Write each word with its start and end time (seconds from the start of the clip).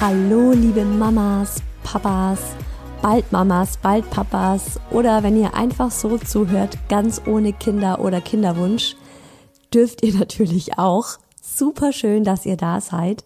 Hallo, 0.00 0.52
liebe 0.52 0.84
Mamas, 0.84 1.60
Papas, 1.82 2.38
bald 3.02 3.32
Mamas, 3.32 3.76
bald 3.78 4.08
Papas 4.10 4.78
oder 4.92 5.24
wenn 5.24 5.36
ihr 5.36 5.54
einfach 5.54 5.90
so 5.90 6.16
zuhört, 6.18 6.78
ganz 6.88 7.20
ohne 7.26 7.52
Kinder 7.52 7.98
oder 7.98 8.20
Kinderwunsch, 8.20 8.94
dürft 9.74 10.04
ihr 10.04 10.14
natürlich 10.18 10.78
auch. 10.78 11.18
Super 11.42 11.92
schön, 11.92 12.22
dass 12.22 12.46
ihr 12.46 12.56
da 12.56 12.80
seid 12.80 13.24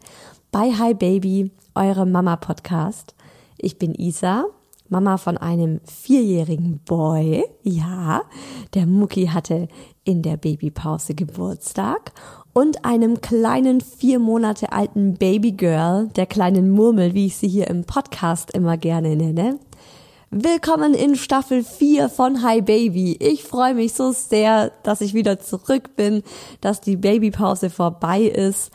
bei 0.50 0.72
Hi 0.72 0.94
Baby, 0.94 1.50
eurem 1.74 2.10
Mama-Podcast. 2.10 3.14
Ich 3.58 3.78
bin 3.78 3.94
Isa, 3.94 4.46
Mama 4.88 5.18
von 5.18 5.36
einem 5.36 5.80
vierjährigen 5.84 6.78
Boy. 6.86 7.44
Ja, 7.62 8.22
der 8.72 8.86
Mucki 8.86 9.26
hatte 9.26 9.68
in 10.04 10.22
der 10.22 10.38
Babypause 10.38 11.14
Geburtstag 11.14 12.12
und 12.52 12.84
einem 12.84 13.20
kleinen 13.20 13.80
vier 13.80 14.18
Monate 14.18 14.72
alten 14.72 15.14
Babygirl, 15.14 16.08
der 16.16 16.26
kleinen 16.26 16.70
Murmel, 16.70 17.14
wie 17.14 17.26
ich 17.26 17.36
sie 17.36 17.48
hier 17.48 17.68
im 17.68 17.84
Podcast 17.84 18.50
immer 18.50 18.76
gerne 18.76 19.16
nenne. 19.16 19.58
Willkommen 20.30 20.94
in 20.94 21.16
Staffel 21.16 21.62
4 21.62 22.08
von 22.08 22.42
Hi 22.42 22.62
Baby. 22.62 23.16
Ich 23.20 23.44
freue 23.44 23.74
mich 23.74 23.92
so 23.92 24.12
sehr, 24.12 24.72
dass 24.82 25.00
ich 25.00 25.14
wieder 25.14 25.38
zurück 25.40 25.94
bin, 25.96 26.22
dass 26.60 26.80
die 26.80 26.96
Babypause 26.96 27.68
vorbei 27.68 28.22
ist 28.22 28.70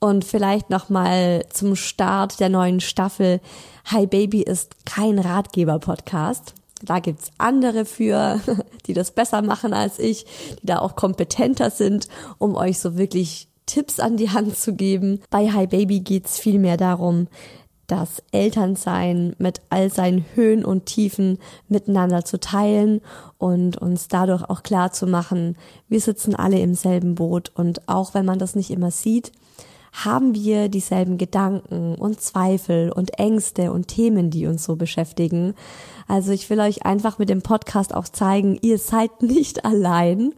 und 0.00 0.24
vielleicht 0.24 0.70
nochmal 0.70 1.44
zum 1.50 1.76
Start 1.76 2.40
der 2.40 2.50
neuen 2.50 2.80
Staffel. 2.80 3.40
Hi 3.86 4.06
Baby 4.06 4.42
ist 4.42 4.84
kein 4.84 5.18
Ratgeber-Podcast. 5.18 6.54
Da 6.82 7.00
gibt's 7.00 7.30
andere 7.38 7.84
für, 7.84 8.40
die 8.86 8.94
das 8.94 9.10
besser 9.10 9.42
machen 9.42 9.72
als 9.72 9.98
ich, 9.98 10.26
die 10.62 10.66
da 10.66 10.78
auch 10.78 10.96
kompetenter 10.96 11.70
sind, 11.70 12.08
um 12.38 12.54
euch 12.54 12.78
so 12.78 12.96
wirklich 12.96 13.48
Tipps 13.66 14.00
an 14.00 14.16
die 14.16 14.30
Hand 14.30 14.56
zu 14.56 14.74
geben. 14.74 15.20
Bei 15.30 15.50
Hi 15.50 15.66
Baby 15.66 16.00
geht's 16.00 16.38
viel 16.38 16.58
mehr 16.58 16.76
darum, 16.76 17.28
das 17.88 18.22
Elternsein 18.32 19.34
mit 19.38 19.62
all 19.70 19.90
seinen 19.90 20.24
Höhen 20.34 20.64
und 20.64 20.86
Tiefen 20.86 21.38
miteinander 21.68 22.24
zu 22.24 22.38
teilen 22.38 23.00
und 23.38 23.78
uns 23.78 24.08
dadurch 24.08 24.44
auch 24.48 24.62
klar 24.62 24.92
zu 24.92 25.06
machen, 25.06 25.56
wir 25.88 26.00
sitzen 26.00 26.34
alle 26.34 26.60
im 26.60 26.74
selben 26.74 27.14
Boot 27.14 27.50
und 27.54 27.88
auch 27.88 28.12
wenn 28.12 28.26
man 28.26 28.38
das 28.38 28.54
nicht 28.54 28.70
immer 28.70 28.90
sieht, 28.90 29.32
haben 29.92 30.34
wir 30.34 30.68
dieselben 30.68 31.18
Gedanken 31.18 31.94
und 31.94 32.20
Zweifel 32.20 32.92
und 32.92 33.18
Ängste 33.18 33.72
und 33.72 33.88
Themen, 33.88 34.30
die 34.30 34.46
uns 34.46 34.64
so 34.64 34.76
beschäftigen. 34.76 35.54
Also 36.06 36.32
ich 36.32 36.48
will 36.50 36.60
euch 36.60 36.84
einfach 36.86 37.18
mit 37.18 37.28
dem 37.28 37.42
Podcast 37.42 37.94
auch 37.94 38.08
zeigen, 38.08 38.58
ihr 38.62 38.78
seid 38.78 39.22
nicht 39.22 39.64
allein. 39.64 40.32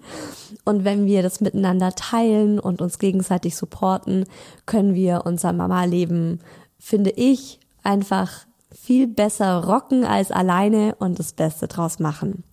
Und 0.64 0.84
wenn 0.84 1.06
wir 1.06 1.22
das 1.22 1.40
miteinander 1.40 1.94
teilen 1.94 2.58
und 2.58 2.82
uns 2.82 2.98
gegenseitig 2.98 3.56
supporten, 3.56 4.24
können 4.66 4.94
wir 4.94 5.22
unser 5.24 5.52
Mama-Leben, 5.52 6.40
finde 6.78 7.10
ich, 7.10 7.60
einfach 7.82 8.30
viel 8.72 9.06
besser 9.06 9.64
rocken 9.64 10.04
als 10.04 10.30
alleine 10.30 10.94
und 10.98 11.18
das 11.18 11.32
Beste 11.32 11.68
draus 11.68 11.98
machen. 11.98 12.44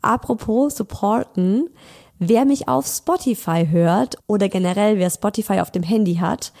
Apropos 0.00 0.76
supporten, 0.76 1.68
Wer 2.26 2.46
mich 2.46 2.68
auf 2.68 2.86
Spotify 2.86 3.66
hört 3.70 4.16
oder 4.26 4.48
generell 4.48 4.98
wer 4.98 5.10
Spotify 5.10 5.60
auf 5.60 5.70
dem 5.70 5.82
Handy 5.82 6.14
hat, 6.14 6.54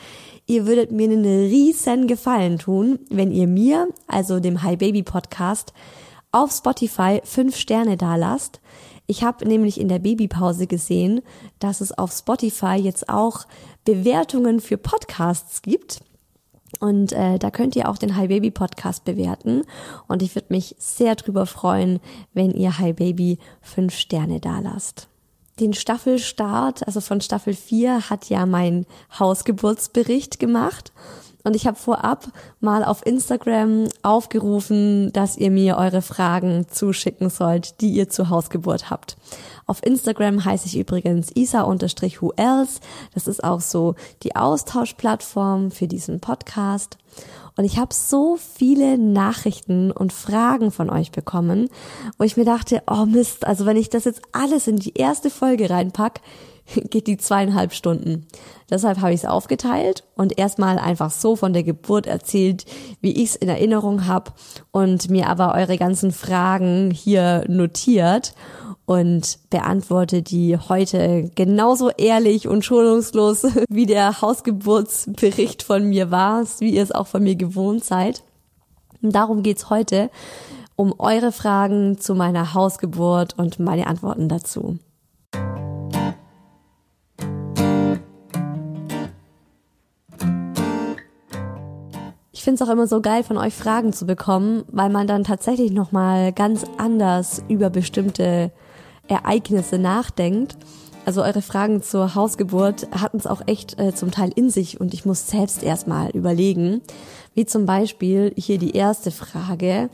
ihr 0.44 0.66
würdet 0.66 0.92
mir 0.92 1.08
einen 1.08 1.24
riesen 1.24 2.06
Gefallen 2.06 2.58
tun, 2.58 2.98
wenn 3.08 3.32
ihr 3.32 3.46
mir, 3.46 3.88
also 4.06 4.40
dem 4.40 4.62
Hi 4.62 4.76
Baby 4.76 5.02
Podcast, 5.02 5.72
auf 6.32 6.52
Spotify 6.52 7.22
fünf 7.24 7.56
Sterne 7.56 7.96
dalasst. 7.96 8.60
Ich 9.06 9.24
habe 9.24 9.48
nämlich 9.48 9.80
in 9.80 9.88
der 9.88 10.00
Babypause 10.00 10.66
gesehen, 10.66 11.22
dass 11.60 11.80
es 11.80 11.96
auf 11.96 12.12
Spotify 12.12 12.74
jetzt 12.74 13.08
auch 13.08 13.46
Bewertungen 13.86 14.60
für 14.60 14.76
Podcasts 14.76 15.62
gibt. 15.62 16.02
Und 16.78 17.12
äh, 17.12 17.38
da 17.38 17.50
könnt 17.50 17.74
ihr 17.74 17.88
auch 17.88 17.96
den 17.96 18.16
Hi 18.16 18.28
Baby 18.28 18.50
Podcast 18.50 19.06
bewerten. 19.06 19.62
Und 20.08 20.20
ich 20.20 20.34
würde 20.34 20.48
mich 20.52 20.76
sehr 20.78 21.14
drüber 21.14 21.46
freuen, 21.46 22.00
wenn 22.34 22.50
ihr 22.50 22.78
Hi 22.78 22.92
Baby 22.92 23.38
fünf 23.62 23.94
Sterne 23.94 24.40
dalasst. 24.40 25.08
Den 25.60 25.72
Staffelstart, 25.72 26.86
also 26.86 27.00
von 27.00 27.20
Staffel 27.20 27.54
4, 27.54 28.10
hat 28.10 28.28
ja 28.28 28.44
mein 28.44 28.86
Hausgeburtsbericht 29.18 30.38
gemacht. 30.38 30.92
Und 31.44 31.54
ich 31.54 31.66
habe 31.66 31.76
vorab 31.76 32.28
mal 32.60 32.82
auf 32.82 33.04
Instagram 33.04 33.88
aufgerufen, 34.02 35.12
dass 35.12 35.36
ihr 35.36 35.50
mir 35.50 35.76
eure 35.76 36.00
Fragen 36.00 36.66
zuschicken 36.70 37.28
sollt, 37.28 37.80
die 37.82 37.90
ihr 37.90 38.08
zur 38.08 38.30
Hausgeburt 38.30 38.88
habt. 38.88 39.16
Auf 39.66 39.84
Instagram 39.84 40.44
heiße 40.44 40.66
ich 40.66 40.78
übrigens 40.78 41.30
isa-who 41.34 42.32
else. 42.36 42.80
Das 43.14 43.26
ist 43.26 43.42
auch 43.42 43.60
so 43.60 43.94
die 44.22 44.36
Austauschplattform 44.36 45.70
für 45.70 45.88
diesen 45.88 46.20
Podcast. 46.20 46.98
Und 47.56 47.64
ich 47.64 47.78
habe 47.78 47.94
so 47.94 48.36
viele 48.36 48.98
Nachrichten 48.98 49.92
und 49.92 50.12
Fragen 50.12 50.70
von 50.70 50.90
euch 50.90 51.12
bekommen, 51.12 51.68
wo 52.18 52.24
ich 52.24 52.36
mir 52.36 52.44
dachte, 52.44 52.82
oh 52.90 53.06
Mist, 53.06 53.46
also 53.46 53.64
wenn 53.64 53.76
ich 53.76 53.90
das 53.90 54.04
jetzt 54.04 54.22
alles 54.32 54.66
in 54.66 54.76
die 54.76 54.94
erste 54.94 55.30
Folge 55.30 55.70
reinpack, 55.70 56.20
geht 56.90 57.06
die 57.06 57.16
zweieinhalb 57.16 57.72
Stunden. 57.72 58.26
Deshalb 58.70 59.00
habe 59.00 59.12
ich 59.12 59.20
es 59.20 59.28
aufgeteilt 59.28 60.04
und 60.16 60.38
erstmal 60.38 60.78
einfach 60.78 61.10
so 61.10 61.36
von 61.36 61.52
der 61.52 61.62
Geburt 61.62 62.06
erzählt, 62.06 62.64
wie 63.00 63.12
ich 63.12 63.30
es 63.30 63.36
in 63.36 63.48
Erinnerung 63.48 64.06
habe 64.06 64.32
und 64.72 65.10
mir 65.10 65.28
aber 65.28 65.54
eure 65.54 65.76
ganzen 65.76 66.10
Fragen 66.10 66.90
hier 66.90 67.44
notiert 67.46 68.34
und 68.86 69.38
beantworte 69.50 70.22
die 70.22 70.56
heute 70.56 71.30
genauso 71.34 71.90
ehrlich 71.90 72.48
und 72.48 72.64
schonungslos, 72.64 73.46
wie 73.68 73.86
der 73.86 74.20
Hausgeburtsbericht 74.20 75.62
von 75.62 75.88
mir 75.88 76.10
war, 76.10 76.44
wie 76.58 76.74
ihr 76.74 76.82
es 76.82 76.92
auch 76.92 77.06
von 77.06 77.22
mir 77.22 77.36
gewohnt 77.36 77.84
seid. 77.84 78.22
Und 79.02 79.14
darum 79.14 79.42
geht's 79.42 79.70
heute 79.70 80.10
um 80.76 80.94
eure 80.98 81.32
Fragen 81.32 81.98
zu 81.98 82.14
meiner 82.14 82.54
Hausgeburt 82.54 83.38
und 83.38 83.58
meine 83.58 83.86
Antworten 83.86 84.28
dazu. 84.28 84.78
Ich 92.32 92.42
finde 92.42 92.62
es 92.62 92.68
auch 92.68 92.72
immer 92.72 92.86
so 92.86 93.00
geil, 93.00 93.22
von 93.22 93.38
euch 93.38 93.54
Fragen 93.54 93.92
zu 93.94 94.04
bekommen, 94.04 94.64
weil 94.70 94.90
man 94.90 95.06
dann 95.06 95.24
tatsächlich 95.24 95.70
nochmal 95.70 96.32
ganz 96.32 96.66
anders 96.76 97.42
über 97.48 97.70
bestimmte 97.70 98.52
Ereignisse 99.08 99.78
nachdenkt. 99.78 100.56
Also 101.04 101.22
eure 101.22 101.42
Fragen 101.42 101.82
zur 101.82 102.14
Hausgeburt 102.14 102.88
hatten 102.92 103.18
es 103.18 103.26
auch 103.26 103.42
echt 103.46 103.78
äh, 103.78 103.94
zum 103.94 104.10
Teil 104.10 104.30
in 104.34 104.48
sich 104.48 104.80
und 104.80 104.94
ich 104.94 105.04
muss 105.04 105.26
selbst 105.28 105.62
erstmal 105.62 106.10
überlegen. 106.10 106.80
Wie 107.34 107.44
zum 107.44 107.66
Beispiel 107.66 108.32
hier 108.36 108.58
die 108.58 108.72
erste 108.72 109.10
Frage. 109.10 109.90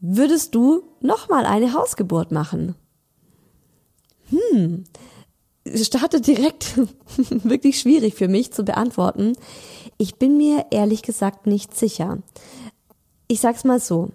Würdest 0.00 0.54
du 0.54 0.82
nochmal 1.00 1.46
eine 1.46 1.72
Hausgeburt 1.72 2.32
machen? 2.32 2.74
Hm, 4.28 4.84
startet 5.74 6.26
direkt 6.26 6.76
wirklich 7.16 7.78
schwierig 7.78 8.14
für 8.14 8.28
mich 8.28 8.52
zu 8.52 8.64
beantworten. 8.64 9.34
Ich 9.96 10.16
bin 10.16 10.36
mir 10.36 10.66
ehrlich 10.70 11.02
gesagt 11.02 11.46
nicht 11.46 11.76
sicher. 11.76 12.18
Ich 13.28 13.40
sag's 13.40 13.64
mal 13.64 13.80
so. 13.80 14.10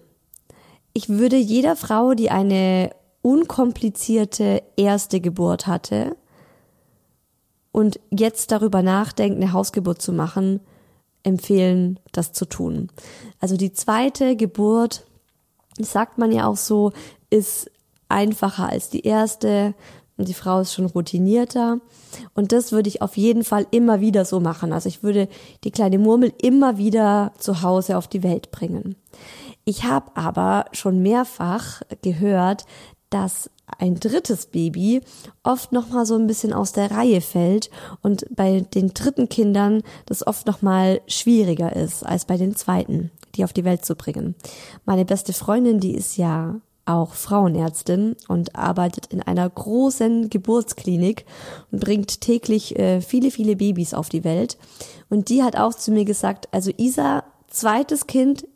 Ich 0.92 1.08
würde 1.08 1.36
jeder 1.36 1.76
Frau, 1.76 2.14
die 2.14 2.30
eine 2.30 2.90
unkomplizierte 3.22 4.62
erste 4.76 5.20
Geburt 5.20 5.66
hatte 5.66 6.16
und 7.72 8.00
jetzt 8.10 8.50
darüber 8.52 8.82
nachdenkt, 8.82 9.36
eine 9.36 9.52
Hausgeburt 9.52 10.00
zu 10.00 10.12
machen, 10.12 10.60
empfehlen, 11.22 12.00
das 12.12 12.32
zu 12.32 12.44
tun. 12.44 12.88
Also 13.40 13.56
die 13.56 13.72
zweite 13.72 14.36
Geburt, 14.36 15.04
sagt 15.78 16.18
man 16.18 16.32
ja 16.32 16.46
auch 16.46 16.56
so, 16.56 16.92
ist 17.30 17.70
einfacher 18.08 18.68
als 18.68 18.88
die 18.88 19.04
erste 19.04 19.74
und 20.16 20.26
die 20.28 20.34
Frau 20.34 20.60
ist 20.60 20.74
schon 20.74 20.86
routinierter. 20.86 21.78
Und 22.34 22.50
das 22.52 22.72
würde 22.72 22.88
ich 22.88 23.02
auf 23.02 23.16
jeden 23.16 23.44
Fall 23.44 23.66
immer 23.70 24.00
wieder 24.00 24.24
so 24.24 24.40
machen. 24.40 24.72
Also 24.72 24.88
ich 24.88 25.02
würde 25.02 25.28
die 25.62 25.70
kleine 25.70 25.98
Murmel 25.98 26.32
immer 26.42 26.78
wieder 26.78 27.32
zu 27.38 27.62
Hause 27.62 27.96
auf 27.96 28.08
die 28.08 28.24
Welt 28.24 28.50
bringen. 28.50 28.96
Ich 29.64 29.84
habe 29.84 30.10
aber 30.16 30.64
schon 30.72 31.02
mehrfach 31.02 31.82
gehört, 32.02 32.64
dass 33.10 33.50
ein 33.78 34.00
drittes 34.00 34.46
Baby 34.46 35.02
oft 35.42 35.72
noch 35.72 35.88
mal 35.88 36.06
so 36.06 36.14
ein 36.14 36.26
bisschen 36.26 36.52
aus 36.52 36.72
der 36.72 36.90
Reihe 36.90 37.20
fällt 37.20 37.70
und 38.02 38.24
bei 38.34 38.60
den 38.60 38.94
dritten 38.94 39.28
Kindern 39.28 39.82
das 40.06 40.26
oft 40.26 40.46
noch 40.46 40.62
mal 40.62 41.00
schwieriger 41.06 41.74
ist 41.74 42.04
als 42.04 42.24
bei 42.24 42.36
den 42.36 42.56
zweiten, 42.56 43.10
die 43.34 43.44
auf 43.44 43.52
die 43.52 43.64
Welt 43.64 43.84
zu 43.84 43.94
bringen. 43.94 44.34
Meine 44.84 45.04
beste 45.04 45.32
Freundin, 45.32 45.80
die 45.80 45.94
ist 45.94 46.16
ja 46.16 46.60
auch 46.88 47.12
Frauenärztin 47.12 48.16
und 48.28 48.56
arbeitet 48.56 49.06
in 49.06 49.20
einer 49.20 49.48
großen 49.48 50.30
Geburtsklinik 50.30 51.26
und 51.70 51.80
bringt 51.80 52.22
täglich 52.22 52.78
äh, 52.78 53.02
viele, 53.02 53.30
viele 53.30 53.56
Babys 53.56 53.92
auf 53.92 54.08
die 54.08 54.24
Welt. 54.24 54.56
Und 55.10 55.28
die 55.28 55.42
hat 55.42 55.56
auch 55.56 55.74
zu 55.74 55.90
mir 55.92 56.06
gesagt, 56.06 56.48
also 56.50 56.70
Isa, 56.78 57.24
zweites 57.48 58.06
Kind, 58.06 58.46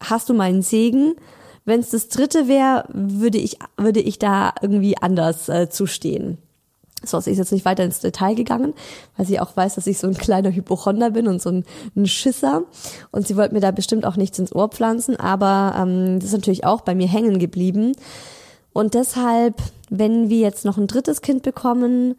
hast 0.00 0.28
du 0.28 0.34
meinen 0.34 0.62
Segen? 0.62 1.14
Wenn 1.64 1.80
es 1.80 1.90
das 1.90 2.08
dritte 2.08 2.48
wäre, 2.48 2.84
würde 2.92 3.38
ich, 3.38 3.58
würde 3.76 4.00
ich 4.00 4.18
da 4.18 4.52
irgendwie 4.60 4.98
anders 4.98 5.48
äh, 5.48 5.68
zustehen. 5.68 6.38
So, 7.04 7.18
sie 7.20 7.32
ist 7.32 7.38
jetzt 7.38 7.52
nicht 7.52 7.64
weiter 7.64 7.84
ins 7.84 8.00
Detail 8.00 8.34
gegangen, 8.34 8.74
weil 9.16 9.26
sie 9.26 9.40
auch 9.40 9.56
weiß, 9.56 9.74
dass 9.74 9.86
ich 9.86 9.98
so 9.98 10.06
ein 10.06 10.14
kleiner 10.14 10.52
Hypochonder 10.52 11.10
bin 11.10 11.26
und 11.26 11.42
so 11.42 11.50
ein, 11.50 11.64
ein 11.96 12.06
Schisser. 12.06 12.62
Und 13.10 13.26
sie 13.26 13.36
wollte 13.36 13.54
mir 13.54 13.60
da 13.60 13.70
bestimmt 13.72 14.04
auch 14.04 14.16
nichts 14.16 14.38
ins 14.38 14.54
Ohr 14.54 14.68
pflanzen, 14.68 15.16
aber 15.16 15.74
ähm, 15.76 16.18
das 16.18 16.28
ist 16.28 16.34
natürlich 16.34 16.64
auch 16.64 16.82
bei 16.82 16.94
mir 16.94 17.08
hängen 17.08 17.38
geblieben. 17.38 17.92
Und 18.72 18.94
deshalb, 18.94 19.60
wenn 19.90 20.30
wir 20.30 20.38
jetzt 20.38 20.64
noch 20.64 20.78
ein 20.78 20.86
drittes 20.86 21.22
Kind 21.22 21.42
bekommen, 21.42 22.14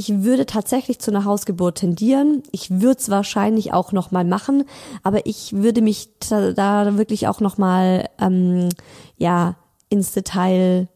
ich 0.00 0.22
würde 0.22 0.46
tatsächlich 0.46 0.98
zu 0.98 1.10
einer 1.10 1.26
Hausgeburt 1.26 1.76
tendieren. 1.76 2.42
Ich 2.52 2.80
würde 2.80 2.98
es 2.98 3.10
wahrscheinlich 3.10 3.74
auch 3.74 3.92
noch 3.92 4.12
mal 4.12 4.24
machen, 4.24 4.64
aber 5.02 5.26
ich 5.26 5.52
würde 5.52 5.82
mich 5.82 6.08
da 6.30 6.96
wirklich 6.96 7.28
auch 7.28 7.40
noch 7.40 7.58
mal 7.58 8.08
ähm, 8.18 8.70
ja 9.18 9.56
ins 9.90 10.12
Detail 10.12 10.88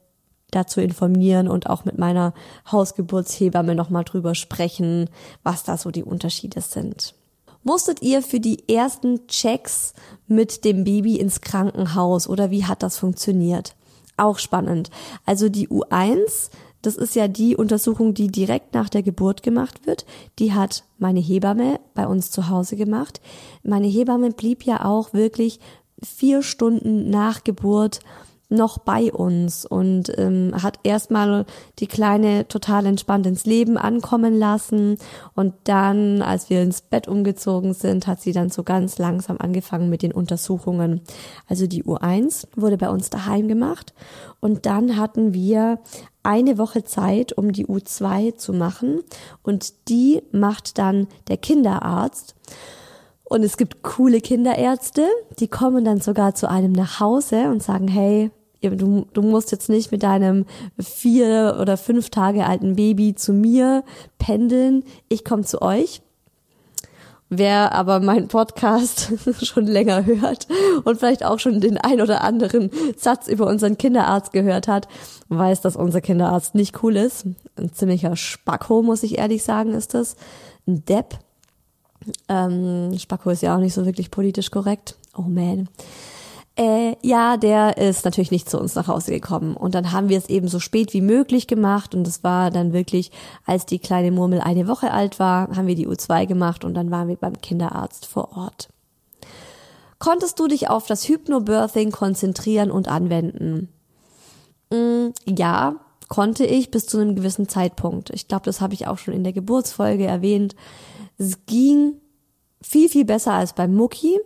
dazu 0.53 0.81
informieren 0.81 1.49
und 1.49 1.69
auch 1.69 1.85
mit 1.85 1.99
meiner 1.99 2.33
Hausgeburtshebamme 2.73 3.75
noch 3.75 3.91
mal 3.91 4.05
drüber 4.05 4.35
sprechen, 4.35 5.11
was 5.43 5.65
da 5.65 5.77
so 5.77 5.91
die 5.91 6.05
Unterschiede 6.05 6.63
sind. 6.63 7.15
Musstet 7.63 8.01
ihr 8.01 8.23
für 8.23 8.41
die 8.41 8.67
ersten 8.71 9.27
Checks 9.27 9.93
mit 10.29 10.65
dem 10.65 10.85
Baby 10.85 11.17
ins 11.17 11.43
Krankenhaus 11.43 12.27
oder 12.27 12.51
wie 12.51 12.65
hat 12.65 12.83
das 12.83 12.97
funktioniert? 12.97 13.75
Auch 14.17 14.39
spannend. 14.39 14.89
Also 15.27 15.51
die 15.51 15.69
U1 15.69 16.49
das 16.87 16.97
ist 16.97 17.15
ja 17.15 17.29
die 17.29 17.57
Untersuchung, 17.57 18.15
die 18.15 18.29
direkt 18.29 18.75
nach 18.75 18.89
der 18.89 19.03
Geburt 19.03 19.43
gemacht 19.43 19.87
wird. 19.87 20.05
Die 20.39 20.53
hat 20.53 20.85
meine 20.99 21.21
Hebamme 21.21 21.81
bei 21.95 22.07
uns 22.07 22.31
zu 22.31 22.49
Hause 22.49 22.77
gemacht. 22.77 23.21
Meine 23.63 23.87
Hebamme 23.87 24.31
blieb 24.31 24.65
ja 24.65 24.85
auch 24.85 25.13
wirklich 25.15 25.61
vier 26.03 26.43
Stunden 26.43 27.09
nach 27.11 27.45
Geburt 27.45 28.01
noch 28.51 28.79
bei 28.79 29.13
uns 29.13 29.65
und 29.65 30.13
ähm, 30.19 30.53
hat 30.63 30.79
erstmal 30.85 31.47
die 31.79 31.87
Kleine 31.87 32.47
total 32.47 32.87
entspannt 32.87 33.27
ins 33.27 33.47
Leben 33.47 33.79
ankommen 33.79 34.35
lassen 34.35 34.99
und 35.35 35.55
dann, 35.65 36.23
als 36.23 36.51
wir 36.51 36.63
ins 36.63 36.83
Bett 36.83 37.09
umgezogen 37.09 37.73
sind, 37.73 38.07
hat 38.07 38.21
sie 38.21 38.33
dann 38.33 38.51
so 38.51 38.63
ganz 38.63 38.99
langsam 38.99 39.39
angefangen 39.39 39.89
mit 39.89 40.03
den 40.03 40.13
Untersuchungen. 40.13 41.01
Also 41.49 41.67
die 41.67 41.85
U1 41.85 42.47
wurde 42.55 42.77
bei 42.77 42.91
uns 42.91 43.11
daheim 43.11 43.49
gemacht 43.49 43.95
und 44.41 44.67
dann 44.67 44.97
hatten 44.97 45.33
wir 45.33 45.79
eine 46.25 46.59
Woche 46.59 46.85
Zeit, 46.85 47.33
um 47.33 47.53
die 47.53 47.67
U2 47.67 48.37
zu 48.37 48.53
machen 48.53 49.01
und 49.43 49.89
die 49.89 50.23
macht 50.33 50.79
dann 50.79 51.07
der 51.29 51.37
Kinderarzt. 51.37 52.35
Und 53.25 53.43
es 53.43 53.57
gibt 53.57 53.83
coole 53.83 54.21
Kinderärzte, 54.21 55.07
die 55.39 55.49
kommen 55.49 55.85
dann 55.85 56.01
sogar 56.01 56.35
zu 56.35 56.49
einem 56.49 56.73
nach 56.73 57.01
Hause 57.01 57.51
und 57.51 57.63
sagen, 57.63 57.89
hey, 57.89 58.31
du, 58.61 59.07
du 59.13 59.23
musst 59.23 59.53
jetzt 59.53 59.69
nicht 59.69 59.93
mit 59.93 60.03
deinem 60.03 60.47
vier 60.79 61.59
oder 61.61 61.77
fünf 61.77 62.11
Tage 62.11 62.47
alten 62.47 62.77
Baby 62.77 63.15
zu 63.15 63.33
mir 63.33 63.85
pendeln, 64.19 64.85
ich 65.09 65.25
komme 65.25 65.43
zu 65.43 65.63
euch. 65.63 66.03
Wer 67.37 67.73
aber 67.73 67.99
meinen 68.01 68.29
Podcast 68.29 69.13
schon 69.43 69.67
länger 69.67 70.07
hört 70.07 70.47
und 70.85 70.99
vielleicht 70.99 71.25
auch 71.25 71.41
schon 71.41 71.61
den 71.61 71.79
ein 71.79 72.01
oder 72.01 72.23
anderen 72.23 72.71
Satz 72.97 73.27
über 73.27 73.47
unseren 73.47 73.77
Kinderarzt 73.77 74.33
gehört 74.33 74.69
hat, 74.69 74.87
weiß, 75.31 75.61
dass 75.61 75.75
unser 75.75 76.01
Kinderarzt 76.01 76.55
nicht 76.55 76.83
cool 76.83 76.97
ist. 76.97 77.27
Ein 77.57 77.73
ziemlicher 77.73 78.15
Spacko, 78.15 78.83
muss 78.83 79.03
ich 79.03 79.19
ehrlich 79.19 79.43
sagen, 79.43 79.73
ist 79.73 79.95
das. 79.95 80.17
Ein 80.67 80.85
Depp. 80.85 81.19
Ähm, 82.29 82.97
Spacko 82.99 83.31
ist 83.31 83.43
ja 83.43 83.57
auch 83.57 83.61
nicht 83.61 83.75
so 83.75 83.85
wirklich 83.85 84.11
politisch 84.11 84.51
korrekt. 84.51 84.97
Oh 85.17 85.23
man. 85.23 85.69
Äh, 86.57 86.95
ja, 87.03 87.37
der 87.37 87.79
ist 87.79 88.05
natürlich 88.05 88.31
nicht 88.31 88.49
zu 88.49 88.61
uns 88.61 88.77
nach 88.77 88.87
Hause 88.87 89.11
gekommen. 89.11 89.57
Und 89.57 89.75
dann 89.75 89.91
haben 89.91 90.09
wir 90.09 90.19
es 90.19 90.29
eben 90.29 90.47
so 90.47 90.61
spät 90.61 90.93
wie 90.93 91.01
möglich 91.01 91.47
gemacht. 91.49 91.95
Und 91.95 92.07
es 92.07 92.23
war 92.23 92.51
dann 92.51 92.73
wirklich, 92.73 93.11
als 93.45 93.67
die 93.67 93.81
kleine 93.81 94.13
Murmel 94.13 94.41
eine 94.41 94.69
Woche 94.69 94.93
alt 94.93 95.19
war, 95.19 95.49
haben 95.57 95.67
wir 95.67 95.75
die 95.75 95.89
U2 95.89 96.27
gemacht 96.27 96.65
und 96.65 96.75
dann 96.75 96.91
waren 96.91 97.09
wir 97.09 97.17
beim 97.17 97.41
Kinderarzt 97.41 98.07
vor 98.07 98.37
Ort. 98.37 98.69
Konntest 99.99 100.39
du 100.39 100.47
dich 100.47 100.69
auf 100.69 100.87
das 100.87 101.09
Hypnobirthing 101.09 101.91
konzentrieren 101.91 102.71
und 102.71 102.89
anwenden? 102.89 103.69
Mm, 104.71 105.09
ja, 105.27 105.77
konnte 106.09 106.45
ich 106.45 106.71
bis 106.71 106.87
zu 106.87 106.99
einem 106.99 107.17
gewissen 107.17 107.49
Zeitpunkt. 107.49 108.11
Ich 108.11 108.29
glaube, 108.29 108.45
das 108.45 108.61
habe 108.61 108.75
ich 108.75 108.87
auch 108.87 108.99
schon 108.99 109.15
in 109.15 109.25
der 109.25 109.33
Geburtsfolge 109.33 110.07
erwähnt. 110.07 110.55
Es 111.19 111.47
ging 111.47 111.95
viel, 112.61 112.89
viel 112.89 113.05
besser 113.05 113.33
als 113.33 113.55
beim 113.55 113.75
Mucki. 113.75 114.21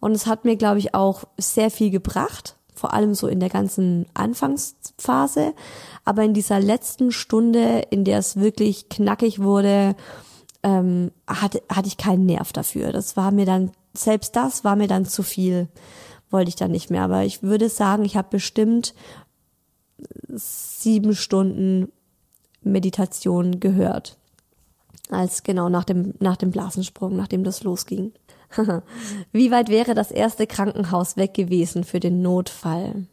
Und 0.00 0.12
es 0.12 0.26
hat 0.26 0.44
mir, 0.44 0.56
glaube 0.56 0.78
ich, 0.78 0.94
auch 0.94 1.24
sehr 1.38 1.70
viel 1.70 1.90
gebracht, 1.90 2.56
vor 2.74 2.94
allem 2.94 3.14
so 3.14 3.28
in 3.28 3.40
der 3.40 3.50
ganzen 3.50 4.06
Anfangsphase. 4.14 5.54
Aber 6.04 6.24
in 6.24 6.34
dieser 6.34 6.58
letzten 6.58 7.12
Stunde, 7.12 7.82
in 7.90 8.04
der 8.04 8.18
es 8.18 8.36
wirklich 8.36 8.88
knackig 8.88 9.42
wurde, 9.42 9.94
ähm, 10.62 11.10
hatte, 11.26 11.62
hatte 11.70 11.88
ich 11.88 11.98
keinen 11.98 12.26
Nerv 12.26 12.52
dafür. 12.52 12.92
Das 12.92 13.16
war 13.16 13.30
mir 13.30 13.46
dann, 13.46 13.70
selbst 13.94 14.36
das 14.36 14.64
war 14.64 14.76
mir 14.76 14.88
dann 14.88 15.04
zu 15.04 15.22
viel, 15.22 15.68
wollte 16.30 16.48
ich 16.48 16.56
dann 16.56 16.70
nicht 16.70 16.90
mehr. 16.90 17.02
Aber 17.02 17.24
ich 17.24 17.42
würde 17.42 17.68
sagen, 17.68 18.04
ich 18.04 18.16
habe 18.16 18.28
bestimmt 18.30 18.94
sieben 20.28 21.14
Stunden 21.14 21.92
Meditation 22.62 23.60
gehört. 23.60 24.16
Als 25.10 25.42
genau 25.42 25.68
nach 25.68 25.84
dem, 25.84 26.14
nach 26.20 26.36
dem 26.36 26.50
Blasensprung, 26.50 27.16
nachdem 27.16 27.44
das 27.44 27.62
losging. 27.64 28.12
Wie 29.32 29.50
weit 29.50 29.68
wäre 29.68 29.94
das 29.94 30.10
erste 30.10 30.46
Krankenhaus 30.46 31.16
weg 31.16 31.34
gewesen 31.34 31.84
für 31.84 32.00
den 32.00 32.22
Notfall? 32.22 33.06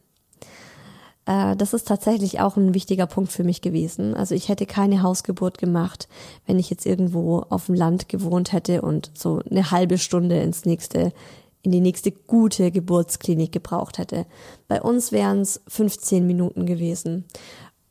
Äh, 1.26 1.56
das 1.56 1.74
ist 1.74 1.88
tatsächlich 1.88 2.40
auch 2.40 2.58
ein 2.58 2.74
wichtiger 2.74 3.06
Punkt 3.06 3.32
für 3.32 3.44
mich 3.44 3.62
gewesen. 3.62 4.16
Also 4.16 4.34
ich 4.34 4.50
hätte 4.50 4.66
keine 4.66 5.04
Hausgeburt 5.04 5.58
gemacht, 5.58 6.08
wenn 6.48 6.58
ich 6.58 6.70
jetzt 6.70 6.86
irgendwo 6.86 7.40
auf 7.50 7.68
dem 7.68 7.76
Land 7.76 8.10
gewohnt 8.10 8.54
hätte 8.54 8.82
und 8.82 9.12
so 9.14 9.42
eine 9.50 9.70
halbe 9.70 9.98
Stunde 9.98 10.42
ins 10.42 10.66
nächste 10.66 11.14
in 11.64 11.72
die 11.72 11.82
nächste 11.82 12.12
gute 12.14 12.72
Geburtsklinik 12.72 13.52
gebraucht 13.52 13.98
hätte. 13.98 14.26
Bei 14.70 14.82
uns 14.82 15.12
wären 15.12 15.42
es 15.42 15.62
15 15.68 16.26
Minuten 16.26 16.66
gewesen. 16.66 17.26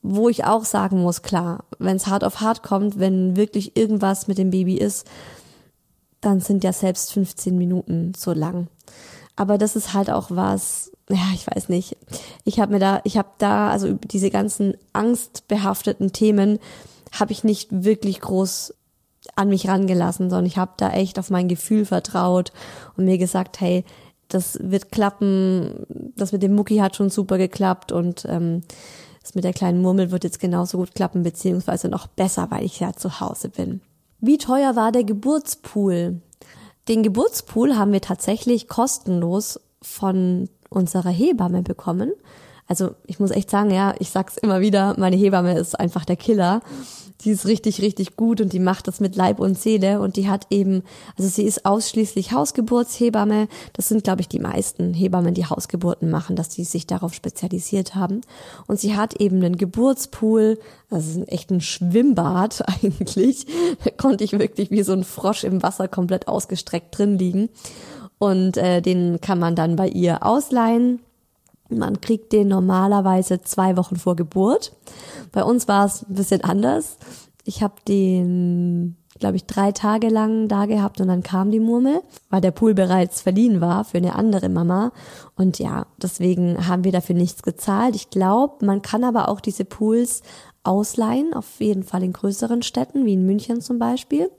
Wo 0.01 0.31
ich 0.31 0.45
auch 0.45 0.65
sagen 0.65 1.03
muss, 1.03 1.21
klar, 1.21 1.65
wenn 1.79 1.97
es 1.97 2.07
hart 2.07 2.25
auf 2.25 2.41
hart 2.41 2.63
kommt, 2.63 2.99
wenn 2.99 3.37
wirklich 3.37 3.77
irgendwas 3.77 4.29
mit 4.29 4.39
dem 4.39 4.51
Baby 4.51 4.77
ist, 4.77 5.07
dann 6.27 6.41
sind 6.41 6.65
ja 6.65 6.73
selbst 6.73 7.13
15 7.13 7.57
Minuten 7.57 8.13
so 8.17 8.33
lang. 8.33 8.67
Aber 9.37 9.59
das 9.59 9.77
ist 9.77 9.95
halt 9.95 10.11
auch 10.11 10.27
was, 10.31 10.91
ja, 11.09 11.25
ich 11.35 11.47
weiß 11.47 11.69
nicht. 11.69 11.97
Ich 12.45 12.59
habe 12.59 12.73
mir 12.73 12.79
da, 12.81 13.01
ich 13.05 13.17
habe 13.17 13.29
da, 13.39 13.71
also 13.71 13.93
diese 13.93 14.31
ganzen 14.31 14.75
angstbehafteten 14.93 16.13
Themen 16.13 16.59
habe 17.13 17.33
ich 17.33 17.45
nicht 17.45 17.69
wirklich 17.85 18.21
groß 18.21 18.75
an 19.35 19.49
mich 19.49 19.69
rangelassen, 19.69 20.31
sondern 20.31 20.47
ich 20.47 20.59
habe 20.59 20.73
da 20.77 20.91
echt 20.91 21.19
auf 21.19 21.31
mein 21.31 21.49
Gefühl 21.49 21.85
vertraut 21.85 22.53
und 22.97 23.05
mir 23.05 23.19
gesagt, 23.19 23.61
hey, 23.61 23.85
das 24.29 24.59
wird 24.61 24.91
klappen, 24.91 25.87
das 26.17 26.33
mit 26.33 26.43
dem 26.43 26.55
Mucki 26.55 26.79
hat 26.79 26.97
schon 26.97 27.11
super 27.11 27.39
geklappt 27.39 27.93
und 27.93 28.25
ähm, 28.29 28.63
das 29.23 29.35
mit 29.35 29.45
der 29.45 29.53
kleinen 29.53 29.83
Murmel 29.83 30.11
wird 30.11 30.25
jetzt 30.25 30.41
genauso 30.41 30.79
gut 30.79 30.95
klappen, 30.95 31.23
beziehungsweise 31.23 31.89
noch 31.89 32.07
besser, 32.07 32.51
weil 32.51 32.65
ich 32.65 32.81
ja 32.81 32.93
zu 32.93 33.21
Hause 33.21 33.49
bin. 33.49 33.81
Wie 34.21 34.39
teuer 34.39 34.77
war 34.77 34.93
der 34.93 35.05
Geburtspool? 35.05 36.21
Den 36.89 37.03
Geburtspool 37.03 37.77
haben 37.77 37.93
wir 37.93 38.01
tatsächlich 38.01 38.69
kostenlos 38.69 39.61
von 39.83 40.49
unserer 40.71 41.11
Hebamme 41.11 41.63
bekommen. 41.63 42.13
Also 42.67 42.95
ich 43.07 43.21
muss 43.21 43.31
echt 43.31 43.51
sagen, 43.51 43.71
ja, 43.71 43.95
ich 43.99 44.11
sag's 44.11 44.37
immer 44.37 44.61
wieder, 44.61 44.95
meine 44.99 45.17
Hebamme 45.17 45.59
ist 45.59 45.79
einfach 45.79 46.05
der 46.05 46.17
Killer 46.17 46.63
die 47.23 47.31
ist 47.31 47.47
richtig, 47.47 47.81
richtig 47.81 48.17
gut 48.17 48.41
und 48.41 48.53
die 48.53 48.59
macht 48.59 48.89
das 48.89 49.01
mit 49.01 49.17
Leib 49.17 49.41
und 49.41 49.59
Seele 49.59 50.01
und 50.01 50.17
die 50.17 50.29
hat 50.29 50.47
eben, 50.51 50.83
also 51.17 51.29
sie 51.29 51.45
ist 51.45 51.65
ausschließlich 51.65 52.33
Hausgeburtshebamme. 52.33 53.49
Das 53.73 53.89
sind, 53.89 54.05
glaube 54.05 54.21
ich, 54.21 54.29
die 54.29 54.39
meisten 54.39 54.93
Hebammen, 54.93 55.35
die 55.35 55.47
Hausgeburten 55.47 56.11
machen, 56.11 56.37
dass 56.37 56.51
die 56.51 56.65
sich 56.65 56.87
darauf 56.87 57.15
spezialisiert 57.15 57.95
haben. 57.95 58.21
Und 58.67 58.79
sie 58.79 58.97
hat 58.97 59.21
eben 59.21 59.43
einen 59.43 59.57
Geburtspool, 59.57 60.59
also 60.91 61.25
echt 61.25 61.51
ein 61.51 61.61
Schwimmbad 61.61 62.63
eigentlich. 62.83 63.47
Da 63.83 63.91
konnte 63.91 64.25
ich 64.25 64.39
wirklich 64.39 64.71
wie 64.71 64.83
so 64.83 64.93
ein 64.93 65.05
Frosch 65.05 65.45
im 65.45 65.63
Wasser 65.63 65.89
komplett 65.89 66.29
ausgestreckt 66.29 66.97
drin 66.97 67.19
liegen. 67.19 67.49
Und 68.19 68.57
äh, 68.57 68.81
den 68.81 69.21
kann 69.21 69.39
man 69.39 69.57
dann 69.57 69.77
bei 69.77 69.89
ihr 69.89 70.25
ausleihen. 70.25 71.01
Man 71.69 72.01
kriegt 72.01 72.33
den 72.33 72.49
normalerweise 72.49 73.41
zwei 73.43 73.77
Wochen 73.77 73.97
vor 73.97 74.17
Geburt. 74.17 74.73
Bei 75.33 75.43
uns 75.43 75.69
war 75.69 75.87
es 75.87 76.03
ein 76.03 76.15
bisschen 76.15 76.45
anders. 76.45 76.99
Ich 77.45 77.63
habe 77.63 77.75
den, 77.87 78.97
glaube 79.19 79.37
ich, 79.37 79.47
drei 79.47 79.73
Tage 79.73 80.09
lang 80.09 80.49
da 80.49 80.67
gehabt 80.67 81.01
und 81.01 81.09
dann 81.09 81.23
kam 81.23 81.51
die 81.51 81.61
Murmel, 81.61 82.03
weil 82.31 82.41
der 82.41 82.51
Pool 82.51 82.75
bereits 82.75 83.21
verliehen 83.21 83.61
war 83.61 83.85
für 83.85 83.99
eine 83.99 84.15
andere 84.15 84.49
Mama. 84.49 84.93
Und 85.37 85.59
ja, 85.59 85.87
deswegen 86.01 86.69
haben 86.69 86.85
wir 86.85 86.93
dafür 86.93 87.15
nichts 87.15 87.43
gezahlt. 87.43 87.97
Ich 87.97 88.11
glaube, 88.11 88.65
man 88.65 88.83
kann 88.83 89.05
aber 89.05 89.29
auch 89.29 89.41
diese 89.41 89.65
Pools 89.65 90.23
ausleihen, 90.63 91.35
auf 91.35 91.61
jeden 91.61 91.85
Fall 91.85 92.03
in 92.03 92.13
größeren 92.13 92.63
Städten, 92.63 93.07
wie 93.07 93.15
in 93.15 93.27
München 93.27 93.61
zum 93.61 93.79
Beispiel. 93.79 94.31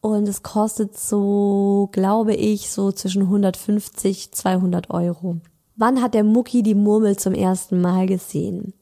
Und 0.00 0.28
es 0.28 0.42
kostet 0.42 0.98
so, 0.98 1.88
glaube 1.92 2.34
ich, 2.34 2.70
so 2.70 2.92
zwischen 2.92 3.22
150, 3.22 4.32
200 4.32 4.90
Euro. 4.90 5.38
Wann 5.76 6.00
hat 6.00 6.14
der 6.14 6.24
Mucki 6.24 6.62
die 6.62 6.74
Murmel 6.74 7.16
zum 7.16 7.34
ersten 7.34 7.80
Mal 7.80 8.06
gesehen? 8.06 8.74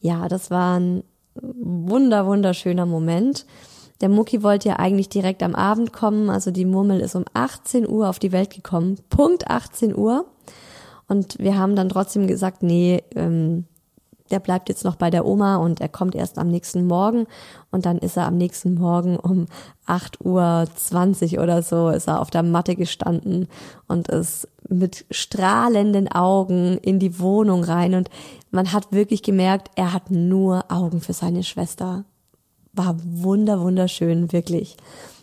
Ja, 0.00 0.28
das 0.28 0.50
war 0.50 0.78
ein 0.78 1.04
wunder, 1.34 2.26
wunderschöner 2.26 2.86
Moment. 2.86 3.46
Der 4.00 4.08
Mucki 4.08 4.42
wollte 4.42 4.70
ja 4.70 4.76
eigentlich 4.76 5.08
direkt 5.08 5.42
am 5.44 5.54
Abend 5.54 5.92
kommen, 5.92 6.28
also 6.28 6.50
die 6.50 6.64
Murmel 6.64 7.00
ist 7.00 7.14
um 7.14 7.24
18 7.34 7.88
Uhr 7.88 8.08
auf 8.08 8.18
die 8.18 8.32
Welt 8.32 8.50
gekommen, 8.50 8.96
Punkt 9.08 9.48
18 9.48 9.96
Uhr. 9.96 10.26
Und 11.06 11.38
wir 11.38 11.56
haben 11.56 11.76
dann 11.76 11.88
trotzdem 11.88 12.26
gesagt, 12.26 12.62
nee, 12.62 13.02
ähm, 13.14 13.66
der 14.32 14.40
bleibt 14.40 14.68
jetzt 14.68 14.84
noch 14.84 14.96
bei 14.96 15.10
der 15.10 15.26
Oma 15.26 15.56
und 15.56 15.80
er 15.80 15.88
kommt 15.88 16.14
erst 16.14 16.38
am 16.38 16.48
nächsten 16.48 16.86
Morgen 16.86 17.26
und 17.70 17.86
dann 17.86 17.98
ist 17.98 18.16
er 18.16 18.26
am 18.26 18.36
nächsten 18.36 18.74
Morgen 18.74 19.16
um 19.16 19.46
8.20 19.86 21.36
Uhr 21.36 21.42
oder 21.42 21.62
so 21.62 21.90
ist 21.90 22.08
er 22.08 22.20
auf 22.20 22.30
der 22.30 22.42
Matte 22.42 22.74
gestanden 22.74 23.46
und 23.86 24.08
ist 24.08 24.48
mit 24.68 25.04
strahlenden 25.10 26.10
Augen 26.10 26.78
in 26.78 26.98
die 26.98 27.18
Wohnung 27.18 27.64
rein 27.64 27.94
und 27.94 28.08
man 28.50 28.72
hat 28.72 28.92
wirklich 28.92 29.22
gemerkt, 29.22 29.70
er 29.76 29.92
hat 29.92 30.10
nur 30.10 30.70
Augen 30.70 31.00
für 31.00 31.12
seine 31.12 31.42
Schwester. 31.42 32.04
War 32.72 32.96
wunder, 33.04 33.60
wunderschön, 33.60 34.32
wirklich. 34.32 34.76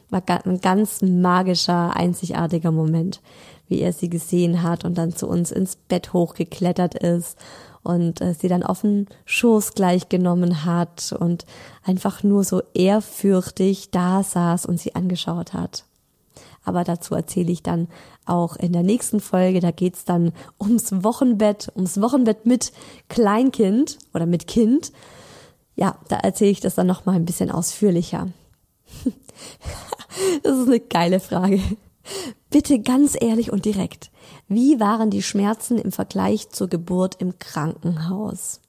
War 0.09 0.23
ein 0.45 0.61
ganz 0.61 1.01
magischer, 1.01 1.95
einzigartiger 1.95 2.71
Moment, 2.71 3.21
wie 3.67 3.79
er 3.79 3.93
sie 3.93 4.09
gesehen 4.09 4.63
hat 4.63 4.83
und 4.83 4.97
dann 4.97 5.15
zu 5.15 5.27
uns 5.27 5.51
ins 5.51 5.75
Bett 5.75 6.13
hochgeklettert 6.13 6.95
ist 6.95 7.37
und 7.83 8.21
äh, 8.21 8.33
sie 8.33 8.47
dann 8.47 8.63
auf 8.63 8.81
den 8.81 9.07
Schoß 9.25 9.73
gleich 9.73 10.09
genommen 10.09 10.65
hat 10.65 11.15
und 11.17 11.45
einfach 11.83 12.23
nur 12.23 12.43
so 12.43 12.61
ehrfürchtig 12.73 13.91
da 13.91 14.23
saß 14.23 14.65
und 14.65 14.79
sie 14.79 14.95
angeschaut 14.95 15.53
hat. 15.53 15.85
Aber 16.63 16.83
dazu 16.83 17.15
erzähle 17.15 17.51
ich 17.51 17.63
dann 17.63 17.87
auch 18.25 18.55
in 18.55 18.73
der 18.73 18.83
nächsten 18.83 19.19
Folge. 19.19 19.59
Da 19.59 19.71
geht's 19.71 20.05
dann 20.05 20.33
ums 20.59 20.91
Wochenbett, 21.03 21.71
ums 21.75 22.01
Wochenbett 22.01 22.45
mit 22.45 22.71
Kleinkind 23.07 23.97
oder 24.13 24.25
mit 24.25 24.47
Kind. 24.47 24.91
Ja, 25.75 25.97
da 26.09 26.17
erzähle 26.17 26.51
ich 26.51 26.59
das 26.59 26.75
dann 26.75 26.87
noch 26.87 27.05
mal 27.05 27.15
ein 27.15 27.25
bisschen 27.25 27.51
ausführlicher. 27.51 28.27
das 30.43 30.57
ist 30.57 30.67
eine 30.67 30.79
geile 30.79 31.19
Frage. 31.19 31.61
Bitte 32.49 32.79
ganz 32.79 33.15
ehrlich 33.19 33.51
und 33.51 33.65
direkt. 33.65 34.11
Wie 34.47 34.79
waren 34.79 35.11
die 35.11 35.23
Schmerzen 35.23 35.77
im 35.77 35.91
Vergleich 35.91 36.49
zur 36.49 36.67
Geburt 36.67 37.15
im 37.19 37.37
Krankenhaus? 37.39 38.61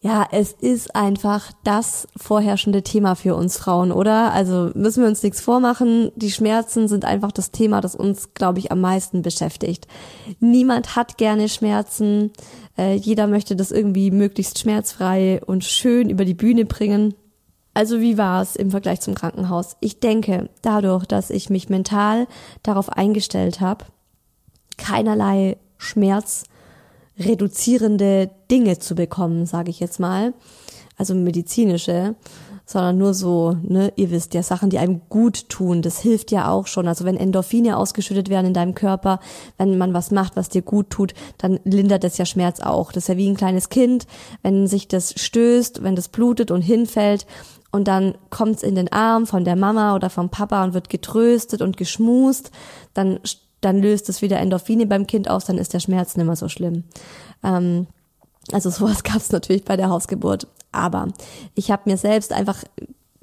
Ja, 0.00 0.28
es 0.30 0.52
ist 0.52 0.94
einfach 0.94 1.50
das 1.64 2.06
vorherrschende 2.16 2.82
Thema 2.82 3.16
für 3.16 3.34
uns 3.34 3.58
Frauen, 3.58 3.90
oder? 3.90 4.32
Also 4.32 4.70
müssen 4.74 5.02
wir 5.02 5.08
uns 5.08 5.24
nichts 5.24 5.40
vormachen. 5.40 6.12
Die 6.14 6.30
Schmerzen 6.30 6.86
sind 6.86 7.04
einfach 7.04 7.32
das 7.32 7.50
Thema, 7.50 7.80
das 7.80 7.96
uns, 7.96 8.32
glaube 8.32 8.60
ich, 8.60 8.70
am 8.70 8.80
meisten 8.80 9.22
beschäftigt. 9.22 9.88
Niemand 10.38 10.94
hat 10.94 11.18
gerne 11.18 11.48
Schmerzen. 11.48 12.30
Äh, 12.76 12.94
jeder 12.94 13.26
möchte 13.26 13.56
das 13.56 13.72
irgendwie 13.72 14.12
möglichst 14.12 14.60
schmerzfrei 14.60 15.40
und 15.44 15.64
schön 15.64 16.10
über 16.10 16.24
die 16.24 16.34
Bühne 16.34 16.64
bringen. 16.64 17.14
Also 17.74 18.00
wie 18.00 18.16
war 18.16 18.40
es 18.40 18.54
im 18.54 18.70
Vergleich 18.70 19.00
zum 19.00 19.16
Krankenhaus? 19.16 19.76
Ich 19.80 19.98
denke, 19.98 20.48
dadurch, 20.62 21.06
dass 21.06 21.30
ich 21.30 21.50
mich 21.50 21.68
mental 21.68 22.28
darauf 22.62 22.88
eingestellt 22.88 23.60
habe, 23.60 23.84
keinerlei 24.76 25.56
Schmerz 25.76 26.44
reduzierende 27.18 28.30
Dinge 28.50 28.78
zu 28.78 28.94
bekommen, 28.94 29.46
sage 29.46 29.70
ich 29.70 29.80
jetzt 29.80 30.00
mal, 30.00 30.34
also 30.96 31.14
medizinische, 31.14 32.14
sondern 32.64 32.98
nur 32.98 33.14
so, 33.14 33.56
ne, 33.62 33.92
ihr 33.96 34.10
wisst 34.10 34.34
ja, 34.34 34.42
Sachen, 34.42 34.68
die 34.68 34.78
einem 34.78 35.00
gut 35.08 35.48
tun, 35.48 35.80
das 35.80 36.00
hilft 36.00 36.30
ja 36.30 36.50
auch 36.50 36.66
schon. 36.66 36.86
Also 36.86 37.04
wenn 37.06 37.16
Endorphine 37.16 37.78
ausgeschüttet 37.78 38.28
werden 38.28 38.48
in 38.48 38.54
deinem 38.54 38.74
Körper, 38.74 39.20
wenn 39.56 39.78
man 39.78 39.94
was 39.94 40.10
macht, 40.10 40.36
was 40.36 40.50
dir 40.50 40.60
gut 40.60 40.90
tut, 40.90 41.14
dann 41.38 41.60
lindert 41.64 42.04
es 42.04 42.18
ja 42.18 42.26
Schmerz 42.26 42.60
auch. 42.60 42.92
Das 42.92 43.04
ist 43.04 43.08
ja 43.08 43.16
wie 43.16 43.28
ein 43.28 43.36
kleines 43.36 43.70
Kind, 43.70 44.06
wenn 44.42 44.66
sich 44.66 44.86
das 44.86 45.14
stößt, 45.16 45.82
wenn 45.82 45.96
das 45.96 46.08
blutet 46.08 46.50
und 46.50 46.60
hinfällt, 46.60 47.26
und 47.70 47.86
dann 47.86 48.16
kommt's 48.30 48.62
in 48.62 48.74
den 48.74 48.90
Arm 48.92 49.26
von 49.26 49.44
der 49.44 49.56
Mama 49.56 49.94
oder 49.94 50.08
vom 50.08 50.30
Papa 50.30 50.64
und 50.64 50.72
wird 50.72 50.88
getröstet 50.88 51.60
und 51.60 51.76
geschmust, 51.76 52.50
dann, 52.94 53.20
dann 53.60 53.80
löst 53.80 54.08
es 54.08 54.22
wieder 54.22 54.38
Endorphine 54.38 54.86
beim 54.86 55.06
Kind 55.06 55.28
aus, 55.28 55.44
dann 55.44 55.58
ist 55.58 55.74
der 55.74 55.80
Schmerz 55.80 56.16
nicht 56.16 56.26
mehr 56.26 56.36
so 56.36 56.48
schlimm. 56.48 56.84
Ähm, 57.42 57.86
also 58.52 58.70
sowas 58.70 59.02
gab's 59.02 59.32
natürlich 59.32 59.64
bei 59.64 59.76
der 59.76 59.90
Hausgeburt. 59.90 60.46
Aber 60.72 61.08
ich 61.54 61.70
habe 61.70 61.90
mir 61.90 61.96
selbst 61.96 62.32
einfach 62.32 62.62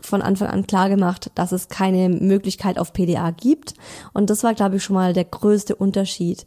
von 0.01 0.22
Anfang 0.22 0.50
an 0.50 0.68
klar 0.68 0.89
gemacht, 0.89 1.32
dass 1.36 1.51
es 1.51 1.70
keine 1.70 2.10
Möglichkeit 2.10 2.77
auf 2.77 2.94
PDA 2.94 3.32
gibt. 3.32 3.75
Und 4.13 4.30
das 4.30 4.44
war, 4.44 4.54
glaube 4.54 4.77
ich, 4.77 4.84
schon 4.84 4.96
mal 4.96 5.13
der 5.13 5.25
größte 5.25 5.75
Unterschied. 5.75 6.46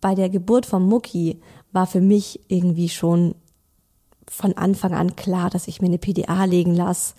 Bei 0.00 0.14
der 0.14 0.28
Geburt 0.28 0.66
vom 0.66 0.86
Mucki 0.86 1.40
war 1.72 1.86
für 1.86 2.00
mich 2.00 2.40
irgendwie 2.48 2.88
schon 2.88 3.34
von 4.28 4.56
Anfang 4.56 4.94
an 4.94 5.16
klar, 5.16 5.50
dass 5.50 5.68
ich 5.68 5.80
mir 5.80 5.88
eine 5.88 5.98
PDA 5.98 6.44
legen 6.44 6.74
lasse, 6.74 7.14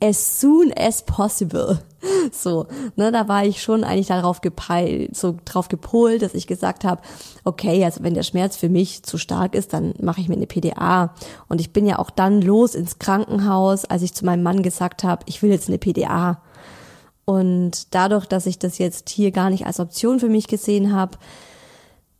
as 0.00 0.40
soon 0.40 0.72
as 0.72 1.02
possible. 1.02 1.78
So, 2.30 2.66
ne, 2.94 3.10
da 3.10 3.26
war 3.26 3.44
ich 3.44 3.60
schon 3.60 3.82
eigentlich 3.82 4.06
darauf 4.06 4.40
gepeilt, 4.40 5.16
so 5.16 5.36
drauf 5.44 5.66
gepolt, 5.68 6.22
dass 6.22 6.34
ich 6.34 6.46
gesagt 6.46 6.84
habe, 6.84 7.02
okay, 7.42 7.84
also 7.84 8.04
wenn 8.04 8.14
der 8.14 8.22
Schmerz 8.22 8.56
für 8.56 8.68
mich 8.68 9.02
zu 9.02 9.18
stark 9.18 9.54
ist, 9.56 9.72
dann 9.72 9.94
mache 10.00 10.20
ich 10.20 10.28
mir 10.28 10.36
eine 10.36 10.46
PDA. 10.46 11.14
Und 11.48 11.60
ich 11.60 11.72
bin 11.72 11.86
ja 11.86 11.98
auch 11.98 12.10
dann 12.10 12.40
los 12.40 12.76
ins 12.76 13.00
Krankenhaus, 13.00 13.84
als 13.84 14.02
ich 14.02 14.14
zu 14.14 14.24
meinem 14.24 14.44
Mann 14.44 14.62
gesagt 14.62 15.02
habe, 15.02 15.24
ich 15.26 15.42
will 15.42 15.50
jetzt 15.50 15.68
eine 15.68 15.78
PDA. 15.78 16.40
Und 17.24 17.94
dadurch, 17.94 18.26
dass 18.26 18.46
ich 18.46 18.58
das 18.58 18.78
jetzt 18.78 19.08
hier 19.08 19.32
gar 19.32 19.50
nicht 19.50 19.66
als 19.66 19.80
Option 19.80 20.20
für 20.20 20.28
mich 20.28 20.46
gesehen 20.46 20.94
habe, 20.94 21.18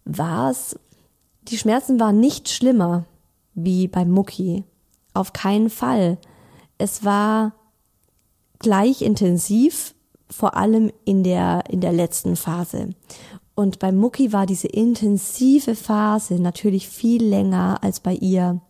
war 0.05 0.51
es, 0.51 0.77
die 1.43 1.59
Schmerzen 1.59 2.01
waren 2.01 2.19
nicht 2.19 2.49
schlimmer 2.49 3.05
wie 3.55 3.89
beim 3.89 4.11
Mucki. 4.11 4.65
Auf 5.15 5.33
keinen 5.33 5.71
Fall. 5.71 6.19
Es 6.79 7.05
war 7.05 7.53
gleich 8.59 9.03
intensiv, 9.03 9.95
vor 10.31 10.57
allem 10.57 10.93
in 11.05 11.23
der, 11.23 11.65
in 11.71 11.81
der 11.81 11.93
letzten 11.93 12.37
Phase. 12.37 12.91
Und 13.55 13.81
bei 13.81 13.91
Mucki 13.91 14.33
war 14.33 14.47
diese 14.47 14.69
intensive 14.69 15.75
Phase 15.75 16.35
natürlich 16.35 16.89
viel 16.89 17.25
länger 17.25 17.79
als 17.83 17.99
bei 17.99 18.15
ihr. 18.15 18.61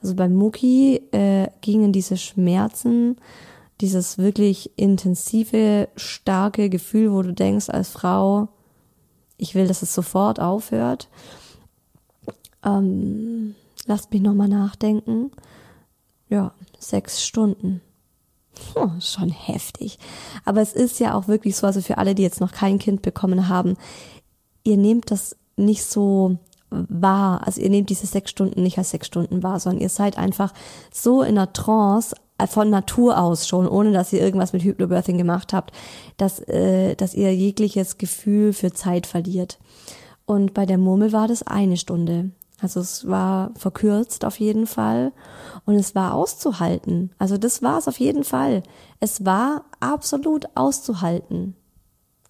Also 0.00 0.14
bei 0.14 0.28
Mucki 0.28 1.02
äh, 1.10 1.48
gingen 1.60 1.92
diese 1.92 2.16
Schmerzen, 2.16 3.16
dieses 3.80 4.16
wirklich 4.18 4.70
intensive, 4.76 5.88
starke 5.96 6.70
Gefühl, 6.70 7.12
wo 7.12 7.22
du 7.22 7.32
denkst 7.32 7.68
als 7.68 7.88
Frau, 7.88 8.48
ich 9.38 9.54
will, 9.54 9.66
dass 9.66 9.82
es 9.82 9.94
sofort 9.94 10.40
aufhört. 10.40 11.08
Ähm, 12.64 13.54
lasst 13.86 14.12
mich 14.12 14.22
nochmal 14.22 14.48
nachdenken. 14.48 15.30
Ja, 16.28 16.52
sechs 16.78 17.24
Stunden. 17.24 17.80
Oh, 18.74 18.90
schon 19.00 19.30
heftig. 19.30 19.98
Aber 20.44 20.60
es 20.60 20.72
ist 20.72 21.00
ja 21.00 21.14
auch 21.14 21.28
wirklich 21.28 21.56
so, 21.56 21.66
also 21.66 21.80
für 21.80 21.98
alle, 21.98 22.14
die 22.14 22.22
jetzt 22.22 22.40
noch 22.40 22.52
kein 22.52 22.78
Kind 22.78 23.02
bekommen 23.02 23.48
haben, 23.48 23.76
ihr 24.64 24.76
nehmt 24.76 25.10
das 25.10 25.36
nicht 25.56 25.84
so 25.84 26.38
wahr. 26.70 27.46
Also 27.46 27.60
ihr 27.60 27.70
nehmt 27.70 27.90
diese 27.90 28.06
sechs 28.06 28.30
Stunden 28.30 28.62
nicht 28.62 28.78
als 28.78 28.90
sechs 28.90 29.06
Stunden 29.06 29.42
wahr, 29.42 29.60
sondern 29.60 29.82
ihr 29.82 29.88
seid 29.88 30.18
einfach 30.18 30.52
so 30.92 31.22
in 31.22 31.38
einer 31.38 31.52
Trance 31.52 32.14
äh, 32.38 32.46
von 32.46 32.70
Natur 32.70 33.18
aus 33.18 33.46
schon, 33.46 33.66
ohne 33.66 33.92
dass 33.92 34.12
ihr 34.12 34.20
irgendwas 34.20 34.52
mit 34.52 34.62
Hypnobirthing 34.62 35.18
gemacht 35.18 35.52
habt, 35.52 35.72
dass, 36.16 36.40
äh, 36.40 36.94
dass 36.94 37.14
ihr 37.14 37.34
jegliches 37.34 37.98
Gefühl 37.98 38.52
für 38.52 38.72
Zeit 38.72 39.06
verliert. 39.06 39.58
Und 40.26 40.54
bei 40.54 40.66
der 40.66 40.78
Murmel 40.78 41.12
war 41.12 41.26
das 41.26 41.42
eine 41.42 41.76
Stunde. 41.76 42.30
Also 42.60 42.80
es 42.80 43.06
war 43.06 43.52
verkürzt 43.56 44.24
auf 44.24 44.40
jeden 44.40 44.66
Fall 44.66 45.12
und 45.64 45.76
es 45.76 45.94
war 45.94 46.14
auszuhalten. 46.14 47.12
Also 47.18 47.38
das 47.38 47.62
war 47.62 47.78
es 47.78 47.86
auf 47.86 48.00
jeden 48.00 48.24
Fall. 48.24 48.62
Es 48.98 49.24
war 49.24 49.64
absolut 49.78 50.46
auszuhalten. 50.56 51.54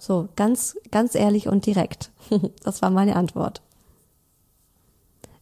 So, 0.00 0.28
ganz, 0.36 0.76
ganz 0.90 1.14
ehrlich 1.14 1.48
und 1.48 1.66
direkt. 1.66 2.10
Das 2.62 2.82
war 2.82 2.90
meine 2.90 3.16
Antwort. 3.16 3.62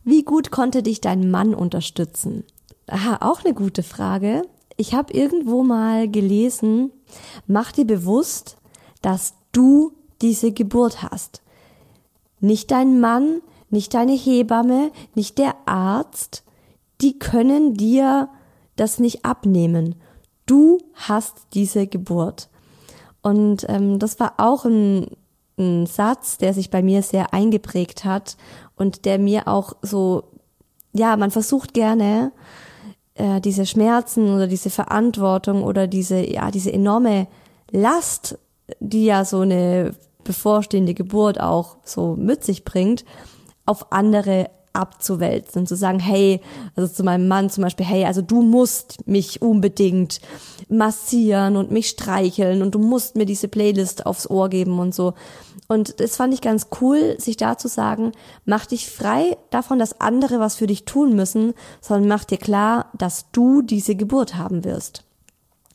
Wie 0.05 0.23
gut 0.23 0.53
konnte 0.53 0.85
dich 0.85 1.01
dein 1.01 1.31
Mann 1.31 1.53
unterstützen? 1.53 2.45
Aha, 2.87 3.19
auch 3.21 3.45
eine 3.45 3.55
gute 3.55 3.83
Frage. 3.83 4.43
Ich 4.77 4.95
habe 4.95 5.13
irgendwo 5.13 5.65
mal 5.65 6.09
gelesen, 6.09 6.93
mach 7.49 7.73
dir 7.73 7.87
bewusst, 7.87 8.57
dass 9.03 9.35
du 9.51 9.93
diese 10.23 10.53
Geburt 10.53 11.03
hast. 11.03 11.43
Nicht 12.39 12.71
dein 12.71 13.01
Mann, 13.01 13.41
nicht 13.77 13.93
deine 13.93 14.15
Hebamme, 14.15 14.91
nicht 15.15 15.37
der 15.37 15.55
Arzt, 15.67 16.43
die 17.03 17.19
können 17.19 17.75
dir 17.75 18.31
das 18.75 18.99
nicht 18.99 19.27
abnehmen. 19.27 19.97
Du 20.47 20.79
hast 20.95 21.49
diese 21.53 21.87
Geburt. 21.87 22.49
Und 23.21 23.67
ähm, 23.69 23.99
das 23.99 24.19
war 24.19 24.35
auch 24.39 24.65
ein, 24.65 25.09
ein 25.59 25.85
Satz, 25.85 26.39
der 26.39 26.55
sich 26.55 26.71
bei 26.71 26.83
mir 26.83 27.03
sehr 27.03 27.35
eingeprägt 27.35 28.07
hat 28.07 28.39
und 28.77 29.05
der 29.05 29.19
mir 29.19 29.47
auch 29.47 29.75
so, 29.83 30.25
ja, 30.95 31.15
man 31.19 31.31
versucht 31.31 31.75
gerne 31.75 32.33
äh, 33.15 33.43
diese 33.43 33.67
Schmerzen 33.67 34.35
oder 34.35 34.47
diese 34.47 34.71
Verantwortung 34.71 35.63
oder 35.63 35.87
diese, 35.87 36.27
ja, 36.27 36.51
diese 36.51 36.73
enorme 36.73 37.27
Last, 37.71 38.39
die 38.81 39.05
ja 39.05 39.27
so 39.27 39.41
eine 39.41 39.95
bevorstehende 40.25 40.95
Geburt 40.95 41.39
auch 41.39 41.77
so 41.85 42.17
mit 42.17 42.43
sich 42.43 42.65
bringt, 42.65 43.05
auf 43.67 43.93
andere 43.93 44.49
abzuwälzen 44.77 45.67
zu 45.67 45.75
sagen, 45.75 45.99
hey, 45.99 46.41
also 46.77 46.93
zu 46.93 47.03
meinem 47.03 47.29
Mann 47.29 47.51
zum 47.51 47.65
Beispiel, 47.65 47.87
hey, 47.87 48.05
also 48.05 48.23
du 48.23 48.43
musst 48.43 49.07
mich 49.09 49.43
unbedingt 49.43 50.21
massieren 50.69 51.57
und 51.57 51.71
mich 51.71 51.89
streicheln 51.89 52.63
und 52.63 52.75
du 52.75 52.79
musst 52.79 53.17
mir 53.17 53.25
diese 53.25 53.49
Playlist 53.49 54.07
aufs 54.07 54.29
Ohr 54.29 54.49
geben 54.49 54.79
und 54.79 54.95
so. 54.95 55.15
Und 55.69 55.99
das 56.01 56.17
fand 56.17 56.33
ich 56.33 56.43
ganz 56.43 56.69
cool, 56.81 57.17
sich 57.19 57.37
da 57.37 57.59
zu 57.59 57.69
sagen, 57.69 58.13
mach 58.45 58.67
dich 58.67 58.89
frei 58.89 59.37
davon, 59.51 59.79
dass 59.79 60.01
andere 60.01 60.39
was 60.39 60.57
für 60.57 60.67
dich 60.67 60.85
tun 60.85 61.17
müssen, 61.17 61.55
sondern 61.81 62.09
mach 62.09 62.25
dir 62.25 62.39
klar, 62.39 62.91
dass 62.97 63.31
du 63.33 63.63
diese 63.63 63.97
Geburt 63.97 64.37
haben 64.37 64.65
wirst. 64.65 65.06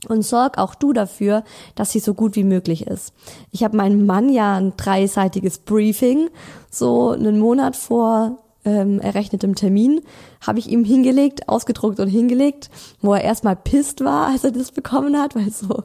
Und 0.07 0.23
sorg 0.23 0.57
auch 0.57 0.73
du 0.73 0.93
dafür, 0.93 1.43
dass 1.75 1.91
sie 1.91 1.99
so 1.99 2.15
gut 2.15 2.35
wie 2.35 2.43
möglich 2.43 2.87
ist. 2.87 3.13
Ich 3.51 3.63
habe 3.63 3.77
meinem 3.77 4.07
Mann 4.07 4.29
ja 4.29 4.55
ein 4.55 4.73
dreiseitiges 4.75 5.59
Briefing, 5.59 6.29
so 6.71 7.11
einen 7.11 7.39
Monat 7.39 7.75
vor 7.75 8.39
ähm, 8.65 8.99
errechnetem 8.99 9.55
Termin, 9.55 10.01
habe 10.45 10.59
ich 10.59 10.69
ihm 10.69 10.83
hingelegt, 10.83 11.49
ausgedruckt 11.49 11.99
und 11.99 12.07
hingelegt, 12.07 12.69
wo 13.01 13.13
er 13.13 13.23
erstmal 13.23 13.55
pisst 13.55 14.03
war, 14.03 14.27
als 14.31 14.43
er 14.43 14.51
das 14.51 14.71
bekommen 14.71 15.17
hat, 15.19 15.35
weil 15.35 15.51
so 15.51 15.83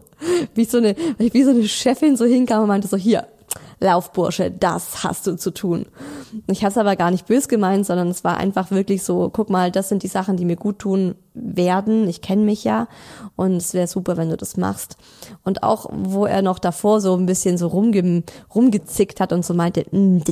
wie 0.55 0.64
so 0.64 0.79
eine 0.79 0.96
wie 1.18 1.42
so 1.42 1.50
eine 1.50 1.68
Chefin 1.68 2.16
so 2.16 2.24
hinkam 2.24 2.62
und 2.62 2.68
meinte 2.68 2.88
so 2.88 2.96
hier 2.96 3.26
Laufbursche, 3.78 4.50
das 4.50 5.04
hast 5.04 5.26
du 5.26 5.36
zu 5.36 5.50
tun. 5.50 5.86
Ich 6.46 6.62
habe 6.62 6.70
es 6.70 6.78
aber 6.78 6.96
gar 6.96 7.10
nicht 7.10 7.26
bös 7.26 7.46
gemeint, 7.46 7.84
sondern 7.84 8.08
es 8.08 8.24
war 8.24 8.38
einfach 8.38 8.70
wirklich 8.70 9.02
so, 9.02 9.28
guck 9.30 9.50
mal, 9.50 9.70
das 9.70 9.90
sind 9.90 10.02
die 10.02 10.08
Sachen, 10.08 10.38
die 10.38 10.46
mir 10.46 10.56
gut 10.56 10.78
tun 10.78 11.14
werden. 11.34 12.08
Ich 12.08 12.22
kenne 12.22 12.42
mich 12.42 12.64
ja 12.64 12.88
und 13.36 13.56
es 13.56 13.74
wäre 13.74 13.86
super, 13.86 14.16
wenn 14.16 14.30
du 14.30 14.36
das 14.38 14.56
machst. 14.56 14.96
Und 15.44 15.62
auch, 15.62 15.90
wo 15.92 16.24
er 16.24 16.40
noch 16.40 16.58
davor 16.58 17.02
so 17.02 17.14
ein 17.14 17.26
bisschen 17.26 17.58
so 17.58 17.66
rumge 17.66 18.22
rumgezickt 18.54 19.20
hat 19.20 19.34
und 19.34 19.44
so 19.44 19.52
meinte, 19.52 19.84
mm, 19.90 20.22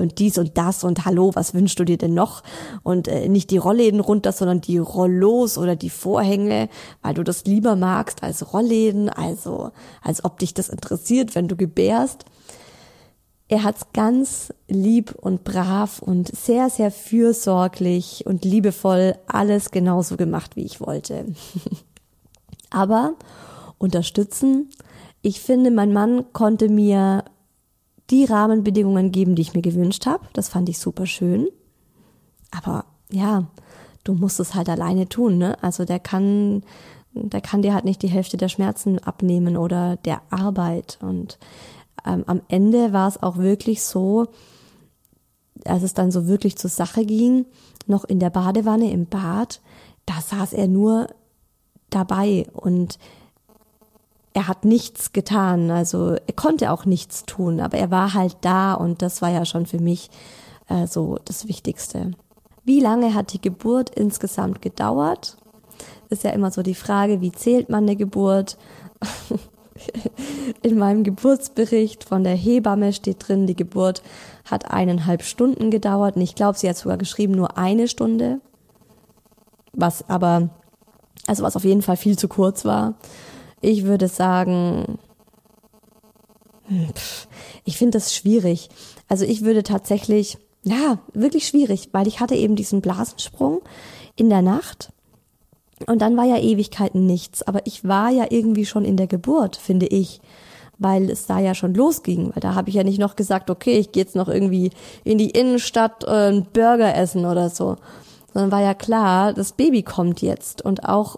und 0.00 0.18
dies 0.18 0.38
und 0.38 0.58
das 0.58 0.82
und 0.82 1.04
hallo, 1.04 1.30
was 1.34 1.54
wünschst 1.54 1.78
du 1.78 1.84
dir 1.84 1.98
denn 1.98 2.14
noch? 2.14 2.42
Und 2.82 3.06
äh, 3.06 3.28
nicht 3.28 3.50
die 3.50 3.58
Rollläden 3.58 4.00
runter, 4.00 4.32
sondern 4.32 4.60
die 4.60 4.78
Rollos 4.78 5.58
oder 5.58 5.76
die 5.76 5.90
Vorhänge, 5.90 6.68
weil 7.02 7.14
du 7.14 7.22
das 7.22 7.44
lieber 7.44 7.76
magst 7.76 8.24
als 8.24 8.52
Rollläden, 8.52 9.08
also 9.08 9.70
als 10.02 10.24
ob 10.24 10.40
dich 10.40 10.54
das 10.54 10.68
interessiert, 10.68 11.36
wenn 11.36 11.46
du 11.46 11.54
gebärst 11.54 12.24
er 13.54 13.62
hat's 13.62 13.92
ganz 13.92 14.52
lieb 14.66 15.14
und 15.14 15.44
brav 15.44 16.02
und 16.02 16.34
sehr, 16.34 16.70
sehr 16.70 16.90
fürsorglich 16.90 18.26
und 18.26 18.44
liebevoll 18.44 19.14
alles 19.28 19.70
genauso 19.70 20.16
gemacht, 20.16 20.56
wie 20.56 20.64
ich 20.64 20.80
wollte. 20.80 21.26
Aber 22.70 23.14
unterstützen, 23.78 24.70
ich 25.22 25.40
finde, 25.40 25.70
mein 25.70 25.92
Mann 25.92 26.32
konnte 26.32 26.68
mir 26.68 27.22
die 28.10 28.24
Rahmenbedingungen 28.24 29.12
geben, 29.12 29.36
die 29.36 29.42
ich 29.42 29.54
mir 29.54 29.62
gewünscht 29.62 30.06
habe. 30.06 30.26
Das 30.32 30.48
fand 30.48 30.68
ich 30.68 30.80
super 30.80 31.06
schön. 31.06 31.46
Aber 32.50 32.86
ja, 33.08 33.46
du 34.02 34.14
musst 34.14 34.40
es 34.40 34.56
halt 34.56 34.68
alleine 34.68 35.08
tun, 35.08 35.38
ne? 35.38 35.62
Also 35.62 35.84
der 35.84 36.00
kann, 36.00 36.64
der 37.12 37.40
kann 37.40 37.62
dir 37.62 37.72
halt 37.72 37.84
nicht 37.84 38.02
die 38.02 38.08
Hälfte 38.08 38.36
der 38.36 38.48
Schmerzen 38.48 38.98
abnehmen 38.98 39.56
oder 39.56 39.96
der 39.98 40.22
Arbeit 40.30 40.98
und 41.00 41.38
ähm, 42.06 42.24
am 42.26 42.42
Ende 42.48 42.92
war 42.92 43.08
es 43.08 43.22
auch 43.22 43.36
wirklich 43.36 43.82
so, 43.82 44.26
als 45.64 45.82
es 45.82 45.94
dann 45.94 46.10
so 46.10 46.26
wirklich 46.26 46.56
zur 46.56 46.70
Sache 46.70 47.04
ging, 47.04 47.46
noch 47.86 48.04
in 48.04 48.18
der 48.18 48.30
Badewanne 48.30 48.90
im 48.90 49.06
Bad, 49.06 49.60
da 50.06 50.20
saß 50.20 50.52
er 50.52 50.68
nur 50.68 51.08
dabei 51.90 52.46
und 52.52 52.98
er 54.32 54.48
hat 54.48 54.64
nichts 54.64 55.12
getan, 55.12 55.70
also 55.70 56.16
er 56.26 56.34
konnte 56.34 56.72
auch 56.72 56.84
nichts 56.86 57.24
tun, 57.24 57.60
aber 57.60 57.78
er 57.78 57.90
war 57.90 58.14
halt 58.14 58.36
da 58.40 58.74
und 58.74 59.00
das 59.00 59.22
war 59.22 59.30
ja 59.30 59.44
schon 59.44 59.64
für 59.64 59.80
mich 59.80 60.10
äh, 60.68 60.86
so 60.86 61.18
das 61.24 61.46
Wichtigste. 61.46 62.10
Wie 62.64 62.80
lange 62.80 63.14
hat 63.14 63.32
die 63.32 63.40
Geburt 63.40 63.90
insgesamt 63.90 64.60
gedauert? 64.60 65.36
Ist 66.08 66.24
ja 66.24 66.30
immer 66.30 66.50
so 66.50 66.62
die 66.62 66.74
Frage, 66.74 67.20
wie 67.20 67.32
zählt 67.32 67.68
man 67.68 67.84
eine 67.84 67.94
Geburt? 67.94 68.58
in 70.62 70.78
meinem 70.78 71.04
Geburtsbericht 71.04 72.04
von 72.04 72.24
der 72.24 72.34
Hebamme 72.34 72.92
steht 72.92 73.28
drin, 73.28 73.46
die 73.46 73.56
Geburt 73.56 74.02
hat 74.44 74.70
eineinhalb 74.70 75.22
Stunden 75.22 75.70
gedauert. 75.70 76.16
Und 76.16 76.22
ich 76.22 76.34
glaube, 76.34 76.58
sie 76.58 76.68
hat 76.68 76.76
sogar 76.76 76.98
geschrieben 76.98 77.34
nur 77.34 77.58
eine 77.58 77.88
Stunde. 77.88 78.40
Was 79.72 80.08
aber, 80.08 80.50
also 81.26 81.42
was 81.42 81.56
auf 81.56 81.64
jeden 81.64 81.82
Fall 81.82 81.96
viel 81.96 82.18
zu 82.18 82.28
kurz 82.28 82.64
war. 82.64 82.94
Ich 83.60 83.84
würde 83.84 84.08
sagen, 84.08 84.98
hm, 86.66 86.88
ich 87.64 87.76
finde 87.76 87.98
das 87.98 88.14
schwierig. 88.14 88.68
Also 89.08 89.24
ich 89.24 89.42
würde 89.42 89.62
tatsächlich, 89.62 90.38
ja, 90.62 90.98
wirklich 91.12 91.46
schwierig, 91.46 91.88
weil 91.92 92.06
ich 92.06 92.20
hatte 92.20 92.34
eben 92.34 92.56
diesen 92.56 92.80
Blasensprung 92.80 93.62
in 94.16 94.28
der 94.28 94.42
Nacht 94.42 94.93
Und 95.86 96.00
dann 96.00 96.16
war 96.16 96.24
ja 96.24 96.38
Ewigkeiten 96.38 97.06
nichts. 97.06 97.42
Aber 97.42 97.66
ich 97.66 97.86
war 97.86 98.10
ja 98.10 98.26
irgendwie 98.30 98.66
schon 98.66 98.84
in 98.84 98.96
der 98.96 99.06
Geburt, 99.06 99.56
finde 99.56 99.86
ich. 99.86 100.20
Weil 100.78 101.08
es 101.08 101.26
da 101.26 101.38
ja 101.38 101.54
schon 101.54 101.74
losging. 101.74 102.30
Weil 102.34 102.40
da 102.40 102.54
habe 102.54 102.68
ich 102.68 102.74
ja 102.74 102.84
nicht 102.84 102.98
noch 102.98 103.16
gesagt, 103.16 103.50
okay, 103.50 103.78
ich 103.78 103.92
gehe 103.92 104.02
jetzt 104.02 104.16
noch 104.16 104.28
irgendwie 104.28 104.70
in 105.04 105.18
die 105.18 105.30
Innenstadt 105.30 106.04
äh, 106.04 106.42
Burger 106.52 106.94
essen 106.94 107.26
oder 107.26 107.50
so. 107.50 107.76
Sondern 108.32 108.50
war 108.50 108.62
ja 108.62 108.74
klar, 108.74 109.32
das 109.32 109.52
Baby 109.52 109.82
kommt 109.82 110.22
jetzt. 110.22 110.62
Und 110.62 110.88
auch, 110.88 111.16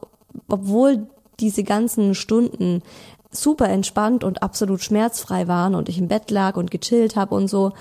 obwohl 0.48 1.06
diese 1.40 1.64
ganzen 1.64 2.14
Stunden 2.14 2.82
super 3.30 3.68
entspannt 3.68 4.24
und 4.24 4.42
absolut 4.42 4.82
schmerzfrei 4.82 5.48
waren 5.48 5.74
und 5.74 5.88
ich 5.88 5.98
im 5.98 6.08
Bett 6.08 6.30
lag 6.30 6.56
und 6.56 6.70
gechillt 6.70 7.16
habe 7.16 7.34
und 7.34 7.48
so, 7.48 7.72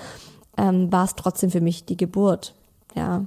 ähm, 0.56 0.90
war 0.92 1.04
es 1.04 1.14
trotzdem 1.14 1.50
für 1.50 1.60
mich 1.60 1.84
die 1.84 1.96
Geburt. 1.96 2.54
Ja, 2.94 3.24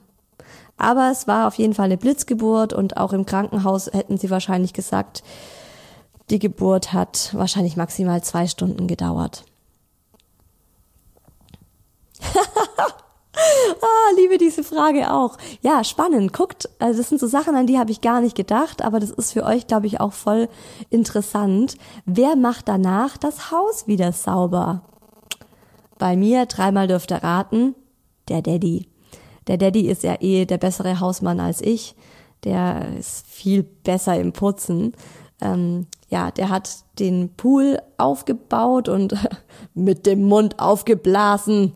aber 0.80 1.12
es 1.12 1.28
war 1.28 1.48
auf 1.48 1.56
jeden 1.56 1.74
Fall 1.74 1.86
eine 1.86 1.98
Blitzgeburt 1.98 2.74
und 2.74 2.98
auch 2.98 3.14
im 3.14 3.26
Krankenhaus 3.26 3.88
hätten 3.88 4.18
sie 4.18 4.30
wahrscheinlich 4.30 4.74
gesagt, 4.74 5.24
die 6.30 6.40
Geburt 6.40 6.94
hat 6.94 7.32
wahrscheinlich 7.34 7.76
maximal 7.76 8.24
zwei 8.24 8.48
Stunden 8.48 8.88
gedauert. 8.88 9.44
ah, 13.82 14.16
liebe 14.16 14.38
diese 14.38 14.64
Frage 14.64 15.12
auch. 15.14 15.38
Ja, 15.62 15.84
spannend. 15.84 16.34
Guckt, 16.34 16.70
also 16.80 17.00
das 17.00 17.10
sind 17.10 17.20
so 17.20 17.28
Sachen, 17.28 17.56
an 17.56 17.68
die 17.68 17.80
habe 17.80 17.92
ich 17.92 18.02
gar 18.02 18.22
nicht 18.22 18.36
gedacht, 18.36 18.84
aber 18.84 19.00
das 19.00 19.10
ist 19.10 19.34
für 19.34 19.44
euch, 19.44 19.68
glaube 19.68 19.88
ich, 19.88 20.00
auch 20.00 20.14
voll 20.14 20.50
interessant. 20.90 21.76
Wer 22.06 22.36
macht 22.36 22.68
danach 22.68 23.18
das 23.18 23.52
Haus 23.52 23.88
wieder 23.88 24.12
sauber? 24.12 24.84
Bei 25.98 26.16
mir, 26.16 26.46
dreimal 26.46 26.88
dürft 26.88 27.12
ihr 27.12 27.24
raten, 27.24 27.76
der 28.28 28.42
Daddy. 28.42 28.89
Der 29.50 29.58
Daddy 29.58 29.90
ist 29.90 30.04
ja 30.04 30.16
eh 30.22 30.46
der 30.46 30.60
bessere 30.60 31.00
Hausmann 31.00 31.40
als 31.40 31.60
ich. 31.60 31.96
Der 32.44 32.88
ist 32.98 33.26
viel 33.26 33.64
besser 33.64 34.18
im 34.18 34.32
Putzen. 34.32 34.94
Ähm, 35.42 35.88
ja, 36.10 36.30
der 36.30 36.50
hat 36.50 36.70
den 37.00 37.34
Pool 37.36 37.82
aufgebaut 37.98 38.88
und 38.88 39.16
mit 39.74 40.06
dem 40.06 40.24
Mund 40.24 40.60
aufgeblasen. 40.60 41.74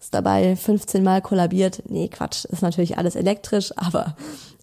Ist 0.00 0.14
dabei 0.14 0.54
15 0.54 1.02
Mal 1.02 1.20
kollabiert. 1.22 1.82
Nee, 1.88 2.06
Quatsch, 2.06 2.44
ist 2.44 2.62
natürlich 2.62 2.96
alles 2.98 3.16
elektrisch, 3.16 3.72
aber 3.76 4.16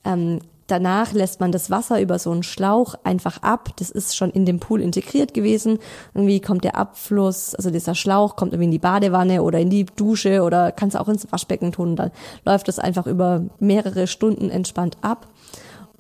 ähm, 0.05 0.39
Danach 0.69 1.13
lässt 1.13 1.39
man 1.39 1.51
das 1.51 1.71
Wasser 1.71 1.99
über 1.99 2.19
so 2.19 2.31
einen 2.31 2.43
Schlauch 2.43 2.93
einfach 3.03 3.41
ab. 3.41 3.71
Das 3.77 3.89
ist 3.89 4.15
schon 4.15 4.29
in 4.29 4.45
dem 4.45 4.59
Pool 4.59 4.81
integriert 4.81 5.33
gewesen. 5.33 5.79
Irgendwie 6.13 6.39
kommt 6.41 6.63
der 6.63 6.75
Abfluss, 6.75 7.55
also 7.55 7.71
dieser 7.71 7.95
Schlauch 7.95 8.35
kommt 8.35 8.53
irgendwie 8.53 8.65
in 8.65 8.71
die 8.71 8.77
Badewanne 8.77 9.41
oder 9.41 9.59
in 9.59 9.71
die 9.71 9.85
Dusche 9.85 10.43
oder 10.43 10.71
kannst 10.71 10.95
auch 10.95 11.07
ins 11.07 11.31
Waschbecken 11.31 11.71
tun. 11.71 11.95
Dann 11.95 12.11
läuft 12.45 12.67
das 12.67 12.77
einfach 12.77 13.07
über 13.07 13.45
mehrere 13.59 14.05
Stunden 14.05 14.51
entspannt 14.51 14.97
ab. 15.01 15.27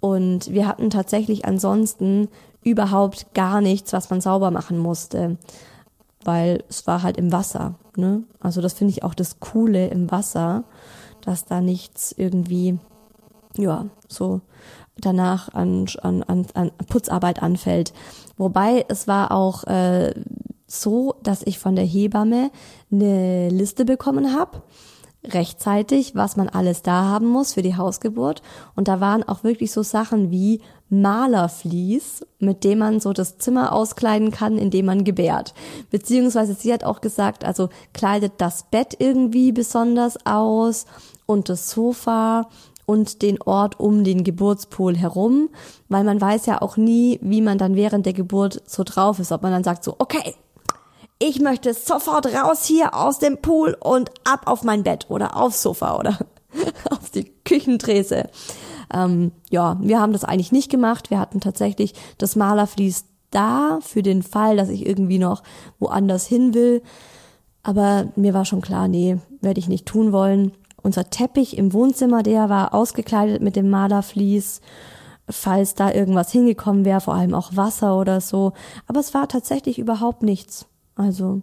Und 0.01 0.53
wir 0.53 0.67
hatten 0.67 0.91
tatsächlich 0.91 1.45
ansonsten 1.45 2.27
überhaupt 2.63 3.33
gar 3.33 3.61
nichts, 3.61 3.91
was 3.91 4.11
man 4.11 4.21
sauber 4.21 4.51
machen 4.51 4.77
musste, 4.77 5.37
weil 6.23 6.63
es 6.69 6.85
war 6.85 7.01
halt 7.01 7.17
im 7.17 7.31
Wasser. 7.31 7.73
Ne? 7.95 8.21
Also 8.39 8.61
das 8.61 8.73
finde 8.73 8.91
ich 8.91 9.03
auch 9.03 9.15
das 9.15 9.39
Coole 9.39 9.87
im 9.87 10.11
Wasser, 10.11 10.63
dass 11.21 11.45
da 11.45 11.59
nichts 11.59 12.13
irgendwie 12.15 12.77
ja, 13.57 13.85
so 14.07 14.41
danach 14.97 15.53
an, 15.53 15.85
an, 16.01 16.23
an, 16.23 16.45
an 16.53 16.71
Putzarbeit 16.89 17.41
anfällt. 17.41 17.93
Wobei 18.37 18.85
es 18.89 19.07
war 19.07 19.31
auch 19.31 19.63
äh, 19.65 20.13
so, 20.67 21.15
dass 21.23 21.43
ich 21.43 21.59
von 21.59 21.75
der 21.75 21.85
Hebamme 21.85 22.51
eine 22.91 23.49
Liste 23.49 23.85
bekommen 23.85 24.37
habe, 24.37 24.61
rechtzeitig, 25.25 26.15
was 26.15 26.37
man 26.37 26.47
alles 26.47 26.81
da 26.81 27.05
haben 27.05 27.27
muss 27.27 27.53
für 27.53 27.61
die 27.61 27.75
Hausgeburt. 27.75 28.41
Und 28.75 28.87
da 28.87 29.01
waren 29.01 29.23
auch 29.23 29.43
wirklich 29.43 29.71
so 29.71 29.83
Sachen 29.83 30.31
wie 30.31 30.61
Malerflies, 30.89 32.25
mit 32.39 32.63
dem 32.63 32.79
man 32.79 32.99
so 32.99 33.13
das 33.13 33.37
Zimmer 33.37 33.73
auskleiden 33.73 34.31
kann, 34.31 34.57
in 34.57 34.71
dem 34.71 34.85
man 34.85 35.03
gebärt. 35.03 35.53
Beziehungsweise 35.91 36.53
sie 36.53 36.71
hat 36.71 36.83
auch 36.83 37.01
gesagt, 37.01 37.43
also 37.43 37.69
kleidet 37.93 38.33
das 38.37 38.63
Bett 38.71 38.95
irgendwie 38.97 39.51
besonders 39.51 40.25
aus 40.25 40.85
und 41.25 41.49
das 41.49 41.69
Sofa 41.69 42.49
und 42.89 43.21
den 43.21 43.39
Ort 43.39 43.79
um 43.79 44.03
den 44.03 44.23
Geburtspool 44.23 44.97
herum, 44.97 45.49
weil 45.89 46.03
man 46.03 46.19
weiß 46.19 46.47
ja 46.47 46.59
auch 46.63 46.75
nie, 46.75 47.19
wie 47.21 47.43
man 47.43 47.59
dann 47.59 47.75
während 47.75 48.07
der 48.07 48.13
Geburt 48.13 48.63
so 48.65 48.83
drauf 48.83 49.19
ist, 49.19 49.31
ob 49.31 49.43
man 49.43 49.51
dann 49.51 49.63
sagt 49.63 49.83
so, 49.83 49.93
okay, 49.99 50.33
ich 51.19 51.39
möchte 51.39 51.75
sofort 51.75 52.25
raus 52.33 52.65
hier 52.65 52.95
aus 52.95 53.19
dem 53.19 53.37
Pool 53.37 53.77
und 53.79 54.09
ab 54.23 54.41
auf 54.45 54.63
mein 54.63 54.81
Bett 54.81 55.05
oder 55.07 55.37
aufs 55.37 55.61
Sofa 55.61 55.99
oder 55.99 56.17
auf 56.89 57.11
die 57.11 57.31
Küchentrese. 57.45 58.27
Ähm, 58.91 59.33
ja, 59.51 59.77
wir 59.81 59.99
haben 60.01 60.13
das 60.13 60.23
eigentlich 60.23 60.51
nicht 60.51 60.71
gemacht. 60.71 61.11
Wir 61.11 61.19
hatten 61.19 61.41
tatsächlich 61.41 61.93
das 62.17 62.35
Malerflies 62.35 63.05
da 63.29 63.77
für 63.83 64.01
den 64.01 64.23
Fall, 64.23 64.57
dass 64.57 64.69
ich 64.69 64.87
irgendwie 64.87 65.19
noch 65.19 65.43
woanders 65.77 66.25
hin 66.25 66.55
will. 66.55 66.81
Aber 67.61 68.07
mir 68.15 68.33
war 68.33 68.45
schon 68.45 68.61
klar, 68.61 68.87
nee, 68.87 69.19
werde 69.41 69.59
ich 69.59 69.67
nicht 69.67 69.85
tun 69.85 70.11
wollen. 70.11 70.53
Unser 70.81 71.09
Teppich 71.09 71.57
im 71.57 71.73
Wohnzimmer, 71.73 72.23
der 72.23 72.49
war 72.49 72.73
ausgekleidet 72.73 73.41
mit 73.41 73.55
dem 73.55 73.69
Malerflies, 73.69 74.61
falls 75.29 75.75
da 75.75 75.91
irgendwas 75.91 76.31
hingekommen 76.31 76.85
wäre, 76.85 77.01
vor 77.01 77.13
allem 77.13 77.33
auch 77.33 77.55
Wasser 77.55 77.97
oder 77.97 78.21
so. 78.21 78.53
Aber 78.87 78.99
es 78.99 79.13
war 79.13 79.27
tatsächlich 79.27 79.77
überhaupt 79.77 80.23
nichts. 80.23 80.67
Also, 80.95 81.41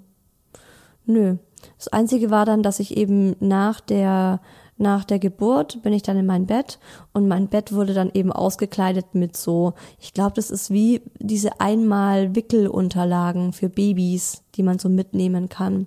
nö. 1.04 1.36
Das 1.78 1.88
Einzige 1.88 2.30
war 2.30 2.44
dann, 2.44 2.62
dass 2.62 2.80
ich 2.80 2.96
eben 2.96 3.36
nach 3.40 3.80
der 3.80 4.40
nach 4.78 5.04
der 5.04 5.18
Geburt 5.18 5.82
bin 5.82 5.92
ich 5.92 6.02
dann 6.02 6.18
in 6.18 6.26
mein 6.26 6.46
Bett 6.46 6.78
und 7.14 7.28
mein 7.28 7.48
Bett 7.48 7.72
wurde 7.72 7.94
dann 7.94 8.10
eben 8.12 8.30
ausgekleidet 8.30 9.14
mit 9.14 9.36
so, 9.36 9.72
ich 9.98 10.12
glaube, 10.12 10.34
das 10.34 10.50
ist 10.50 10.70
wie 10.70 11.00
diese 11.18 11.60
einmal 11.60 12.34
Wickelunterlagen 12.34 13.52
für 13.52 13.70
Babys, 13.70 14.42
die 14.54 14.62
man 14.62 14.78
so 14.78 14.88
mitnehmen 14.88 15.48
kann. 15.48 15.86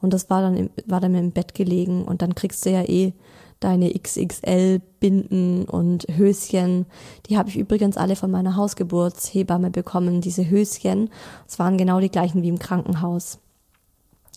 Und 0.00 0.12
das 0.12 0.30
war 0.30 0.42
dann, 0.42 0.56
im, 0.56 0.70
war 0.86 1.00
dann 1.00 1.14
im 1.14 1.32
Bett 1.32 1.54
gelegen 1.54 2.04
und 2.04 2.22
dann 2.22 2.34
kriegst 2.34 2.64
du 2.66 2.70
ja 2.70 2.82
eh 2.82 3.12
deine 3.60 3.90
XXL 3.90 4.80
Binden 5.00 5.64
und 5.64 6.06
Höschen. 6.16 6.86
Die 7.26 7.38
habe 7.38 7.48
ich 7.48 7.56
übrigens 7.56 7.96
alle 7.96 8.16
von 8.16 8.30
meiner 8.30 8.56
Hausgeburtshebamme 8.56 9.70
bekommen, 9.70 10.20
diese 10.20 10.48
Höschen. 10.48 11.10
Es 11.48 11.58
waren 11.58 11.78
genau 11.78 12.00
die 12.00 12.10
gleichen 12.10 12.42
wie 12.42 12.48
im 12.48 12.58
Krankenhaus. 12.58 13.38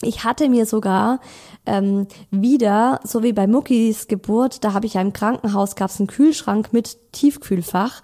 Ich 0.02 0.24
hatte 0.24 0.48
mir 0.48 0.66
sogar 0.66 1.20
ähm, 1.66 2.08
wieder, 2.32 3.02
so 3.04 3.22
wie 3.22 3.34
bei 3.34 3.48
Muckis 3.48 4.08
Geburt, 4.08 4.64
da 4.64 4.72
habe 4.72 4.86
ich 4.86 4.94
ja 4.94 5.02
im 5.02 5.12
Krankenhaus, 5.12 5.76
gab 5.76 5.90
es 5.90 6.00
einen 6.00 6.08
Kühlschrank 6.08 6.72
mit 6.72 7.12
Tiefkühlfach, 7.12 8.02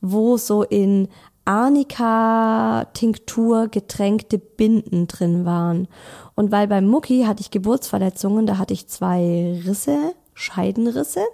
wo 0.00 0.38
so 0.38 0.62
in 0.62 1.08
Arnika-Tinktur 1.44 3.68
getränkte 3.68 4.38
Binden 4.38 5.06
drin 5.06 5.44
waren. 5.44 5.88
Und 6.34 6.50
weil 6.52 6.68
beim 6.68 6.86
Mucki 6.86 7.24
hatte 7.24 7.42
ich 7.42 7.50
Geburtsverletzungen, 7.50 8.46
da 8.46 8.58
hatte 8.58 8.74
ich 8.74 8.88
zwei 8.88 9.60
Risse, 9.66 10.14
Scheidenrisse. 10.34 11.24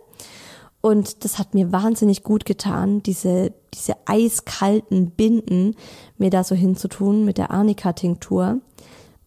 Und 0.81 1.25
das 1.25 1.39
hat 1.39 1.55
mir 1.55 1.73
wahnsinnig 1.73 2.23
gut 2.23 2.47
getan, 2.47 3.03
diese, 3.03 3.53
diese 3.75 3.95
eiskalten 4.07 5.11
Binden 5.11 5.77
mir 6.17 6.31
da 6.31 6.43
so 6.43 6.55
hinzutun 6.55 7.25
mit 7.25 7.39
der 7.39 7.51
Arnika-Tinktur. 7.51 8.61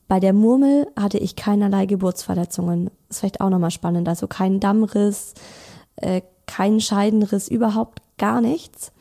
Bei 0.08 0.20
der 0.20 0.34
Murmel 0.34 0.88
hatte 1.00 1.18
ich 1.18 1.36
keinerlei 1.36 1.86
Geburtsverletzungen. 1.86 2.86
Das 2.86 3.18
ist 3.18 3.20
vielleicht 3.20 3.42
auch 3.42 3.50
nochmal 3.50 3.72
spannend. 3.72 4.10
Also 4.10 4.28
kein 4.28 4.60
Dammriss, 4.60 5.34
äh, 5.96 6.22
kein 6.46 6.80
Scheidenriss, 6.80 7.48
überhaupt 7.48 8.02
gar 8.18 8.42
nichts. 8.42 8.92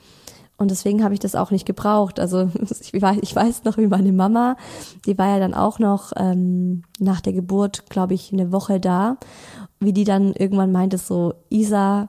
Und 0.63 0.71
deswegen 0.71 1.03
habe 1.03 1.13
ich 1.13 1.21
das 1.21 1.35
auch 1.35 1.51
nicht 1.51 1.67
gebraucht. 1.67 2.21
Also 2.21 2.49
ich 2.93 3.03
weiß, 3.03 3.19
ich 3.21 3.35
weiß 3.35 3.65
noch, 3.65 3.77
wie 3.77 3.89
meine 3.89 4.13
Mama, 4.13 4.57
die 5.05 5.19
war 5.19 5.29
ja 5.29 5.39
dann 5.41 5.55
auch 5.55 5.79
noch 5.79 6.13
ähm, 6.17 6.85
nach 6.99 7.21
der 7.21 7.33
Geburt, 7.33 7.91
glaube 7.91 8.15
ich, 8.15 8.33
eine 8.33 8.53
Woche 8.53 8.81
da, 8.81 9.19
wie 9.81 9.93
die 9.93 10.05
dann 10.05 10.33
irgendwann 10.33 10.73
meinte 10.73 10.97
so, 10.99 11.35
Isa, 11.51 12.09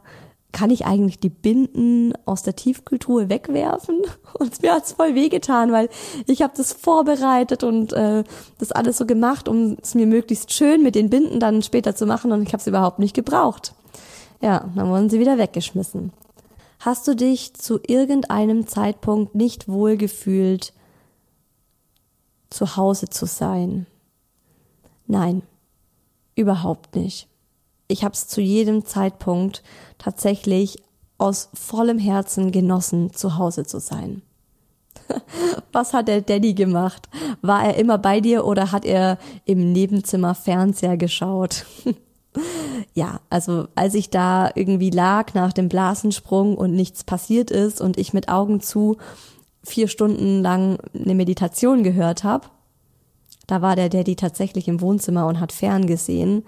kann 0.52 0.70
ich 0.70 0.86
eigentlich 0.86 1.20
die 1.20 1.30
Binden 1.30 2.13
aus 2.26 2.44
der 2.44 2.56
Tiefkultur 2.56 3.28
wegwerfen? 3.28 4.04
Und 4.34 4.62
mir 4.62 4.74
hat's 4.74 4.94
voll 4.94 5.16
wehgetan, 5.16 5.72
weil 5.72 5.89
ich 6.28 6.44
habe 6.44 6.54
das 6.56 6.74
vorbereitet 6.74 7.63
und 7.63 7.92
äh, 7.94 8.24
das 8.60 8.72
alles 8.72 8.98
so 8.98 9.06
gemacht, 9.06 9.48
um 9.48 9.78
es 9.82 9.96
mir 9.96 10.06
möglichst 10.06 10.54
schön 10.54 10.84
mit 10.84 10.94
den 10.96 11.10
Binden 11.10 11.39
dann 11.39 11.63
später 11.63 11.96
zu 11.96 12.06
machen 12.06 12.32
und 12.32 12.44
ich 12.44 12.50
habe 12.50 12.62
es 12.62 12.68
überhaupt 12.68 13.00
nicht 13.00 13.16
gebraucht. 13.16 13.74
Ja, 14.42 14.66
dann 14.76 14.89
wurden 14.89 15.10
sie 15.10 15.20
wieder 15.20 15.38
weggeschmissen. 15.38 16.12
Hast 16.86 17.08
du 17.08 17.15
dich 17.15 17.54
zu 17.54 17.80
irgendeinem 17.88 18.67
Zeitpunkt 18.67 19.36
nicht 19.36 19.69
wohlgefühlt, 19.69 20.74
zu 22.50 22.76
Hause 22.76 23.08
zu 23.08 23.26
sein? 23.26 23.86
Nein, 25.08 25.43
überhaupt 26.36 26.98
nicht. 26.98 27.30
Ich 27.88 28.04
habe 28.04 28.13
es 28.13 28.28
zu 28.28 28.41
jedem 28.41 28.86
Zeitpunkt 28.86 29.63
tatsächlich 29.98 30.84
aus 31.17 31.48
vollem 31.54 32.00
Herzen 32.00 32.52
genossen, 32.52 33.13
zu 33.13 33.38
Hause 33.38 33.65
zu 33.65 33.80
sein. 33.80 34.22
Was 35.72 35.93
hat 35.93 36.10
der 36.10 36.19
Daddy 36.19 36.54
gemacht? 36.54 37.08
War 37.41 37.63
er 37.63 37.78
immer 37.78 37.98
bei 37.98 38.19
dir 38.19 38.46
oder 38.46 38.74
hat 38.74 38.84
er 38.84 39.19
im 39.46 39.72
Nebenzimmer 39.72 40.36
Fernseher 40.36 40.98
geschaut? 40.98 41.65
ja, 42.93 43.21
also 43.29 43.67
als 43.75 43.95
ich 43.95 44.10
da 44.10 44.51
irgendwie 44.53 44.91
lag 44.91 45.34
nach 45.34 45.53
dem 45.53 45.67
Blasensprung 45.67 46.56
und 46.56 46.73
nichts 46.73 47.03
passiert 47.03 47.49
ist 47.49 47.82
und 47.82 47.97
ich 47.97 48.13
mit 48.13 48.29
Augen 48.29 48.62
zu 48.62 48.97
vier 49.63 49.88
Stunden 49.88 50.41
lang 50.41 50.77
eine 50.93 51.15
Meditation 51.15 51.84
gehört 51.84 52.23
habe, 52.23 52.47
da 53.47 53.62
war 53.62 53.75
der 53.75 53.89
Daddy 53.89 54.15
tatsächlich 54.15 54.67
im 54.67 54.82
Wohnzimmer 54.82 55.27
und 55.27 55.39
hat 55.39 55.51
fern 55.51 55.88
gesehen. 55.88 56.45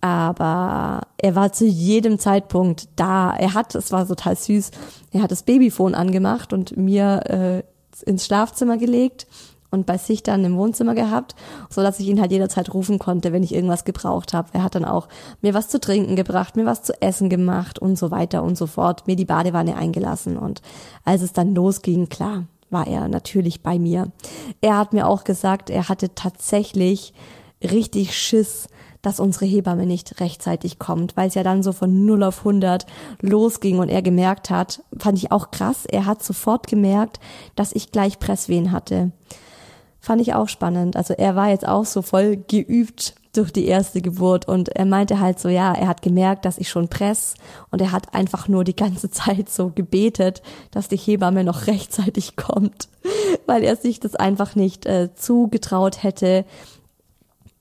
Aber 0.00 1.02
er 1.16 1.34
war 1.34 1.52
zu 1.52 1.66
jedem 1.66 2.18
Zeitpunkt 2.18 2.88
da. 2.96 3.34
Er 3.34 3.54
hat, 3.54 3.74
es 3.74 3.92
war 3.92 4.06
total 4.06 4.36
süß, 4.36 4.70
er 5.12 5.22
hat 5.22 5.30
das 5.30 5.44
Babyphone 5.44 5.94
angemacht 5.94 6.52
und 6.52 6.76
mir 6.76 7.22
äh, 7.26 7.62
ins 8.04 8.26
Schlafzimmer 8.26 8.76
gelegt 8.76 9.26
und 9.74 9.84
bei 9.84 9.98
sich 9.98 10.22
dann 10.22 10.44
im 10.44 10.56
Wohnzimmer 10.56 10.94
gehabt, 10.94 11.34
so 11.68 11.82
dass 11.82 12.00
ich 12.00 12.08
ihn 12.08 12.20
halt 12.20 12.32
jederzeit 12.32 12.72
rufen 12.72 12.98
konnte, 12.98 13.32
wenn 13.32 13.42
ich 13.42 13.54
irgendwas 13.54 13.84
gebraucht 13.84 14.32
habe. 14.32 14.48
Er 14.52 14.62
hat 14.62 14.74
dann 14.74 14.86
auch 14.86 15.08
mir 15.42 15.52
was 15.52 15.68
zu 15.68 15.78
trinken 15.78 16.16
gebracht, 16.16 16.56
mir 16.56 16.64
was 16.64 16.82
zu 16.82 17.00
essen 17.02 17.28
gemacht 17.28 17.78
und 17.78 17.98
so 17.98 18.10
weiter 18.10 18.42
und 18.42 18.56
so 18.56 18.66
fort, 18.66 19.06
mir 19.06 19.16
die 19.16 19.26
Badewanne 19.26 19.76
eingelassen 19.76 20.38
und 20.38 20.62
als 21.04 21.20
es 21.20 21.32
dann 21.34 21.54
losging, 21.54 22.08
klar, 22.08 22.44
war 22.70 22.86
er 22.86 23.08
natürlich 23.08 23.62
bei 23.62 23.78
mir. 23.78 24.10
Er 24.60 24.78
hat 24.78 24.92
mir 24.92 25.06
auch 25.06 25.24
gesagt, 25.24 25.70
er 25.70 25.88
hatte 25.88 26.14
tatsächlich 26.14 27.12
richtig 27.62 28.16
Schiss, 28.16 28.68
dass 29.04 29.20
unsere 29.20 29.44
Hebamme 29.44 29.86
nicht 29.86 30.20
rechtzeitig 30.20 30.78
kommt, 30.78 31.16
weil 31.16 31.28
es 31.28 31.34
ja 31.34 31.42
dann 31.42 31.62
so 31.62 31.72
von 31.72 32.06
0 32.06 32.22
auf 32.22 32.38
100 32.38 32.86
losging 33.20 33.78
und 33.78 33.90
er 33.90 34.02
gemerkt 34.02 34.50
hat, 34.50 34.82
fand 34.98 35.18
ich 35.18 35.30
auch 35.30 35.50
krass, 35.50 35.84
er 35.84 36.06
hat 36.06 36.22
sofort 36.22 36.66
gemerkt, 36.66 37.20
dass 37.54 37.72
ich 37.72 37.92
gleich 37.92 38.18
Presswehen 38.18 38.72
hatte. 38.72 39.12
Fand 40.04 40.20
ich 40.20 40.34
auch 40.34 40.50
spannend. 40.50 40.96
Also 40.96 41.14
er 41.14 41.34
war 41.34 41.48
jetzt 41.48 41.66
auch 41.66 41.86
so 41.86 42.02
voll 42.02 42.36
geübt 42.36 43.14
durch 43.32 43.54
die 43.54 43.64
erste 43.64 44.02
Geburt 44.02 44.46
und 44.46 44.68
er 44.68 44.84
meinte 44.84 45.18
halt 45.18 45.38
so, 45.38 45.48
ja, 45.48 45.72
er 45.72 45.88
hat 45.88 46.02
gemerkt, 46.02 46.44
dass 46.44 46.58
ich 46.58 46.68
schon 46.68 46.88
press 46.88 47.36
und 47.70 47.80
er 47.80 47.90
hat 47.90 48.12
einfach 48.12 48.46
nur 48.46 48.64
die 48.64 48.76
ganze 48.76 49.10
Zeit 49.10 49.48
so 49.48 49.70
gebetet, 49.70 50.42
dass 50.72 50.88
die 50.88 50.98
Hebamme 50.98 51.42
noch 51.42 51.66
rechtzeitig 51.68 52.36
kommt, 52.36 52.90
weil 53.46 53.64
er 53.64 53.76
sich 53.76 53.98
das 53.98 54.14
einfach 54.14 54.54
nicht 54.56 54.84
äh, 54.84 55.08
zugetraut 55.14 56.02
hätte, 56.02 56.44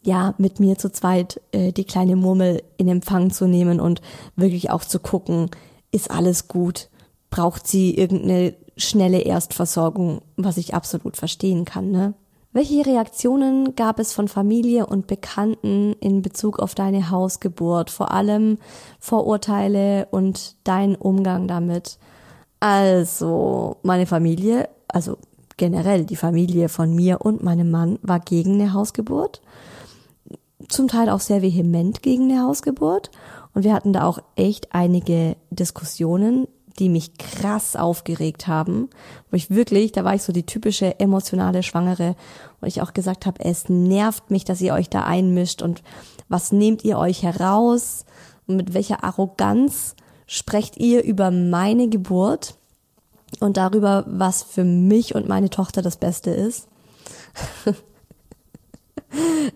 ja, 0.01 0.33
mit 0.37 0.59
mir 0.59 0.77
zu 0.77 0.91
zweit 0.91 1.39
äh, 1.53 1.71
die 1.71 1.85
kleine 1.85 2.17
Murmel 2.17 2.61
in 2.75 2.89
Empfang 2.89 3.31
zu 3.31 3.47
nehmen 3.47 3.79
und 3.79 4.01
wirklich 4.35 4.69
auch 4.69 4.83
zu 4.83 4.99
gucken, 4.99 5.49
ist 5.93 6.11
alles 6.11 6.49
gut? 6.49 6.89
Braucht 7.29 7.67
sie 7.67 7.95
irgendeine 7.95 8.53
schnelle 8.75 9.21
Erstversorgung, 9.21 10.23
was 10.35 10.57
ich 10.57 10.73
absolut 10.73 11.15
verstehen 11.15 11.63
kann, 11.63 11.89
ne? 11.89 12.15
Welche 12.53 12.85
Reaktionen 12.85 13.75
gab 13.75 13.97
es 13.97 14.13
von 14.13 14.27
Familie 14.27 14.85
und 14.85 15.07
Bekannten 15.07 15.93
in 15.99 16.21
Bezug 16.21 16.59
auf 16.59 16.75
deine 16.75 17.09
Hausgeburt? 17.09 17.89
Vor 17.89 18.11
allem 18.11 18.59
Vorurteile 18.99 20.07
und 20.11 20.55
dein 20.63 20.95
Umgang 20.95 21.47
damit? 21.47 21.97
Also, 22.59 23.77
meine 23.81 24.05
Familie, 24.05 24.69
also 24.87 25.17
generell 25.57 26.05
die 26.05 26.15
Familie 26.15 26.69
von 26.69 26.93
mir 26.95 27.21
und 27.21 27.43
meinem 27.43 27.71
Mann 27.71 27.97
war 28.03 28.19
gegen 28.19 28.53
eine 28.53 28.73
Hausgeburt. 28.73 29.41
Zum 30.69 30.87
Teil 30.87 31.09
auch 31.09 31.21
sehr 31.21 31.41
vehement 31.41 32.03
gegen 32.03 32.31
eine 32.31 32.43
Hausgeburt. 32.43 33.09
Und 33.55 33.63
wir 33.63 33.73
hatten 33.73 33.93
da 33.93 34.05
auch 34.05 34.19
echt 34.35 34.75
einige 34.75 35.37
Diskussionen, 35.49 36.47
die 36.79 36.89
mich 36.89 37.17
krass 37.17 37.75
aufgeregt 37.75 38.47
haben, 38.47 38.89
wo 39.29 39.37
ich 39.37 39.49
wirklich, 39.49 39.91
da 39.91 40.03
war 40.03 40.15
ich 40.15 40.23
so 40.23 40.33
die 40.33 40.45
typische 40.45 40.99
emotionale 40.99 41.63
Schwangere, 41.63 42.15
wo 42.61 42.67
ich 42.67 42.81
auch 42.81 42.93
gesagt 42.93 43.25
habe, 43.25 43.43
es 43.43 43.69
nervt 43.69 44.31
mich, 44.31 44.43
dass 44.45 44.61
ihr 44.61 44.73
euch 44.73 44.89
da 44.89 45.03
einmischt 45.03 45.61
und 45.61 45.83
was 46.29 46.51
nehmt 46.51 46.83
ihr 46.83 46.97
euch 46.97 47.23
heraus 47.23 48.05
und 48.47 48.55
mit 48.55 48.73
welcher 48.73 49.03
Arroganz 49.03 49.95
sprecht 50.25 50.77
ihr 50.77 51.03
über 51.03 51.31
meine 51.31 51.89
Geburt 51.89 52.55
und 53.39 53.57
darüber, 53.57 54.03
was 54.07 54.43
für 54.43 54.63
mich 54.63 55.15
und 55.15 55.27
meine 55.27 55.49
Tochter 55.49 55.81
das 55.81 55.97
Beste 55.97 56.31
ist. 56.31 56.67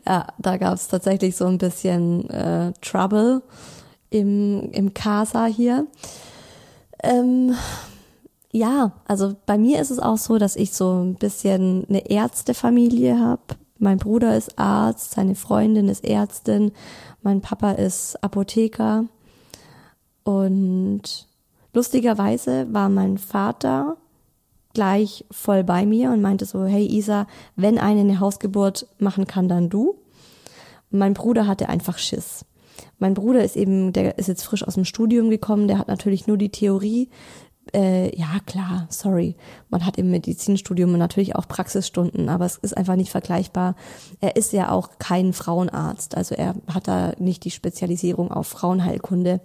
ja, 0.06 0.28
da 0.38 0.58
gab 0.58 0.76
es 0.76 0.88
tatsächlich 0.88 1.36
so 1.36 1.46
ein 1.46 1.58
bisschen 1.58 2.30
äh, 2.30 2.74
Trouble 2.82 3.42
im, 4.10 4.72
im 4.72 4.94
Casa 4.94 5.46
hier. 5.46 5.88
Ähm, 7.04 7.56
ja, 8.52 8.94
also 9.06 9.36
bei 9.46 9.58
mir 9.58 9.82
ist 9.82 9.92
es 9.92 10.00
auch 10.00 10.18
so, 10.18 10.38
dass 10.38 10.56
ich 10.56 10.74
so 10.74 11.04
ein 11.04 11.16
bisschen 11.16 11.86
eine 11.90 12.10
Ärztefamilie 12.10 13.20
habe. 13.20 13.42
Mein 13.80 13.98
Bruder 13.98 14.36
ist 14.36 14.58
Arzt, 14.58 15.12
seine 15.12 15.36
Freundin 15.36 15.90
ist 15.90 16.04
Ärztin, 16.04 16.72
mein 17.22 17.42
Papa 17.42 17.72
ist 17.72 18.22
Apotheker. 18.24 19.06
Und 20.24 21.28
lustigerweise 21.74 22.74
war 22.74 22.90
mein 22.90 23.18
Vater 23.18 23.98
gleich 24.74 25.26
voll 25.32 25.64
bei 25.64 25.86
mir 25.86 26.12
und 26.12 26.22
meinte 26.22 26.46
so, 26.46 26.66
hey 26.66 26.86
Isa, 26.86 27.28
wenn 27.56 27.78
eine 27.78 28.02
eine 28.02 28.20
Hausgeburt 28.20 28.88
machen 29.00 29.26
kann, 29.28 29.48
dann 29.48 29.70
du. 29.70 29.96
Mein 30.90 31.14
Bruder 31.14 31.48
hatte 31.48 31.70
einfach 31.70 31.98
Schiss. 31.98 32.46
Mein 33.00 33.14
Bruder 33.14 33.44
ist 33.44 33.56
eben, 33.56 33.94
der 33.94 34.18
ist 34.18 34.28
jetzt 34.28 34.44
frisch 34.44 34.64
aus 34.68 34.76
dem 34.76 34.86
Studium 34.86 35.30
gekommen, 35.30 35.68
der 35.68 35.78
hat 35.78 35.88
natürlich 35.88 36.28
nur 36.28 36.38
die 36.38 36.50
Theorie. 36.50 37.10
Äh, 37.74 38.16
ja, 38.18 38.40
klar, 38.46 38.88
sorry. 38.90 39.36
Man 39.70 39.86
hat 39.86 39.98
im 39.98 40.10
Medizinstudium 40.10 40.98
natürlich 40.98 41.36
auch 41.36 41.48
Praxisstunden, 41.48 42.30
aber 42.30 42.46
es 42.46 42.58
ist 42.58 42.76
einfach 42.76 42.96
nicht 42.96 43.12
vergleichbar. 43.12 43.76
Er 44.20 44.36
ist 44.36 44.54
ja 44.54 44.72
auch 44.72 44.92
kein 45.00 45.34
Frauenarzt, 45.34 46.16
also 46.16 46.34
er 46.36 46.56
hat 46.74 46.88
da 46.88 47.14
nicht 47.20 47.44
die 47.44 47.52
Spezialisierung 47.52 48.32
auf 48.32 48.48
Frauenheilkunde. 48.48 49.42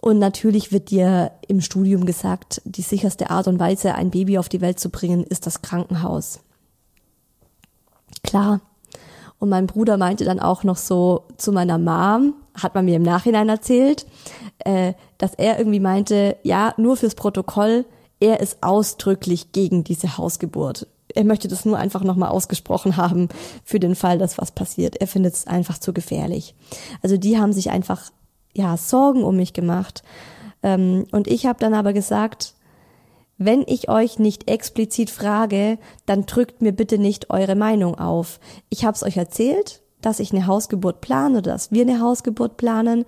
Und 0.00 0.18
natürlich 0.18 0.72
wird 0.72 0.90
dir 0.90 1.32
im 1.48 1.60
Studium 1.60 2.04
gesagt, 2.04 2.60
die 2.64 2.82
sicherste 2.82 3.30
Art 3.30 3.48
und 3.48 3.58
Weise, 3.58 3.94
ein 3.94 4.10
Baby 4.10 4.38
auf 4.38 4.48
die 4.48 4.60
Welt 4.60 4.78
zu 4.78 4.90
bringen, 4.90 5.24
ist 5.24 5.46
das 5.46 5.62
Krankenhaus. 5.62 6.40
Klar, 8.22 8.60
und 9.38 9.48
mein 9.48 9.66
Bruder 9.66 9.96
meinte 9.96 10.24
dann 10.24 10.40
auch 10.40 10.64
noch 10.64 10.76
so 10.76 11.24
zu 11.36 11.52
meiner 11.52 11.78
Mom, 11.78 12.34
hat 12.54 12.74
man 12.74 12.84
mir 12.84 12.96
im 12.96 13.02
Nachhinein 13.02 13.48
erzählt, 13.48 14.06
äh, 14.60 14.94
dass 15.18 15.34
er 15.34 15.58
irgendwie 15.58 15.80
meinte, 15.80 16.36
ja, 16.42 16.74
nur 16.76 16.96
fürs 16.96 17.14
Protokoll, 17.14 17.84
er 18.18 18.40
ist 18.40 18.62
ausdrücklich 18.62 19.52
gegen 19.52 19.84
diese 19.84 20.16
Hausgeburt. 20.16 20.86
Er 21.14 21.24
möchte 21.24 21.48
das 21.48 21.64
nur 21.64 21.78
einfach 21.78 22.02
nochmal 22.02 22.30
ausgesprochen 22.30 22.96
haben 22.96 23.28
für 23.64 23.78
den 23.78 23.94
Fall, 23.94 24.18
dass 24.18 24.38
was 24.38 24.52
passiert. 24.52 24.96
Er 24.96 25.06
findet 25.06 25.34
es 25.34 25.46
einfach 25.46 25.78
zu 25.78 25.92
gefährlich. 25.92 26.54
Also 27.02 27.16
die 27.16 27.38
haben 27.38 27.52
sich 27.52 27.70
einfach, 27.70 28.10
ja, 28.54 28.76
Sorgen 28.76 29.22
um 29.22 29.36
mich 29.36 29.52
gemacht. 29.52 30.02
Ähm, 30.62 31.06
und 31.12 31.28
ich 31.28 31.46
habe 31.46 31.58
dann 31.58 31.74
aber 31.74 31.92
gesagt, 31.92 32.54
wenn 33.38 33.62
ich 33.66 33.88
euch 33.88 34.18
nicht 34.18 34.48
explizit 34.50 35.10
frage, 35.10 35.78
dann 36.06 36.26
drückt 36.26 36.62
mir 36.62 36.72
bitte 36.72 36.98
nicht 36.98 37.30
eure 37.30 37.54
Meinung 37.54 37.98
auf. 37.98 38.40
Ich 38.70 38.84
habe 38.84 38.94
es 38.94 39.02
euch 39.02 39.16
erzählt, 39.16 39.82
dass 40.00 40.20
ich 40.20 40.32
eine 40.32 40.46
Hausgeburt 40.46 41.00
plane 41.00 41.38
oder 41.38 41.52
dass 41.52 41.72
wir 41.72 41.82
eine 41.82 42.00
Hausgeburt 42.00 42.56
planen 42.56 43.04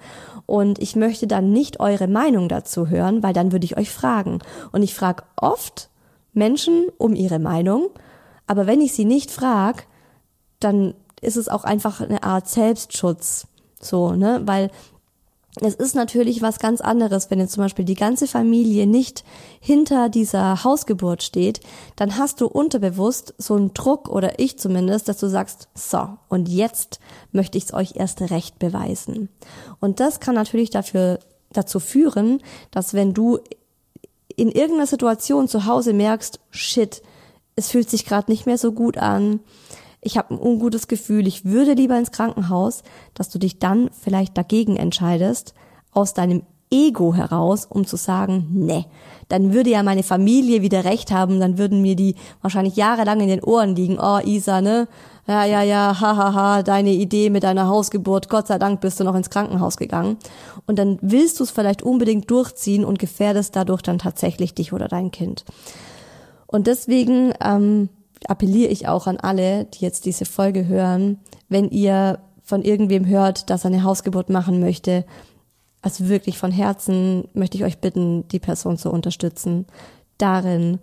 und 0.46 0.78
ich 0.80 0.96
möchte 0.96 1.26
dann 1.26 1.52
nicht 1.52 1.80
eure 1.80 2.08
Meinung 2.08 2.48
dazu 2.48 2.88
hören, 2.88 3.22
weil 3.22 3.32
dann 3.32 3.52
würde 3.52 3.64
ich 3.64 3.76
euch 3.76 3.90
fragen. 3.90 4.40
Und 4.72 4.82
ich 4.82 4.94
frage 4.94 5.22
oft 5.36 5.90
Menschen 6.32 6.86
um 6.98 7.14
ihre 7.14 7.38
Meinung, 7.38 7.90
aber 8.46 8.66
wenn 8.66 8.80
ich 8.80 8.94
sie 8.94 9.04
nicht 9.04 9.30
frage, 9.30 9.84
dann 10.60 10.94
ist 11.20 11.36
es 11.36 11.48
auch 11.48 11.64
einfach 11.64 12.00
eine 12.00 12.22
Art 12.22 12.48
Selbstschutz. 12.48 13.46
So, 13.80 14.12
ne? 14.12 14.42
Weil 14.44 14.70
es 15.60 15.74
ist 15.74 15.94
natürlich 15.94 16.42
was 16.42 16.58
ganz 16.58 16.80
anderes, 16.80 17.30
wenn 17.30 17.40
jetzt 17.40 17.52
zum 17.52 17.64
Beispiel 17.64 17.84
die 17.84 17.94
ganze 17.94 18.26
Familie 18.26 18.86
nicht 18.86 19.24
hinter 19.60 20.08
dieser 20.08 20.62
Hausgeburt 20.62 21.22
steht, 21.22 21.60
dann 21.96 22.16
hast 22.16 22.40
du 22.40 22.46
unterbewusst 22.46 23.34
so 23.38 23.54
einen 23.54 23.74
Druck 23.74 24.08
oder 24.08 24.38
ich 24.38 24.58
zumindest, 24.58 25.08
dass 25.08 25.18
du 25.18 25.28
sagst, 25.28 25.68
so, 25.74 26.08
und 26.28 26.48
jetzt 26.48 27.00
möchte 27.32 27.58
ich 27.58 27.64
es 27.64 27.74
euch 27.74 27.96
erst 27.96 28.20
recht 28.30 28.58
beweisen. 28.58 29.28
Und 29.80 30.00
das 30.00 30.20
kann 30.20 30.34
natürlich 30.34 30.70
dafür, 30.70 31.18
dazu 31.50 31.80
führen, 31.80 32.42
dass 32.70 32.94
wenn 32.94 33.14
du 33.14 33.38
in 34.36 34.50
irgendeiner 34.50 34.86
Situation 34.86 35.48
zu 35.48 35.64
Hause 35.64 35.92
merkst, 35.92 36.40
shit, 36.50 37.02
es 37.56 37.70
fühlt 37.70 37.90
sich 37.90 38.04
gerade 38.04 38.30
nicht 38.30 38.46
mehr 38.46 38.58
so 38.58 38.70
gut 38.70 38.98
an, 38.98 39.40
ich 40.00 40.16
habe 40.16 40.34
ein 40.34 40.40
ungutes 40.40 40.88
Gefühl, 40.88 41.26
ich 41.26 41.44
würde 41.44 41.72
lieber 41.72 41.98
ins 41.98 42.12
Krankenhaus, 42.12 42.82
dass 43.14 43.28
du 43.28 43.38
dich 43.38 43.58
dann 43.58 43.90
vielleicht 43.90 44.36
dagegen 44.38 44.76
entscheidest, 44.76 45.54
aus 45.92 46.14
deinem 46.14 46.42
Ego 46.70 47.14
heraus, 47.14 47.64
um 47.64 47.86
zu 47.86 47.96
sagen, 47.96 48.48
ne, 48.52 48.84
dann 49.28 49.52
würde 49.52 49.70
ja 49.70 49.82
meine 49.82 50.02
Familie 50.02 50.62
wieder 50.62 50.84
recht 50.84 51.10
haben, 51.10 51.40
dann 51.40 51.58
würden 51.58 51.80
mir 51.80 51.96
die 51.96 52.14
wahrscheinlich 52.42 52.76
jahrelang 52.76 53.20
in 53.20 53.28
den 53.28 53.42
Ohren 53.42 53.74
liegen, 53.74 53.98
oh 53.98 54.18
Isa, 54.22 54.60
ne, 54.60 54.86
ja, 55.26 55.44
ja, 55.44 55.62
ja, 55.62 56.00
hahaha, 56.00 56.16
ha, 56.16 56.34
ha, 56.34 56.62
deine 56.62 56.90
Idee 56.90 57.30
mit 57.30 57.42
deiner 57.42 57.68
Hausgeburt, 57.68 58.28
Gott 58.28 58.46
sei 58.46 58.58
Dank 58.58 58.80
bist 58.80 58.98
du 58.98 59.04
noch 59.04 59.14
ins 59.14 59.30
Krankenhaus 59.30 59.76
gegangen. 59.76 60.16
Und 60.66 60.78
dann 60.78 60.98
willst 61.02 61.38
du 61.38 61.44
es 61.44 61.50
vielleicht 61.50 61.82
unbedingt 61.82 62.30
durchziehen 62.30 62.84
und 62.84 62.98
gefährdest 62.98 63.54
dadurch 63.54 63.82
dann 63.82 63.98
tatsächlich 63.98 64.54
dich 64.54 64.72
oder 64.72 64.88
dein 64.88 65.10
Kind. 65.10 65.44
Und 66.46 66.66
deswegen 66.66 67.34
ähm, 67.42 67.90
appelliere 68.26 68.70
ich 68.70 68.88
auch 68.88 69.06
an 69.06 69.18
alle, 69.18 69.66
die 69.66 69.84
jetzt 69.84 70.04
diese 70.04 70.24
Folge 70.24 70.66
hören, 70.66 71.18
wenn 71.48 71.70
ihr 71.70 72.18
von 72.42 72.62
irgendwem 72.62 73.06
hört, 73.06 73.50
dass 73.50 73.64
er 73.64 73.70
eine 73.70 73.82
Hausgeburt 73.82 74.30
machen 74.30 74.60
möchte, 74.60 75.04
also 75.82 76.08
wirklich 76.08 76.38
von 76.38 76.50
Herzen 76.50 77.28
möchte 77.34 77.56
ich 77.56 77.64
euch 77.64 77.78
bitten, 77.78 78.26
die 78.28 78.40
Person 78.40 78.78
zu 78.78 78.90
unterstützen 78.90 79.66
darin, 80.16 80.80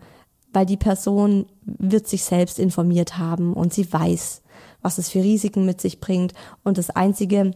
weil 0.54 0.66
die 0.66 0.78
Person 0.78 1.48
wird 1.64 2.08
sich 2.08 2.24
selbst 2.24 2.60
informiert 2.60 3.18
haben 3.18 3.54
und 3.54 3.74
sie 3.74 3.92
weiß, 3.92 4.42
was 4.82 4.98
es 4.98 5.10
für 5.10 5.22
Risiken 5.22 5.66
mit 5.66 5.82
sich 5.82 6.00
bringt. 6.00 6.34
Und 6.64 6.78
das 6.78 6.90
Einzige, 6.92 7.52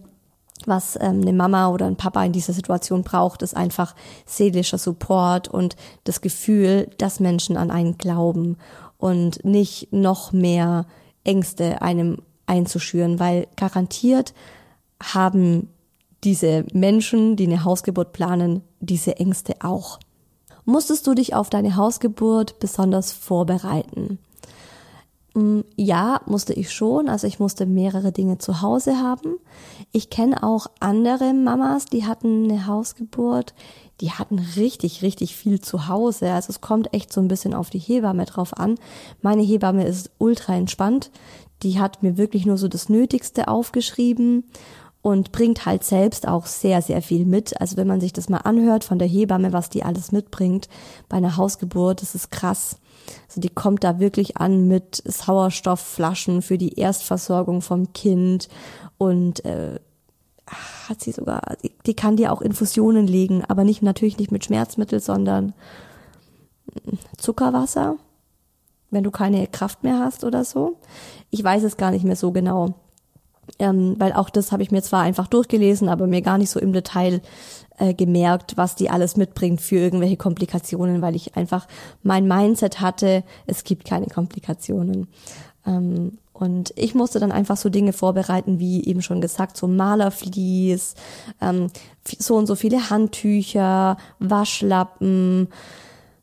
was 0.65 0.97
ähm, 0.99 1.21
eine 1.21 1.31
Mama 1.31 1.69
oder 1.69 1.85
ein 1.85 1.95
Papa 1.95 2.23
in 2.25 2.33
dieser 2.33 2.51
Situation 2.51 3.03
braucht, 3.03 3.41
ist 3.41 3.55
einfach 3.55 3.95
seelischer 4.25 4.77
Support 4.77 5.47
und 5.47 5.77
das 6.03 6.19
Gefühl, 6.19 6.89
dass 6.97 7.21
Menschen 7.21 7.55
an 7.55 7.71
einen 7.71 7.97
glauben 7.97 8.57
und 8.99 9.43
nicht 9.43 9.91
noch 9.91 10.31
mehr 10.31 10.85
Ängste 11.23 11.81
einem 11.81 12.17
einzuschüren, 12.45 13.19
weil 13.19 13.47
garantiert 13.55 14.33
haben 15.01 15.69
diese 16.23 16.65
Menschen, 16.73 17.35
die 17.35 17.47
eine 17.47 17.63
Hausgeburt 17.63 18.11
planen, 18.13 18.61
diese 18.79 19.17
Ängste 19.17 19.55
auch. 19.61 19.99
Musstest 20.65 21.07
du 21.07 21.13
dich 21.13 21.33
auf 21.33 21.49
deine 21.49 21.75
Hausgeburt 21.77 22.59
besonders 22.59 23.11
vorbereiten? 23.11 24.19
Mm, 25.33 25.61
ja, 25.75 26.21
musste 26.25 26.53
ich 26.53 26.71
schon. 26.71 27.07
Also 27.07 27.27
ich 27.27 27.39
musste 27.39 27.65
mehrere 27.65 28.11
Dinge 28.11 28.37
zu 28.37 28.61
Hause 28.61 28.97
haben. 28.97 29.37
Ich 29.91 30.09
kenne 30.09 30.43
auch 30.43 30.67
andere 30.79 31.33
Mamas, 31.33 31.85
die 31.85 32.05
hatten 32.05 32.45
eine 32.45 32.67
Hausgeburt. 32.67 33.53
Die 34.01 34.11
hatten 34.11 34.39
richtig, 34.55 35.01
richtig 35.01 35.35
viel 35.35 35.59
zu 35.59 35.87
Hause. 35.87 36.31
Also 36.31 36.51
es 36.51 36.61
kommt 36.61 36.93
echt 36.93 37.11
so 37.11 37.21
ein 37.21 37.27
bisschen 37.27 37.53
auf 37.53 37.69
die 37.69 37.79
Hebamme 37.79 38.25
drauf 38.25 38.57
an. 38.57 38.75
Meine 39.21 39.43
Hebamme 39.43 39.85
ist 39.85 40.11
ultra 40.17 40.55
entspannt. 40.55 41.11
Die 41.63 41.79
hat 41.79 42.01
mir 42.01 42.17
wirklich 42.17 42.45
nur 42.45 42.57
so 42.57 42.67
das 42.67 42.87
Nötigste 42.87 43.47
aufgeschrieben 43.49 44.45
und 45.01 45.31
bringt 45.31 45.65
halt 45.65 45.83
selbst 45.83 46.27
auch 46.27 46.45
sehr, 46.45 46.81
sehr 46.81 47.01
viel 47.01 47.25
mit. 47.25 47.59
Also 47.59 47.77
wenn 47.77 47.87
man 47.87 48.01
sich 48.01 48.13
das 48.13 48.29
mal 48.29 48.39
anhört 48.39 48.83
von 48.83 48.99
der 48.99 49.07
Hebamme, 49.07 49.53
was 49.53 49.69
die 49.69 49.83
alles 49.83 50.11
mitbringt 50.11 50.67
bei 51.07 51.17
einer 51.17 51.37
Hausgeburt, 51.37 52.01
das 52.01 52.15
ist 52.15 52.31
krass. 52.31 52.77
Also 53.27 53.41
die 53.41 53.49
kommt 53.49 53.83
da 53.83 53.99
wirklich 53.99 54.37
an 54.37 54.67
mit 54.67 55.01
Sauerstoffflaschen 55.05 56.41
für 56.41 56.57
die 56.57 56.77
Erstversorgung 56.77 57.61
vom 57.61 57.93
Kind 57.93 58.49
und 58.97 59.43
äh, 59.45 59.79
hat 60.87 61.01
sie 61.01 61.11
sogar, 61.11 61.41
die, 61.85 61.93
kann 61.93 62.17
dir 62.17 62.31
auch 62.31 62.41
Infusionen 62.41 63.07
legen, 63.07 63.43
aber 63.47 63.63
nicht 63.63 63.81
natürlich 63.81 64.17
nicht 64.17 64.31
mit 64.31 64.45
Schmerzmittel, 64.45 64.99
sondern 64.99 65.53
Zuckerwasser, 67.17 67.95
wenn 68.91 69.03
du 69.03 69.11
keine 69.11 69.47
Kraft 69.47 69.83
mehr 69.83 69.99
hast 69.99 70.23
oder 70.23 70.43
so. 70.43 70.77
Ich 71.29 71.43
weiß 71.43 71.63
es 71.63 71.77
gar 71.77 71.91
nicht 71.91 72.05
mehr 72.05 72.15
so 72.15 72.31
genau. 72.31 72.75
Ähm, 73.57 73.95
weil 73.97 74.13
auch 74.13 74.29
das 74.29 74.51
habe 74.51 74.61
ich 74.61 74.69
mir 74.69 74.83
zwar 74.83 75.01
einfach 75.01 75.27
durchgelesen, 75.27 75.89
aber 75.89 76.05
mir 76.05 76.21
gar 76.21 76.37
nicht 76.37 76.51
so 76.51 76.59
im 76.59 76.71
Detail 76.71 77.21
äh, 77.79 77.95
gemerkt, 77.95 78.57
was 78.57 78.75
die 78.75 78.91
alles 78.91 79.17
mitbringt 79.17 79.59
für 79.59 79.77
irgendwelche 79.77 80.17
Komplikationen, 80.17 81.01
weil 81.01 81.15
ich 81.15 81.35
einfach 81.35 81.67
mein 82.03 82.27
Mindset 82.27 82.79
hatte, 82.79 83.23
es 83.47 83.63
gibt 83.63 83.85
keine 83.85 84.05
Komplikationen. 84.05 85.07
Ähm, 85.65 86.19
und 86.39 86.71
ich 86.77 86.95
musste 86.95 87.19
dann 87.19 87.33
einfach 87.33 87.57
so 87.57 87.69
Dinge 87.69 87.91
vorbereiten, 87.91 88.59
wie 88.59 88.85
eben 88.85 89.01
schon 89.01 89.19
gesagt, 89.19 89.57
so 89.57 89.67
Malerflies, 89.67 90.95
ähm, 91.41 91.67
so 92.05 92.35
und 92.35 92.47
so 92.47 92.55
viele 92.55 92.89
Handtücher, 92.89 93.97
Waschlappen, 94.19 95.49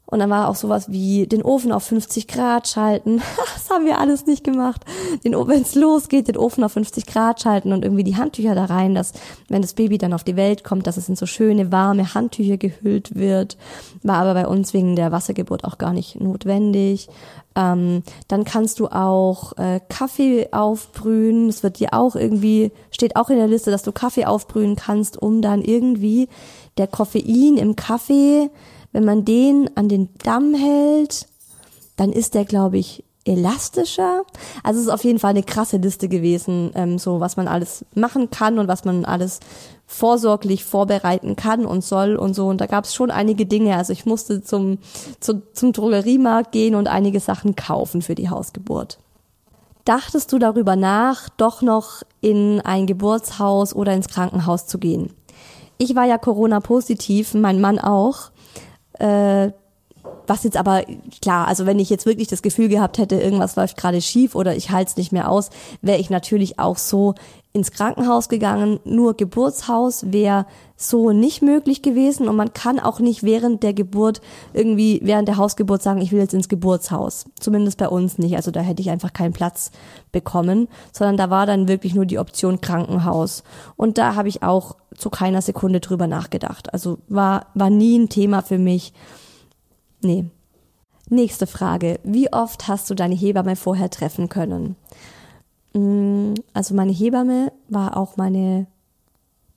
und 0.07 0.21
dann 0.21 0.31
war 0.31 0.49
auch 0.49 0.55
sowas 0.55 0.91
wie 0.91 1.27
den 1.27 1.43
Ofen 1.43 1.73
auf 1.73 1.83
50 1.85 2.29
Grad 2.29 2.69
schalten. 2.69 3.21
Das 3.67 3.75
haben 3.75 3.87
wir 3.87 3.99
alles 3.99 4.27
nicht 4.27 4.45
gemacht. 4.45 4.85
Den 5.25 5.33
wenn 5.33 5.63
es 5.63 5.75
losgeht, 5.75 6.29
den 6.29 6.37
Ofen 6.37 6.63
auf 6.63 6.73
50 6.73 7.05
Grad 7.05 7.41
schalten 7.43 7.73
und 7.73 7.85
irgendwie 7.85 8.05
die 8.05 8.17
Handtücher 8.17 8.55
da 8.55 8.67
rein, 8.67 8.95
dass 8.95 9.13
wenn 9.49 9.61
das 9.61 9.75
Baby 9.75 9.99
dann 9.99 10.13
auf 10.13 10.23
die 10.23 10.37
Welt 10.37 10.63
kommt, 10.63 10.87
dass 10.87 10.97
es 10.97 11.09
in 11.09 11.17
so 11.17 11.27
schöne 11.27 11.73
warme 11.73 12.15
Handtücher 12.15 12.59
gehüllt 12.59 13.17
wird. 13.17 13.57
War 14.05 14.19
aber 14.19 14.35
bei 14.35 14.47
uns 14.47 14.73
wegen 14.73 14.95
der 14.95 15.11
Wassergeburt 15.11 15.65
auch 15.65 15.79
gar 15.79 15.93
nicht 15.93 16.21
notwendig. 16.21 17.09
Ähm, 17.57 18.05
dann 18.29 18.45
kannst 18.45 18.79
du 18.79 18.87
auch 18.87 19.57
äh, 19.59 19.81
Kaffee 19.89 20.49
aufbrühen. 20.53 21.49
Es 21.49 21.65
wird 21.65 21.81
dir 21.81 21.93
auch 21.93 22.15
irgendwie 22.15 22.71
steht 22.93 23.17
auch 23.17 23.31
in 23.31 23.39
der 23.39 23.49
Liste, 23.49 23.73
dass 23.73 23.83
du 23.83 23.91
Kaffee 23.91 24.27
aufbrühen 24.27 24.77
kannst, 24.77 25.21
um 25.21 25.43
dann 25.43 25.63
irgendwie 25.63 26.29
der 26.79 26.87
Koffein 26.87 27.57
im 27.57 27.75
Kaffee 27.75 28.49
wenn 28.97 29.05
man 29.05 29.27
den 29.27 29.69
an 29.75 29.91
den 29.91 30.09
Damm 30.25 30.55
hält, 30.55 31.27
dann 31.97 32.13
ist 32.13 32.33
der, 32.33 32.47
glaube 32.47 32.79
ich, 32.79 33.05
elastischer. 33.27 34.23
Also 34.63 34.81
es 34.81 34.87
ist 34.87 34.93
auf 34.93 35.05
jeden 35.05 35.19
Fall 35.19 35.33
eine 35.33 35.43
krasse 35.43 35.77
Liste 35.77 36.09
gewesen, 36.09 36.71
ähm, 36.75 36.99
so 36.99 37.21
was 37.21 37.37
man 37.37 37.47
alles 37.47 37.85
machen 37.95 38.31
kann 38.31 38.59
und 38.59 38.69
was 38.69 38.87
man 38.87 39.05
alles 39.05 39.41
vorsorglich 39.87 40.65
vorbereiten 40.65 41.37
kann 41.37 41.67
und 41.67 41.85
soll 41.85 42.17
und 42.17 42.33
so. 42.33 42.47
Und 42.47 42.63
da 42.63 42.65
gab 42.65 42.85
es 42.85 42.95
schon 42.95 43.11
einige 43.11 43.45
Dinge. 43.45 43.77
Also 43.77 43.93
ich 43.93 44.07
musste 44.07 44.41
zum, 44.41 44.79
zu, 45.21 45.43
zum 45.53 45.75
Drogeriemarkt 45.75 46.53
gehen 46.53 46.75
und 46.75 46.89
einige 46.89 47.21
Sachen 47.21 47.55
kaufen 47.55 48.01
für 48.01 48.15
die 48.15 48.31
Hausgeburt. 48.31 48.99
Dachtest 49.85 50.33
du 50.33 50.39
darüber 50.39 50.75
nach, 50.75 51.29
doch 51.37 51.61
noch 51.61 52.03
in 52.23 52.63
ein 52.63 52.87
Geburtshaus 52.87 53.77
oder 53.77 53.93
ins 53.93 54.09
Krankenhaus 54.09 54.67
zu 54.67 54.79
gehen? 54.79 55.13
Ich 55.77 55.95
war 55.95 56.07
ja 56.07 56.17
Corona-positiv, 56.17 57.35
mein 57.35 57.61
Mann 57.61 57.79
auch. 57.79 58.31
Äh, 58.99 59.53
was 60.27 60.43
jetzt 60.43 60.57
aber, 60.57 60.83
klar, 61.23 61.47
also 61.47 61.67
wenn 61.67 61.79
ich 61.79 61.91
jetzt 61.91 62.07
wirklich 62.07 62.29
das 62.29 62.43
Gefühl 62.43 62.69
gehabt 62.69 62.99
hätte, 62.99 63.17
irgendwas 63.17 63.57
läuft 63.57 63.77
gerade 63.77 64.01
schief 64.01 64.35
oder 64.35 64.57
ich 64.57 64.71
halte 64.71 64.91
es 64.91 64.97
nicht 64.97 65.13
mehr 65.13 65.31
aus, 65.31 65.51
wäre 65.83 65.99
ich 65.99 66.11
natürlich 66.11 66.59
auch 66.59 66.79
so 66.79 67.15
ins 67.57 67.71
Krankenhaus 67.71 68.29
gegangen. 68.29 68.81
Nur 68.85 69.15
Geburtshaus 69.15 70.13
wäre 70.13 70.45
so 70.77 71.13
nicht 71.13 71.41
möglich 71.41 71.81
gewesen 71.81 72.29
und 72.29 72.37
man 72.37 72.53
kann 72.53 72.79
auch 72.79 73.01
nicht 73.01 73.23
während 73.23 73.63
der 73.63 73.73
Geburt 73.73 74.21
irgendwie 74.53 75.01
während 75.03 75.27
der 75.27 75.39
Hausgeburt 75.39 75.83
sagen, 75.83 76.03
ich 76.03 76.13
will 76.13 76.19
jetzt 76.19 76.35
ins 76.35 76.51
Geburtshaus. 76.51 77.25
Zumindest 77.41 77.79
bei 77.79 77.89
uns 77.89 78.19
nicht. 78.19 78.37
Also 78.37 78.51
da 78.51 78.61
hätte 78.61 78.83
ich 78.83 78.91
einfach 78.91 79.15
keinen 79.15 79.33
Platz 79.33 79.71
bekommen, 80.13 80.69
sondern 80.93 81.17
da 81.17 81.31
war 81.31 81.47
dann 81.47 81.67
wirklich 81.67 81.95
nur 81.95 82.05
die 82.05 82.19
Option 82.19 82.61
Krankenhaus. 82.61 83.43
Und 83.77 83.97
da 83.97 84.17
habe 84.17 84.29
ich 84.29 84.43
auch 84.43 84.77
zu 84.95 85.09
keiner 85.09 85.41
Sekunde 85.41 85.81
drüber 85.81 86.07
nachgedacht. 86.07 86.75
Also 86.75 86.99
war, 87.09 87.47
war 87.55 87.71
nie 87.71 87.99
ein 87.99 88.11
Thema 88.11 88.43
für 88.43 88.59
mich. 88.59 88.93
Nee. 90.07 90.25
Nächste 91.09 91.49
Frage. 91.49 91.99
Wie 92.05 92.33
oft 92.33 92.69
hast 92.69 92.89
du 92.89 92.95
deine 92.95 93.17
Hebamme 93.17 93.57
vorher 93.57 93.91
treffen 93.91 94.29
können? 94.29 94.77
Mm, 95.75 96.35
also 96.53 96.75
meine 96.75 96.93
Hebamme 96.93 97.53
war 97.69 97.97
auch 97.97 98.17
meine, 98.17 98.69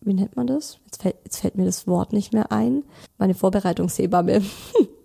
wie 0.01 0.15
nennt 0.15 0.35
man 0.35 0.47
das? 0.47 0.79
Jetzt 0.85 1.03
fällt, 1.03 1.15
jetzt 1.23 1.37
fällt 1.37 1.55
mir 1.55 1.65
das 1.65 1.85
Wort 1.85 2.13
nicht 2.13 2.33
mehr 2.33 2.51
ein. 2.51 2.83
Meine 3.19 3.35
Vorbereitungshebamme. 3.35 4.41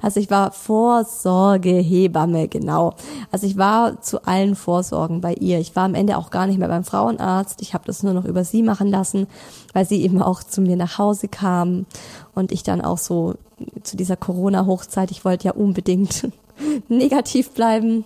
Also 0.00 0.20
ich 0.20 0.30
war 0.30 0.52
Vorsorgehebamme, 0.52 2.48
genau. 2.48 2.94
Also 3.32 3.46
ich 3.46 3.56
war 3.56 4.00
zu 4.00 4.24
allen 4.24 4.54
Vorsorgen 4.54 5.20
bei 5.20 5.34
ihr. 5.34 5.58
Ich 5.58 5.74
war 5.74 5.84
am 5.84 5.94
Ende 5.94 6.18
auch 6.18 6.30
gar 6.30 6.46
nicht 6.46 6.58
mehr 6.58 6.68
beim 6.68 6.84
Frauenarzt. 6.84 7.60
Ich 7.62 7.74
habe 7.74 7.84
das 7.86 8.02
nur 8.02 8.12
noch 8.12 8.24
über 8.24 8.44
sie 8.44 8.62
machen 8.62 8.88
lassen, 8.88 9.26
weil 9.72 9.84
sie 9.84 10.02
eben 10.02 10.22
auch 10.22 10.42
zu 10.42 10.60
mir 10.60 10.76
nach 10.76 10.98
Hause 10.98 11.28
kam 11.28 11.86
und 12.34 12.52
ich 12.52 12.62
dann 12.62 12.80
auch 12.80 12.98
so 12.98 13.34
zu 13.82 13.96
dieser 13.96 14.16
Corona-Hochzeit, 14.16 15.10
ich 15.10 15.24
wollte 15.24 15.46
ja 15.46 15.52
unbedingt 15.52 16.28
negativ 16.88 17.50
bleiben, 17.50 18.04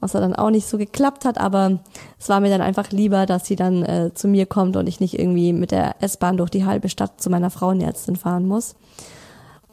was 0.00 0.12
dann 0.12 0.34
auch 0.34 0.50
nicht 0.50 0.68
so 0.68 0.78
geklappt 0.78 1.24
hat, 1.24 1.38
aber 1.38 1.80
es 2.18 2.28
war 2.28 2.40
mir 2.40 2.50
dann 2.50 2.60
einfach 2.60 2.90
lieber, 2.90 3.26
dass 3.26 3.46
sie 3.46 3.56
dann 3.56 3.82
äh, 3.82 4.10
zu 4.14 4.28
mir 4.28 4.46
kommt 4.46 4.76
und 4.76 4.86
ich 4.86 5.00
nicht 5.00 5.18
irgendwie 5.18 5.52
mit 5.52 5.70
der 5.72 5.96
S-Bahn 6.00 6.36
durch 6.36 6.50
die 6.50 6.64
halbe 6.64 6.88
Stadt 6.88 7.20
zu 7.20 7.30
meiner 7.30 7.50
Frauenärztin 7.50 8.16
fahren 8.16 8.46
muss. 8.46 8.76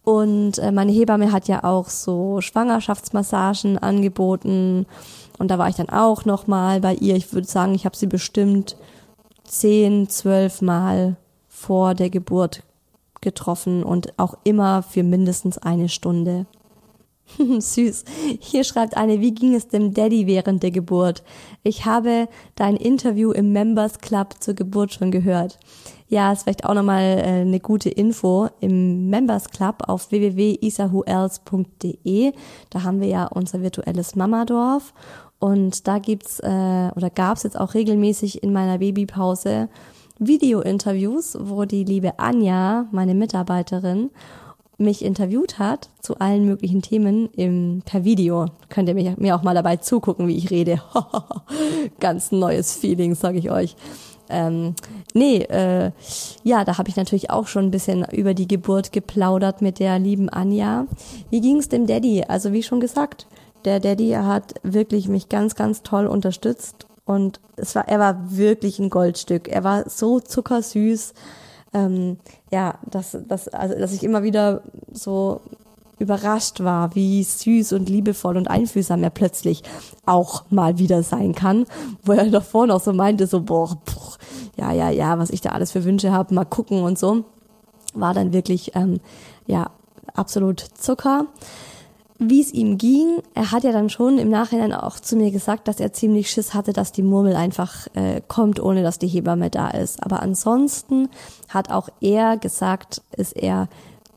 Und 0.04 0.60
äh, 0.60 0.72
meine 0.72 0.92
Hebamme 0.92 1.32
hat 1.32 1.48
ja 1.48 1.64
auch 1.64 1.90
so 1.90 2.42
Schwangerschaftsmassagen 2.42 3.78
angeboten. 3.78 4.86
Und 5.40 5.50
da 5.50 5.58
war 5.58 5.70
ich 5.70 5.76
dann 5.76 5.90
auch 5.90 6.26
nochmal 6.26 6.82
bei 6.82 6.96
ihr. 6.96 7.16
Ich 7.16 7.32
würde 7.34 7.48
sagen, 7.48 7.74
ich 7.74 7.86
habe 7.86 7.96
sie 7.96 8.08
bestimmt 8.08 8.76
zehn, 9.46 10.10
zwölf 10.10 10.62
Mal 10.62 11.16
vor 11.48 11.96
der 11.96 12.10
Geburt 12.10 12.64
getroffen 13.22 13.84
und 13.84 14.20
auch 14.20 14.36
immer 14.44 14.84
für 14.84 15.04
mindestens 15.04 15.58
eine 15.58 15.88
Stunde. 15.88 16.46
Süß. 17.60 18.04
Hier 18.40 18.64
schreibt 18.64 18.98
eine, 18.98 19.22
wie 19.22 19.34
ging 19.34 19.56
es 19.56 19.70
dem 19.70 19.94
Daddy 19.94 20.28
während 20.28 20.62
der 20.62 20.72
Geburt? 20.72 21.24
Ich 21.64 21.86
habe 21.86 22.28
dein 22.56 22.76
Interview 22.76 23.32
im 23.32 23.54
Members 23.54 24.00
Club 24.00 24.36
zur 24.40 24.54
Geburt 24.54 24.94
schon 24.94 25.12
gehört. 25.12 25.58
Ja, 26.14 26.32
ist 26.32 26.44
vielleicht 26.44 26.64
auch 26.66 26.76
nochmal 26.76 27.02
äh, 27.02 27.42
eine 27.42 27.60
gute 27.60 27.90
Info 27.90 28.48
im 28.60 29.10
Members 29.10 29.50
Club 29.50 29.78
auf 29.88 30.12
www.isahuels.de. 30.12 32.34
Da 32.70 32.84
haben 32.84 33.02
wir 33.02 33.08
ja 33.08 33.26
unser 33.26 33.64
virtuelles 33.64 34.16
Mamadorf 34.16 34.94
und 35.40 35.88
da 35.88 35.98
gibt's 35.98 36.40
äh, 36.40 36.92
oder 36.96 37.10
gab's 37.10 37.42
jetzt 37.42 37.60
auch 37.60 37.74
regelmäßig 37.74 38.44
in 38.44 38.54
meiner 38.54 38.78
Babypause 38.78 39.70
Video-Interviews, 40.20 41.36
wo 41.42 41.66
die 41.66 41.84
liebe 41.84 42.20
Anja, 42.20 42.86
meine 42.92 43.16
Mitarbeiterin, 43.16 44.12
mich 44.78 45.04
interviewt 45.04 45.58
hat 45.58 45.90
zu 46.00 46.20
allen 46.20 46.46
möglichen 46.46 46.84
Themen 46.84 47.30
im, 47.34 47.82
per 47.86 48.04
Video. 48.04 48.46
Könnt 48.70 48.88
ihr 48.88 49.16
mir 49.18 49.36
auch 49.36 49.42
mal 49.42 49.56
dabei 49.56 49.78
zugucken, 49.78 50.28
wie 50.28 50.38
ich 50.38 50.52
rede. 50.52 50.80
Ganz 52.00 52.32
neues 52.32 52.76
Feeling, 52.76 53.16
sage 53.16 53.40
ich 53.40 53.50
euch. 53.50 53.76
Ähm, 54.30 54.76
nee, 55.14 55.40
äh, 55.44 55.92
ja, 56.44 56.64
da 56.64 56.78
habe 56.78 56.90
ich 56.90 56.96
natürlich 56.96 57.30
auch 57.30 57.48
schon 57.48 57.66
ein 57.66 57.72
bisschen 57.72 58.06
über 58.12 58.34
die 58.34 58.48
Geburt 58.48 58.92
geplaudert 58.92 59.62
mit 59.62 59.80
der 59.80 60.00
lieben 60.00 60.30
Anja. 60.30 60.88
Wie 61.30 61.42
ging's 61.42 61.70
dem 61.70 61.88
Daddy? 61.88 62.24
Also 62.28 62.54
wie 62.54 62.64
schon 62.64 62.80
gesagt, 62.80 63.28
der 63.66 63.80
Daddy 63.80 64.12
hat 64.12 64.56
wirklich 64.64 65.08
mich 65.08 65.30
ganz, 65.30 65.56
ganz 65.56 65.84
toll 65.84 66.08
unterstützt 66.08 66.88
und 67.06 67.40
es 67.56 67.76
war, 67.76 67.88
er 67.88 68.00
war 68.00 68.32
wirklich 68.32 68.80
ein 68.80 68.90
Goldstück. 68.90 69.48
Er 69.48 69.64
war 69.64 69.90
so 69.90 70.20
zuckersüß. 70.20 71.14
Ähm, 71.74 72.18
ja, 72.52 72.76
dass, 72.90 73.18
dass, 73.28 73.48
also, 73.48 73.78
dass 73.78 73.94
ich 73.94 74.04
immer 74.04 74.24
wieder 74.24 74.62
so 74.92 75.42
überrascht 76.00 76.64
war, 76.64 76.96
wie 76.96 77.24
süß 77.24 77.74
und 77.74 77.90
liebevoll 77.90 78.38
und 78.38 78.50
einfühlsam 78.50 79.04
er 79.04 79.10
plötzlich 79.10 79.64
auch 80.06 80.44
mal 80.50 80.78
wieder 80.78 81.04
sein 81.04 81.36
kann, 81.36 81.66
wo 82.04 82.14
er 82.14 82.30
davor 82.30 82.68
noch 82.68 82.82
so 82.82 82.94
meinte, 82.94 83.28
so, 83.28 83.42
boah, 83.42 83.78
boah 83.86 84.14
ja, 84.58 84.72
ja, 84.72 84.90
ja, 84.90 85.18
was 85.18 85.30
ich 85.30 85.42
da 85.42 85.50
alles 85.50 85.72
für 85.72 85.84
Wünsche 85.84 86.12
habe, 86.12 86.34
mal 86.34 86.46
gucken 86.46 86.84
und 86.84 87.00
so, 87.00 87.26
war 87.94 88.14
dann 88.14 88.34
wirklich, 88.34 88.76
ähm, 88.76 89.00
ja, 89.48 89.72
absolut 90.14 90.60
Zucker 90.60 91.28
wie 92.30 92.42
es 92.42 92.54
ihm 92.54 92.78
ging. 92.78 93.22
Er 93.34 93.52
hat 93.52 93.64
ja 93.64 93.72
dann 93.72 93.90
schon 93.90 94.18
im 94.18 94.30
Nachhinein 94.30 94.74
auch 94.74 95.00
zu 95.00 95.16
mir 95.16 95.32
gesagt, 95.32 95.68
dass 95.68 95.80
er 95.80 95.94
ziemlich 95.94 96.30
Schiss 96.30 96.54
hatte, 96.54 96.74
dass 96.74 96.92
die 96.92 97.02
Murmel 97.02 97.36
einfach 97.36 97.88
äh, 97.96 98.22
kommt, 98.28 98.60
ohne 98.60 98.84
dass 98.84 99.00
die 99.00 99.08
Hebamme 99.08 99.50
da 99.50 99.70
ist. 99.70 100.04
Aber 100.04 100.22
ansonsten 100.22 101.10
hat 101.50 101.72
auch 101.72 101.90
er 102.02 102.38
gesagt, 102.38 103.02
ist 103.16 103.36
er 103.36 103.68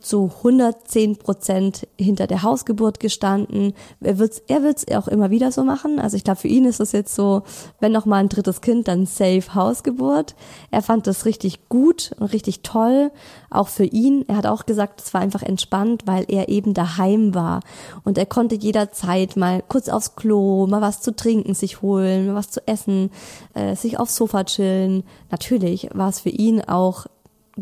zu 0.06 0.30
110 0.38 1.16
Prozent 1.16 1.86
hinter 1.98 2.26
der 2.26 2.42
Hausgeburt 2.42 3.00
gestanden. 3.00 3.74
Er 4.00 4.18
wird's, 4.18 4.40
er 4.46 4.62
wird's 4.62 4.86
auch 4.92 5.08
immer 5.08 5.30
wieder 5.30 5.50
so 5.50 5.64
machen. 5.64 5.98
Also 5.98 6.16
ich 6.16 6.24
glaube, 6.24 6.40
für 6.40 6.48
ihn 6.48 6.64
ist 6.64 6.80
es 6.80 6.92
jetzt 6.92 7.14
so, 7.14 7.42
wenn 7.80 7.92
noch 7.92 8.06
mal 8.06 8.18
ein 8.18 8.28
drittes 8.28 8.60
Kind, 8.60 8.88
dann 8.88 9.06
safe 9.06 9.54
Hausgeburt. 9.54 10.34
Er 10.70 10.82
fand 10.82 11.06
das 11.06 11.24
richtig 11.24 11.68
gut 11.68 12.12
und 12.18 12.32
richtig 12.32 12.62
toll, 12.62 13.10
auch 13.50 13.68
für 13.68 13.84
ihn. 13.84 14.24
Er 14.28 14.36
hat 14.36 14.46
auch 14.46 14.66
gesagt, 14.66 15.00
es 15.00 15.12
war 15.12 15.20
einfach 15.20 15.42
entspannt, 15.42 16.02
weil 16.06 16.24
er 16.28 16.48
eben 16.48 16.72
daheim 16.72 17.34
war 17.34 17.60
und 18.04 18.16
er 18.16 18.26
konnte 18.26 18.54
jederzeit 18.54 19.36
mal 19.36 19.62
kurz 19.66 19.88
aufs 19.88 20.14
Klo, 20.14 20.66
mal 20.66 20.80
was 20.80 21.00
zu 21.00 21.14
trinken 21.14 21.54
sich 21.54 21.82
holen, 21.82 22.28
mal 22.28 22.34
was 22.36 22.50
zu 22.50 22.66
essen, 22.66 23.10
äh, 23.54 23.74
sich 23.74 23.98
aufs 23.98 24.16
Sofa 24.16 24.44
chillen. 24.44 25.02
Natürlich 25.30 25.88
war 25.92 26.08
es 26.08 26.20
für 26.20 26.30
ihn 26.30 26.62
auch 26.62 27.06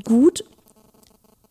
gut 0.05 0.45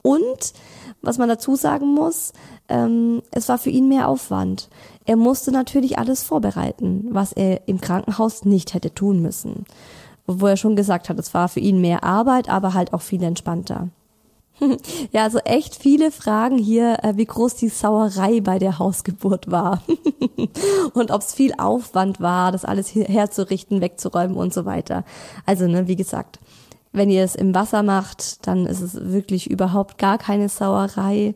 und 0.03 0.53
was 1.01 1.17
man 1.17 1.27
dazu 1.27 1.55
sagen 1.55 1.87
muss, 1.93 2.31
ähm, 2.69 3.23
es 3.31 3.49
war 3.49 3.57
für 3.57 3.69
ihn 3.69 3.89
mehr 3.89 4.07
Aufwand. 4.07 4.69
Er 5.05 5.17
musste 5.17 5.51
natürlich 5.51 5.97
alles 5.97 6.23
vorbereiten, 6.23 7.07
was 7.09 7.33
er 7.33 7.67
im 7.67 7.81
Krankenhaus 7.81 8.45
nicht 8.45 8.73
hätte 8.73 8.93
tun 8.93 9.21
müssen. 9.21 9.65
Wo 10.27 10.47
er 10.47 10.55
schon 10.55 10.77
gesagt 10.77 11.09
hat, 11.09 11.19
es 11.19 11.33
war 11.33 11.49
für 11.49 11.59
ihn 11.59 11.81
mehr 11.81 12.03
Arbeit, 12.03 12.47
aber 12.47 12.73
halt 12.73 12.93
auch 12.93 13.01
viel 13.01 13.23
entspannter. 13.23 13.89
Ja, 15.11 15.23
also 15.23 15.39
echt 15.39 15.75
viele 15.75 16.11
Fragen 16.11 16.57
hier, 16.57 17.03
äh, 17.03 17.13
wie 17.15 17.25
groß 17.25 17.55
die 17.55 17.69
Sauerei 17.69 18.39
bei 18.39 18.59
der 18.59 18.79
Hausgeburt 18.79 19.51
war 19.51 19.81
und 20.93 21.11
ob 21.11 21.21
es 21.21 21.33
viel 21.33 21.53
Aufwand 21.57 22.19
war, 22.21 22.51
das 22.51 22.63
alles 22.63 22.93
herzurichten, 22.93 23.81
wegzuräumen 23.81 24.37
und 24.37 24.53
so 24.53 24.65
weiter. 24.65 25.03
Also, 25.45 25.67
ne, 25.67 25.87
wie 25.87 25.95
gesagt, 25.95 26.39
wenn 26.93 27.09
ihr 27.09 27.23
es 27.23 27.35
im 27.35 27.53
Wasser 27.53 27.83
macht, 27.83 28.47
dann 28.47 28.65
ist 28.67 28.81
es 28.81 29.11
wirklich 29.11 29.49
überhaupt 29.49 29.97
gar 29.97 30.17
keine 30.19 30.47
Sauerei. 30.47 31.33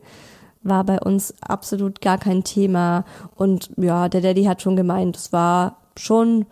War 0.62 0.84
bei 0.84 0.99
uns 0.99 1.34
absolut 1.41 1.99
gar 1.99 2.20
kein 2.20 2.43
Thema. 2.43 3.05
Und 3.36 3.72
ja, 3.76 4.08
der 4.08 4.22
Daddy 4.22 4.43
hat 4.43 4.62
schon 4.62 4.76
gemeint, 4.76 5.18
es 5.18 5.34
war 5.34 5.78
schon, 5.97 6.45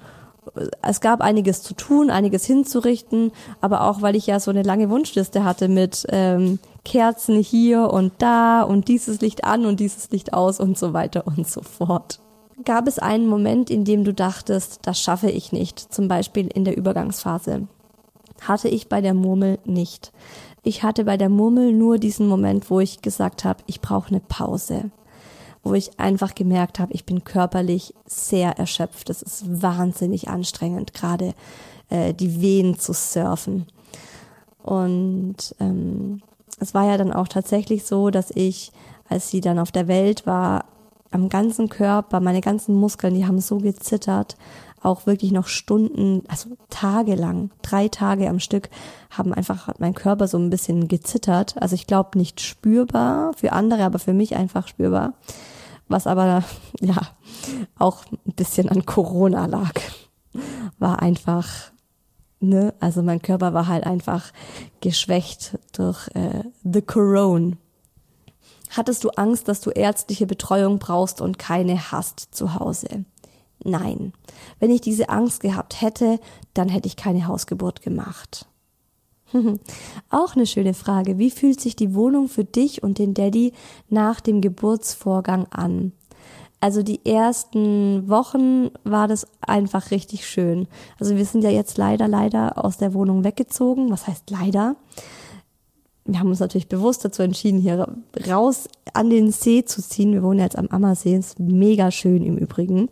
es 0.82 1.01
gab 1.01 1.22
einiges 1.22 1.62
zu 1.62 1.76
tun, 1.76 2.10
einiges 2.10 2.45
hinzurichten, 2.45 3.32
aber 3.62 3.82
auch 3.82 4.01
weil 4.01 4.16
ich 4.16 4.26
ja 4.26 4.39
so 4.39 4.49
eine 4.49 4.64
lange 4.64 4.89
Wunschliste 4.89 5.43
hatte 5.43 5.68
mit 5.68 6.08
ähm, 6.10 6.58
Kerzen 6.84 7.38
hier 7.41 7.91
und 7.91 8.14
da 8.20 8.64
und 8.64 8.88
dieses 8.88 9.22
Licht 9.22 9.43
an 9.43 9.66
und 9.68 9.80
dieses 9.80 10.10
Licht 10.10 10.34
aus 10.34 10.60
und 10.60 10.78
so 10.80 10.93
weiter 10.93 11.28
und 11.28 11.47
so 11.47 11.62
fort. 11.62 12.20
Gab 12.64 12.88
es 12.88 12.99
einen 12.99 13.28
Moment, 13.28 13.70
in 13.70 13.84
dem 13.84 14.03
du 14.03 14.14
dachtest, 14.14 14.80
das 14.84 14.99
schaffe 14.99 15.30
ich 15.30 15.51
nicht, 15.51 15.80
zum 15.93 16.08
Beispiel 16.08 16.47
in 16.47 16.64
der 16.64 16.78
Übergangsphase? 16.78 17.68
Hatte 18.42 18.70
ich 18.70 18.90
bei 18.90 19.02
der 19.02 19.14
Murmel 19.14 19.60
nicht. 19.66 20.12
Ich 20.64 20.84
hatte 20.84 21.06
bei 21.06 21.18
der 21.18 21.30
Murmel 21.30 21.74
nur 21.74 21.98
diesen 21.98 22.28
Moment, 22.28 22.70
wo 22.70 22.80
ich 22.80 23.02
gesagt 23.02 23.46
habe, 23.46 23.64
ich 23.68 23.82
brauche 23.82 24.10
eine 24.10 24.20
Pause. 24.20 24.92
Wo 25.64 25.74
ich 25.74 26.00
einfach 26.00 26.36
gemerkt 26.36 26.80
habe, 26.80 26.94
ich 26.94 27.06
bin 27.06 27.24
körperlich 27.24 27.94
sehr 28.06 28.58
erschöpft. 28.58 29.10
Es 29.10 29.22
ist 29.22 29.62
wahnsinnig 29.62 30.28
anstrengend, 30.28 30.94
gerade 30.94 31.34
äh, 31.90 32.14
die 32.14 32.42
Wehen 32.42 32.78
zu 32.78 32.94
surfen. 32.94 33.68
Und 34.62 35.56
ähm, 35.60 36.22
es 36.60 36.74
war 36.74 36.88
ja 36.88 36.98
dann 36.98 37.14
auch 37.14 37.28
tatsächlich 37.28 37.86
so, 37.86 38.10
dass 38.10 38.32
ich, 38.32 38.72
als 39.10 39.30
sie 39.30 39.42
dann 39.42 39.60
auf 39.60 39.72
der 39.72 39.88
Welt 39.88 40.26
war, 40.26 40.66
am 41.12 41.30
ganzen 41.30 41.70
Körper, 41.70 42.20
meine 42.20 42.42
ganzen 42.42 42.76
Muskeln, 42.76 43.14
die 43.14 43.26
haben 43.26 43.40
so 43.40 43.58
gezittert 43.58 44.36
auch 44.86 45.06
wirklich 45.06 45.32
noch 45.32 45.48
Stunden, 45.48 46.24
also 46.28 46.52
tagelang, 46.70 47.52
drei 47.62 47.88
Tage 47.88 48.30
am 48.30 48.40
Stück, 48.40 48.70
haben 49.10 49.34
einfach 49.34 49.68
hat 49.68 49.80
mein 49.80 49.96
Körper 49.96 50.28
so 50.28 50.38
ein 50.38 50.50
bisschen 50.50 50.88
gezittert. 50.88 51.62
Also 51.62 51.76
ich 51.76 51.88
glaube 51.88 52.18
nicht 52.18 52.42
spürbar 52.42 53.34
für 53.34 53.52
andere, 53.52 53.84
aber 53.84 54.00
für 54.00 54.14
mich 54.14 54.36
einfach 54.36 54.68
spürbar. 54.68 55.14
Was 55.88 56.08
aber 56.08 56.44
ja 56.80 56.96
auch 57.78 58.06
ein 58.12 58.34
bisschen 58.36 58.70
an 58.70 58.86
Corona 58.86 59.46
lag. 59.46 59.74
War 60.80 61.02
einfach, 61.02 61.48
ne, 62.40 62.74
also 62.80 63.02
mein 63.02 63.22
Körper 63.22 63.54
war 63.54 63.68
halt 63.68 63.86
einfach 63.86 64.32
geschwächt 64.82 65.58
durch 65.74 66.08
äh, 66.14 66.44
the 66.64 66.82
Corona. 66.82 67.56
Hattest 68.76 69.06
du 69.06 69.10
Angst, 69.12 69.48
dass 69.48 69.62
du 69.62 69.70
ärztliche 69.70 70.26
Betreuung 70.28 70.80
brauchst 70.80 71.22
und 71.22 71.40
keine 71.40 71.92
hast 71.92 72.36
zu 72.36 72.56
Hause? 72.56 73.06
Nein. 73.64 74.14
Wenn 74.60 74.72
ich 74.72 74.82
diese 74.82 75.10
Angst 75.10 75.41
gehabt 75.41 75.82
hätte, 75.82 76.20
dann 76.53 76.70
hätte 76.70 76.88
ich 76.88 76.95
keine 76.95 77.28
Hausgeburt 77.28 77.82
gemacht. 77.82 78.47
Auch 80.10 80.36
eine 80.36 80.45
schöne 80.45 80.74
Frage. 80.74 81.18
Wie 81.18 81.32
fühlt 81.32 81.60
sich 81.60 81.76
die 81.76 81.93
Wohnung 81.93 82.28
für 82.28 82.43
dich 82.43 82.84
und 82.84 82.99
den 82.99 83.14
Daddy 83.14 83.53
nach 83.89 84.22
dem 84.22 84.41
Geburtsvorgang 84.41 85.47
an? 85.51 85.93
Also 86.60 86.84
die 86.84 87.06
ersten 87.06 88.08
Wochen 88.10 88.72
war 88.84 89.08
das 89.08 89.28
einfach 89.41 89.91
richtig 89.91 90.28
schön. 90.28 90.68
Also 90.99 91.16
wir 91.16 91.26
sind 91.26 91.43
ja 91.43 91.49
jetzt 91.49 91.78
leider, 91.78 92.08
leider 92.08 92.64
aus 92.64 92.78
der 92.78 92.93
Wohnung 92.93 93.24
weggezogen. 93.24 93.91
Was 93.91 94.08
heißt 94.08 94.30
leider? 94.32 94.76
Wir 96.06 96.20
haben 96.20 96.30
uns 96.30 96.39
natürlich 96.39 96.70
bewusst 96.70 97.03
dazu 97.03 97.24
entschieden, 97.24 97.60
hier 97.60 97.88
raus 98.28 98.70
an 98.93 99.10
den 99.10 99.32
See 99.32 99.66
zu 99.66 99.82
ziehen. 99.82 100.14
Wir 100.14 100.24
wohnen 100.24 100.39
jetzt 100.39 100.58
am 100.58 100.68
Ammersee. 100.68 101.16
Ist 101.16 101.39
mega 101.39 101.91
schön 101.91 102.24
im 102.24 102.38
Übrigen. 102.38 102.89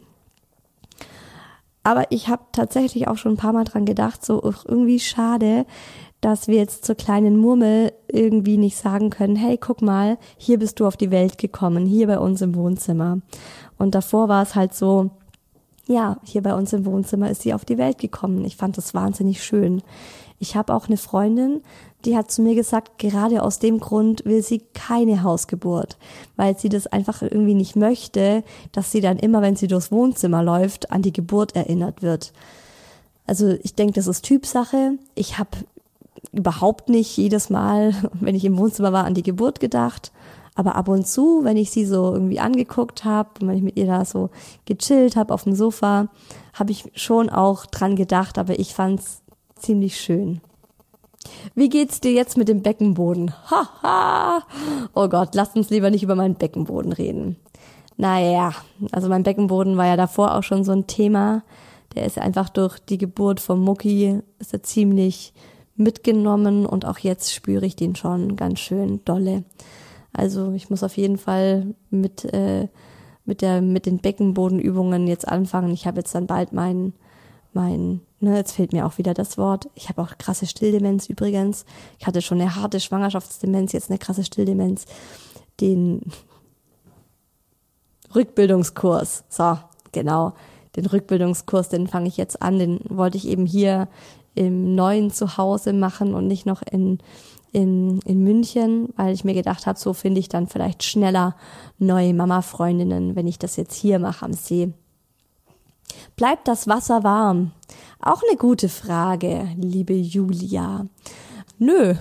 Aber 1.83 2.05
ich 2.11 2.29
habe 2.29 2.43
tatsächlich 2.53 3.07
auch 3.07 3.17
schon 3.17 3.33
ein 3.33 3.37
paar 3.37 3.53
Mal 3.53 3.65
dran 3.65 3.85
gedacht, 3.85 4.25
so 4.25 4.41
irgendwie 4.67 4.99
schade, 4.99 5.65
dass 6.21 6.47
wir 6.47 6.55
jetzt 6.55 6.85
zur 6.85 6.95
kleinen 6.95 7.35
Murmel 7.35 7.91
irgendwie 8.07 8.57
nicht 8.57 8.77
sagen 8.77 9.09
können, 9.09 9.35
hey, 9.35 9.57
guck 9.57 9.81
mal, 9.81 10.17
hier 10.37 10.57
bist 10.57 10.79
du 10.79 10.87
auf 10.87 10.95
die 10.95 11.11
Welt 11.11 11.37
gekommen, 11.37 11.85
hier 11.85 12.07
bei 12.07 12.17
uns 12.17 12.41
im 12.41 12.55
Wohnzimmer. 12.55 13.19
Und 13.77 13.93
davor 13.93 14.29
war 14.29 14.41
es 14.41 14.55
halt 14.55 14.73
so, 14.73 15.09
ja, 15.85 16.17
hier 16.23 16.41
bei 16.41 16.53
uns 16.53 16.71
im 16.71 16.85
Wohnzimmer 16.85 17.29
ist 17.29 17.41
sie 17.41 17.53
auf 17.53 17.65
die 17.65 17.77
Welt 17.77 17.97
gekommen. 17.97 18.45
Ich 18.45 18.55
fand 18.55 18.77
das 18.77 18.93
wahnsinnig 18.93 19.43
schön. 19.43 19.81
Ich 20.43 20.57
habe 20.57 20.75
auch 20.75 20.87
eine 20.87 20.97
Freundin, 20.97 21.61
die 22.03 22.17
hat 22.17 22.29
zu 22.29 22.41
mir 22.41 22.53
gesagt, 22.53 22.99
gerade 22.99 23.41
aus 23.43 23.59
dem 23.59 23.79
Grund 23.79 24.25
will 24.25 24.43
sie 24.43 24.61
keine 24.73 25.23
Hausgeburt, 25.23 25.95
weil 26.35 26.57
sie 26.59 26.67
das 26.67 26.85
einfach 26.85 27.21
irgendwie 27.21 27.53
nicht 27.53 27.77
möchte, 27.77 28.43
dass 28.73 28.91
sie 28.91 28.99
dann 28.99 29.19
immer, 29.19 29.41
wenn 29.41 29.55
sie 29.55 29.67
durchs 29.67 29.89
Wohnzimmer 29.89 30.43
läuft, 30.43 30.91
an 30.91 31.01
die 31.01 31.13
Geburt 31.13 31.55
erinnert 31.55 32.01
wird. 32.01 32.33
Also 33.25 33.55
ich 33.63 33.73
denke, 33.75 33.93
das 33.93 34.07
ist 34.07 34.25
Typsache. 34.25 34.97
Ich 35.15 35.39
habe 35.39 35.51
überhaupt 36.33 36.89
nicht 36.89 37.15
jedes 37.15 37.49
Mal, 37.49 37.95
wenn 38.19 38.35
ich 38.35 38.43
im 38.43 38.57
Wohnzimmer 38.57 38.91
war, 38.91 39.05
an 39.05 39.13
die 39.13 39.23
Geburt 39.23 39.61
gedacht. 39.61 40.11
Aber 40.55 40.75
ab 40.75 40.89
und 40.89 41.07
zu, 41.07 41.45
wenn 41.45 41.55
ich 41.55 41.71
sie 41.71 41.85
so 41.85 42.11
irgendwie 42.13 42.41
angeguckt 42.41 43.05
habe 43.05 43.29
wenn 43.39 43.57
ich 43.57 43.63
mit 43.63 43.77
ihr 43.77 43.87
da 43.87 44.03
so 44.03 44.29
gechillt 44.65 45.15
habe 45.15 45.33
auf 45.33 45.45
dem 45.45 45.55
Sofa, 45.55 46.09
habe 46.53 46.71
ich 46.71 46.91
schon 46.95 47.29
auch 47.29 47.65
dran 47.65 47.95
gedacht, 47.95 48.37
aber 48.37 48.59
ich 48.59 48.73
fand's 48.73 49.22
ziemlich 49.63 49.99
schön. 49.99 50.41
Wie 51.55 51.69
geht's 51.69 52.01
dir 52.01 52.11
jetzt 52.11 52.37
mit 52.37 52.49
dem 52.49 52.61
Beckenboden? 52.61 53.33
Haha. 53.49 54.43
oh 54.93 55.07
Gott, 55.07 55.35
lass 55.35 55.55
uns 55.55 55.69
lieber 55.69 55.89
nicht 55.89 56.03
über 56.03 56.15
meinen 56.15 56.35
Beckenboden 56.35 56.91
reden. 56.91 57.37
Naja, 57.95 58.53
also 58.91 59.07
mein 59.07 59.23
Beckenboden 59.23 59.77
war 59.77 59.85
ja 59.85 59.95
davor 59.95 60.35
auch 60.35 60.43
schon 60.43 60.63
so 60.63 60.71
ein 60.71 60.87
Thema. 60.87 61.43
Der 61.95 62.05
ist 62.05 62.17
einfach 62.17 62.49
durch 62.49 62.79
die 62.79 62.97
Geburt 62.97 63.39
vom 63.39 63.61
Mucki, 63.61 64.19
ist 64.39 64.53
er 64.53 64.63
ziemlich 64.63 65.33
mitgenommen 65.75 66.65
und 66.65 66.85
auch 66.85 66.97
jetzt 66.97 67.33
spüre 67.33 67.65
ich 67.65 67.75
den 67.75 67.95
schon 67.95 68.35
ganz 68.35 68.59
schön 68.59 69.01
dolle. 69.05 69.43
Also 70.11 70.51
ich 70.53 70.69
muss 70.69 70.83
auf 70.83 70.97
jeden 70.97 71.17
Fall 71.17 71.73
mit, 71.89 72.25
äh, 72.33 72.67
mit, 73.25 73.41
der, 73.41 73.61
mit 73.61 73.85
den 73.85 73.99
Beckenbodenübungen 73.99 75.07
jetzt 75.07 75.27
anfangen. 75.27 75.71
Ich 75.71 75.87
habe 75.87 75.99
jetzt 75.99 76.13
dann 76.13 76.27
bald 76.27 76.53
meinen 76.53 76.93
mein, 77.55 78.01
ne, 78.19 78.37
jetzt 78.37 78.53
fehlt 78.53 78.73
mir 78.73 78.85
auch 78.85 78.97
wieder 78.97 79.13
das 79.13 79.37
Wort. 79.37 79.69
Ich 79.75 79.89
habe 79.89 80.01
auch 80.01 80.17
krasse 80.17 80.45
Stilldemenz 80.45 81.07
übrigens. 81.07 81.65
Ich 81.99 82.07
hatte 82.07 82.21
schon 82.21 82.41
eine 82.41 82.55
harte 82.55 82.79
Schwangerschaftsdemenz, 82.79 83.71
jetzt 83.71 83.89
eine 83.89 83.99
krasse 83.99 84.23
Stilldemenz. 84.23 84.85
Den 85.59 86.01
Rückbildungskurs, 88.13 89.23
so, 89.29 89.57
genau, 89.91 90.33
den 90.75 90.85
Rückbildungskurs, 90.85 91.69
den 91.69 91.87
fange 91.87 92.07
ich 92.07 92.17
jetzt 92.17 92.41
an, 92.41 92.59
den 92.59 92.79
wollte 92.89 93.17
ich 93.17 93.27
eben 93.27 93.45
hier 93.45 93.87
im 94.35 94.75
neuen 94.75 95.11
Zuhause 95.11 95.73
machen 95.73 96.15
und 96.15 96.27
nicht 96.27 96.45
noch 96.45 96.61
in, 96.63 96.99
in, 97.51 97.99
in 98.01 98.23
München, 98.23 98.89
weil 98.95 99.13
ich 99.13 99.23
mir 99.23 99.35
gedacht 99.35 99.67
habe, 99.67 99.77
so 99.77 99.93
finde 99.93 100.19
ich 100.19 100.29
dann 100.29 100.47
vielleicht 100.47 100.83
schneller 100.83 101.35
neue 101.77 102.13
Mama-Freundinnen, 102.13 103.15
wenn 103.15 103.27
ich 103.27 103.37
das 103.37 103.55
jetzt 103.55 103.75
hier 103.75 103.99
mache 103.99 104.25
am 104.25 104.33
See. 104.33 104.73
Bleibt 106.15 106.47
das 106.47 106.67
Wasser 106.67 107.03
warm? 107.03 107.51
Auch 107.99 108.21
eine 108.27 108.37
gute 108.37 108.69
Frage, 108.69 109.47
liebe 109.57 109.93
Julia. 109.93 110.85
Nö, 111.59 111.93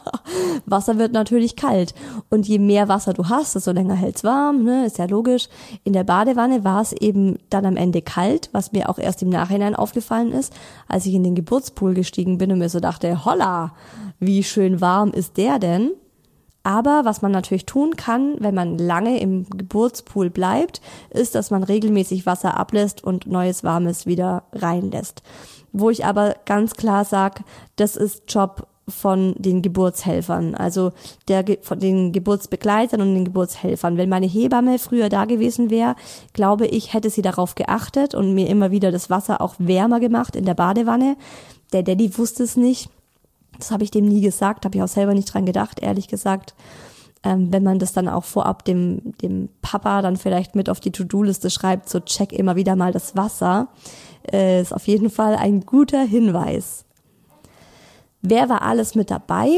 Wasser 0.66 0.98
wird 0.98 1.12
natürlich 1.12 1.56
kalt. 1.56 1.94
Und 2.30 2.46
je 2.46 2.58
mehr 2.58 2.88
Wasser 2.88 3.12
du 3.12 3.28
hast, 3.28 3.54
desto 3.54 3.72
länger 3.72 3.94
hält's 3.94 4.22
warm, 4.22 4.62
ne? 4.62 4.86
ist 4.86 4.98
ja 4.98 5.06
logisch. 5.06 5.48
In 5.82 5.92
der 5.92 6.04
Badewanne 6.04 6.62
war 6.62 6.80
es 6.82 6.92
eben 6.92 7.38
dann 7.50 7.66
am 7.66 7.76
Ende 7.76 8.02
kalt, 8.02 8.50
was 8.52 8.72
mir 8.72 8.88
auch 8.88 8.98
erst 8.98 9.22
im 9.22 9.30
Nachhinein 9.30 9.74
aufgefallen 9.74 10.30
ist, 10.30 10.52
als 10.88 11.06
ich 11.06 11.14
in 11.14 11.24
den 11.24 11.34
Geburtspool 11.34 11.94
gestiegen 11.94 12.38
bin 12.38 12.52
und 12.52 12.58
mir 12.58 12.68
so 12.68 12.80
dachte, 12.80 13.24
holla, 13.24 13.74
wie 14.20 14.44
schön 14.44 14.80
warm 14.80 15.10
ist 15.10 15.36
der 15.36 15.58
denn? 15.58 15.90
Aber 16.62 17.04
was 17.04 17.22
man 17.22 17.32
natürlich 17.32 17.66
tun 17.66 17.96
kann, 17.96 18.36
wenn 18.38 18.54
man 18.54 18.78
lange 18.78 19.18
im 19.20 19.48
Geburtspool 19.50 20.30
bleibt, 20.30 20.80
ist, 21.10 21.34
dass 21.34 21.50
man 21.50 21.62
regelmäßig 21.62 22.24
Wasser 22.24 22.56
ablässt 22.56 23.02
und 23.02 23.26
neues 23.26 23.64
Warmes 23.64 24.06
wieder 24.06 24.44
reinlässt. 24.52 25.22
Wo 25.72 25.90
ich 25.90 26.04
aber 26.04 26.36
ganz 26.44 26.74
klar 26.74 27.04
sage, 27.04 27.42
das 27.76 27.96
ist 27.96 28.24
Job 28.28 28.68
von 28.88 29.34
den 29.38 29.62
Geburtshelfern, 29.62 30.54
also 30.54 30.92
der 31.28 31.44
von 31.62 31.78
den 31.78 32.12
Geburtsbegleitern 32.12 33.00
und 33.00 33.14
den 33.14 33.24
Geburtshelfern. 33.24 33.96
Wenn 33.96 34.08
meine 34.08 34.26
Hebamme 34.26 34.78
früher 34.78 35.08
da 35.08 35.24
gewesen 35.24 35.70
wäre, 35.70 35.94
glaube 36.32 36.66
ich, 36.66 36.92
hätte 36.92 37.10
sie 37.10 37.22
darauf 37.22 37.54
geachtet 37.54 38.14
und 38.14 38.34
mir 38.34 38.48
immer 38.48 38.70
wieder 38.70 38.90
das 38.90 39.08
Wasser 39.08 39.40
auch 39.40 39.54
wärmer 39.58 40.00
gemacht 40.00 40.36
in 40.36 40.44
der 40.44 40.54
Badewanne. 40.54 41.16
Der 41.72 41.82
Daddy 41.82 42.18
wusste 42.18 42.42
es 42.42 42.56
nicht. 42.56 42.90
Das 43.58 43.70
habe 43.70 43.84
ich 43.84 43.90
dem 43.90 44.06
nie 44.06 44.20
gesagt, 44.20 44.64
habe 44.64 44.76
ich 44.76 44.82
auch 44.82 44.88
selber 44.88 45.14
nicht 45.14 45.32
dran 45.32 45.46
gedacht, 45.46 45.80
ehrlich 45.80 46.08
gesagt. 46.08 46.54
Ähm, 47.24 47.52
wenn 47.52 47.62
man 47.62 47.78
das 47.78 47.92
dann 47.92 48.08
auch 48.08 48.24
vorab 48.24 48.64
dem, 48.64 49.12
dem 49.22 49.48
Papa 49.60 50.02
dann 50.02 50.16
vielleicht 50.16 50.56
mit 50.56 50.68
auf 50.68 50.80
die 50.80 50.90
To-Do-Liste 50.90 51.50
schreibt, 51.50 51.88
so 51.88 52.00
check 52.00 52.32
immer 52.32 52.56
wieder 52.56 52.74
mal 52.74 52.92
das 52.92 53.16
Wasser, 53.16 53.68
äh, 54.30 54.60
ist 54.60 54.74
auf 54.74 54.88
jeden 54.88 55.10
Fall 55.10 55.36
ein 55.36 55.60
guter 55.60 56.02
Hinweis. 56.02 56.84
Wer 58.22 58.48
war 58.48 58.62
alles 58.62 58.94
mit 58.94 59.10
dabei? 59.10 59.48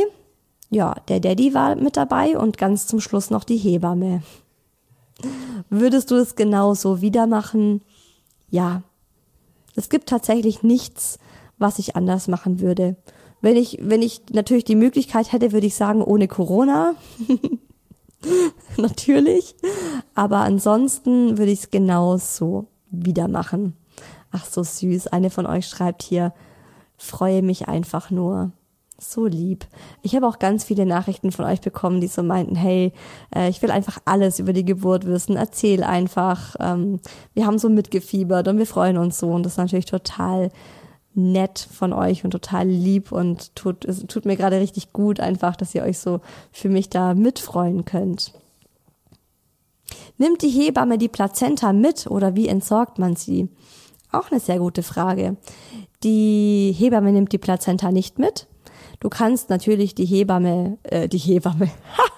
Ja, 0.71 0.95
der 1.09 1.21
Daddy 1.21 1.55
war 1.55 1.77
mit 1.77 1.97
dabei 1.97 2.39
und 2.39 2.59
ganz 2.59 2.87
zum 2.87 3.01
Schluss 3.01 3.31
noch 3.31 3.45
die 3.45 3.57
Hebamme. 3.57 4.23
Würdest 5.71 6.11
du 6.11 6.17
es 6.17 6.35
genauso 6.35 7.01
wieder 7.01 7.27
machen? 7.27 7.83
Ja. 8.51 8.83
Es 9.77 9.89
gibt 9.89 10.09
tatsächlich 10.09 10.63
nichts, 10.63 11.19
was 11.59 11.79
ich 11.79 11.97
anders 11.97 12.29
machen 12.29 12.61
würde. 12.61 12.97
Wenn 13.45 13.57
ich, 13.57 13.79
wenn 13.83 14.01
ich 14.01 14.23
natürlich 14.33 14.65
die 14.65 14.75
Möglichkeit 14.75 15.31
hätte, 15.31 15.53
würde 15.53 15.67
ich 15.67 15.75
sagen, 15.75 16.01
ohne 16.01 16.29
Corona. 16.29 16.95
natürlich. 18.79 19.55
Aber 20.15 20.39
ansonsten 20.39 21.37
würde 21.37 21.53
ich 21.53 21.65
es 21.65 21.71
genauso 21.71 22.69
wieder 22.91 23.29
machen. 23.29 23.77
Ach, 24.33 24.47
so 24.47 24.63
süß. 24.63 25.09
Eine 25.09 25.29
von 25.29 25.45
euch 25.45 25.67
schreibt 25.67 26.03
hier, 26.03 26.33
freue 26.97 27.43
mich 27.43 27.69
einfach 27.69 28.11
nur. 28.11 28.53
So 28.99 29.27
lieb. 29.27 29.67
Ich 30.01 30.17
habe 30.17 30.27
auch 30.27 30.39
ganz 30.39 30.65
viele 30.65 30.87
Nachrichten 30.87 31.31
von 31.31 31.45
euch 31.45 31.61
bekommen, 31.61 32.01
die 32.01 32.07
so 32.07 32.23
meinten, 32.23 32.57
hey, 32.57 32.95
äh, 33.37 33.51
ich 33.51 33.61
will 33.61 33.71
einfach 33.71 33.99
alles 34.07 34.39
über 34.39 34.55
die 34.55 34.65
Geburt 34.65 35.05
wissen, 35.05 35.37
erzähl 35.37 35.85
einfach. 35.85 36.57
Ähm, 36.61 36.99
wir 37.35 37.45
haben 37.45 37.59
so 37.59 37.69
mitgefiebert 37.69 38.49
und 38.49 38.57
wir 38.57 38.67
freuen 38.67 38.97
uns 38.97 39.19
so. 39.19 39.29
Und 39.29 39.43
das 39.43 39.53
ist 39.53 39.59
natürlich 39.59 39.85
total 39.85 40.51
nett 41.15 41.69
von 41.73 41.93
euch 41.93 42.25
und 42.25 42.31
total 42.31 42.67
lieb 42.67 43.13
und 43.13 43.55
tut, 43.55 43.85
es 43.85 44.05
tut 44.07 44.25
mir 44.25 44.37
gerade 44.37 44.61
richtig 44.61 44.93
gut 44.93 45.21
einfach, 45.21 45.57
dass 45.57 45.75
ihr 45.75 45.83
euch 45.83 45.99
so 45.99 46.21
für 46.53 46.69
mich 46.69 46.91
da 46.91 47.15
mitfreuen 47.15 47.85
könnt. 47.85 48.33
Nimmt 50.19 50.43
die 50.43 50.51
Hebamme 50.51 50.99
die 50.99 51.09
Plazenta 51.09 51.73
mit 51.73 52.07
oder 52.07 52.35
wie 52.35 52.49
entsorgt 52.49 52.99
man 52.99 53.17
sie? 53.17 53.49
Auch 54.13 54.31
eine 54.31 54.41
sehr 54.41 54.59
gute 54.59 54.83
Frage. 54.83 55.37
Die 56.03 56.75
Hebamme 56.77 57.13
nimmt 57.13 57.33
die 57.33 57.39
Plazenta 57.39 57.91
nicht 57.91 58.19
mit. 58.19 58.47
Du 59.01 59.09
kannst 59.09 59.51
natürlich 59.51 59.95
die 59.95 60.07
Hebamme, 60.07 60.79
äh, 60.85 61.09
die 61.09 61.19
Hebamme, 61.19 61.69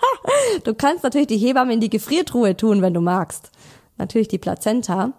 du 0.65 0.75
kannst 0.75 1.05
natürlich 1.05 1.27
die 1.27 1.39
Hebamme 1.39 1.73
in 1.73 1.81
die 1.81 1.91
Gefriertruhe 1.91 2.57
tun, 2.57 2.83
wenn 2.83 2.95
du 2.95 3.01
magst. 3.01 3.51
Natürlich 3.99 4.29
die 4.29 4.39
Plazenta. 4.39 5.13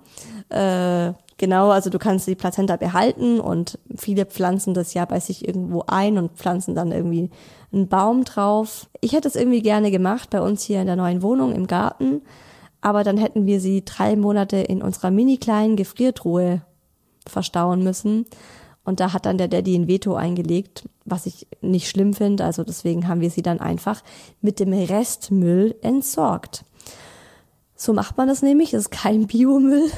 Äh, 0.49 1.13
genau, 1.37 1.69
also 1.69 1.89
du 1.89 1.99
kannst 1.99 2.27
die 2.27 2.35
Plazenta 2.35 2.75
behalten 2.75 3.39
und 3.39 3.79
viele 3.95 4.25
pflanzen 4.25 4.73
das 4.73 4.93
ja 4.93 5.05
bei 5.05 5.19
sich 5.19 5.47
irgendwo 5.47 5.83
ein 5.87 6.17
und 6.17 6.33
pflanzen 6.33 6.75
dann 6.75 6.91
irgendwie 6.91 7.29
einen 7.71 7.87
Baum 7.87 8.23
drauf. 8.23 8.89
Ich 9.01 9.13
hätte 9.13 9.27
es 9.27 9.35
irgendwie 9.35 9.61
gerne 9.61 9.91
gemacht 9.91 10.29
bei 10.29 10.41
uns 10.41 10.63
hier 10.63 10.81
in 10.81 10.87
der 10.87 10.95
neuen 10.95 11.21
Wohnung 11.21 11.53
im 11.53 11.67
Garten, 11.67 12.21
aber 12.81 13.03
dann 13.03 13.17
hätten 13.17 13.45
wir 13.45 13.59
sie 13.59 13.83
drei 13.83 14.15
Monate 14.15 14.57
in 14.57 14.81
unserer 14.81 15.11
mini 15.11 15.37
kleinen 15.37 15.75
Gefriertruhe 15.75 16.61
verstauen 17.25 17.83
müssen. 17.83 18.25
Und 18.83 19.01
da 19.01 19.11
hat 19.11 19.25
dann 19.25 19.37
der 19.37 19.49
Daddy 19.49 19.75
ein 19.75 19.89
Veto 19.89 20.15
eingelegt, 20.15 20.87
was 21.03 21.25
ich 21.25 21.45
nicht 21.59 21.89
schlimm 21.89 22.13
finde. 22.13 22.45
Also 22.45 22.63
deswegen 22.63 23.09
haben 23.09 23.19
wir 23.19 23.29
sie 23.29 23.41
dann 23.41 23.59
einfach 23.59 24.01
mit 24.39 24.61
dem 24.61 24.71
Restmüll 24.71 25.75
entsorgt. 25.81 26.63
So 27.75 27.91
macht 27.91 28.15
man 28.15 28.29
das 28.29 28.41
nämlich. 28.41 28.73
Es 28.73 28.83
ist 28.83 28.91
kein 28.91 29.27
Biomüll. 29.27 29.91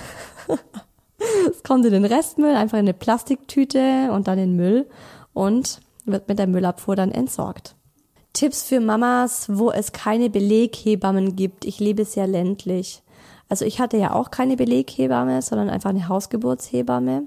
es 1.49 1.63
kommt 1.63 1.86
in 1.86 1.93
den 1.93 2.05
Restmüll, 2.05 2.55
einfach 2.55 2.78
in 2.78 2.86
eine 2.86 2.93
Plastiktüte 2.93 4.11
und 4.11 4.28
dann 4.28 4.39
in 4.39 4.55
Müll 4.55 4.88
und 5.34 5.82
wird 6.05 6.28
mit 6.28 6.39
der 6.39 6.47
Müllabfuhr 6.47 6.95
dann 6.95 7.11
entsorgt. 7.11 7.76
Tipps 8.34 8.63
für 8.63 8.80
Mamas, 8.80 9.47
wo 9.51 9.72
es 9.72 9.91
keine 9.91 10.30
Beleghebammen 10.30 11.36
gibt. 11.36 11.65
Ich 11.65 11.80
lebe 11.80 12.05
sehr 12.05 12.28
ländlich. 12.28 13.01
Also 13.49 13.65
ich 13.65 13.80
hatte 13.80 13.97
ja 13.97 14.13
auch 14.13 14.32
keine 14.32 14.55
Beleghebamme, 14.55 15.41
sondern 15.41 15.70
einfach 15.70 15.89
eine 15.89 16.07
Hausgeburtshebamme. 16.07 17.24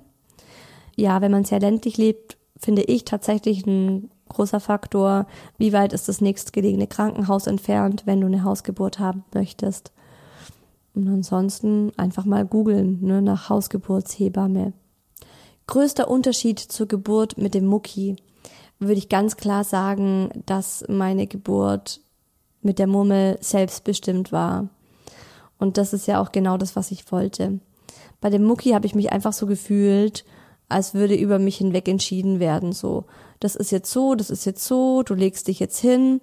Ja, 0.96 1.20
wenn 1.20 1.32
man 1.32 1.44
sehr 1.44 1.60
ländlich 1.60 1.96
lebt, 1.96 2.36
finde 2.56 2.82
ich 2.82 3.04
tatsächlich 3.04 3.66
ein 3.66 4.10
großer 4.28 4.60
Faktor, 4.60 5.26
wie 5.58 5.72
weit 5.72 5.92
ist 5.92 6.08
das 6.08 6.20
nächstgelegene 6.20 6.86
Krankenhaus 6.86 7.46
entfernt, 7.46 8.02
wenn 8.06 8.20
du 8.20 8.28
eine 8.28 8.44
Hausgeburt 8.44 8.98
haben 8.98 9.24
möchtest. 9.34 9.92
Und 10.94 11.08
ansonsten 11.08 11.92
einfach 11.96 12.24
mal 12.24 12.44
googeln, 12.44 12.98
ne, 13.02 13.22
nach 13.22 13.48
Hausgeburtshebamme. 13.48 14.72
Größter 15.66 16.08
Unterschied 16.08 16.58
zur 16.58 16.86
Geburt 16.86 17.38
mit 17.38 17.54
dem 17.54 17.66
Mucki 17.66 18.16
würde 18.78 18.98
ich 18.98 19.08
ganz 19.08 19.36
klar 19.36 19.64
sagen, 19.64 20.30
dass 20.44 20.84
meine 20.88 21.26
Geburt 21.26 22.00
mit 22.62 22.78
der 22.78 22.86
Murmel 22.86 23.38
selbstbestimmt 23.40 24.32
war. 24.32 24.68
Und 25.58 25.78
das 25.78 25.92
ist 25.92 26.06
ja 26.06 26.20
auch 26.20 26.32
genau 26.32 26.56
das, 26.56 26.76
was 26.76 26.90
ich 26.90 27.10
wollte. 27.12 27.60
Bei 28.20 28.30
dem 28.30 28.44
Mucki 28.44 28.70
habe 28.70 28.86
ich 28.86 28.94
mich 28.94 29.12
einfach 29.12 29.32
so 29.32 29.46
gefühlt, 29.46 30.24
als 30.68 30.94
würde 30.94 31.14
über 31.14 31.38
mich 31.38 31.58
hinweg 31.58 31.88
entschieden 31.88 32.40
werden. 32.40 32.72
So, 32.72 33.04
das 33.40 33.56
ist 33.56 33.70
jetzt 33.70 33.90
so, 33.90 34.14
das 34.14 34.30
ist 34.30 34.44
jetzt 34.44 34.64
so, 34.64 35.02
du 35.02 35.14
legst 35.14 35.48
dich 35.48 35.60
jetzt 35.60 35.78
hin, 35.78 36.20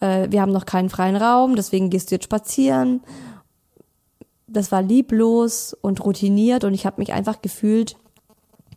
äh, 0.00 0.28
wir 0.30 0.40
haben 0.40 0.52
noch 0.52 0.66
keinen 0.66 0.90
freien 0.90 1.16
Raum, 1.16 1.56
deswegen 1.56 1.90
gehst 1.90 2.10
du 2.10 2.16
jetzt 2.16 2.24
spazieren. 2.24 3.02
Das 4.52 4.72
war 4.72 4.82
lieblos 4.82 5.76
und 5.80 6.04
routiniert 6.04 6.64
und 6.64 6.74
ich 6.74 6.86
habe 6.86 7.00
mich 7.00 7.12
einfach 7.12 7.40
gefühlt, 7.40 7.96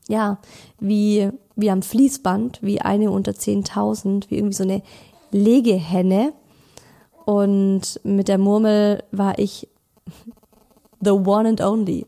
ja, 0.07 0.39
wie, 0.79 1.29
wie 1.55 1.71
am 1.71 1.81
Fließband, 1.81 2.61
wie 2.61 2.81
eine 2.81 3.09
unter 3.09 3.31
10.000, 3.31 4.29
wie 4.29 4.35
irgendwie 4.35 4.55
so 4.55 4.63
eine 4.63 4.83
Legehenne. 5.31 6.33
Und 7.25 7.99
mit 8.03 8.27
der 8.27 8.37
Murmel 8.37 9.03
war 9.11 9.39
ich 9.39 9.67
the 11.01 11.11
one 11.11 11.49
and 11.49 11.61
only. 11.61 12.05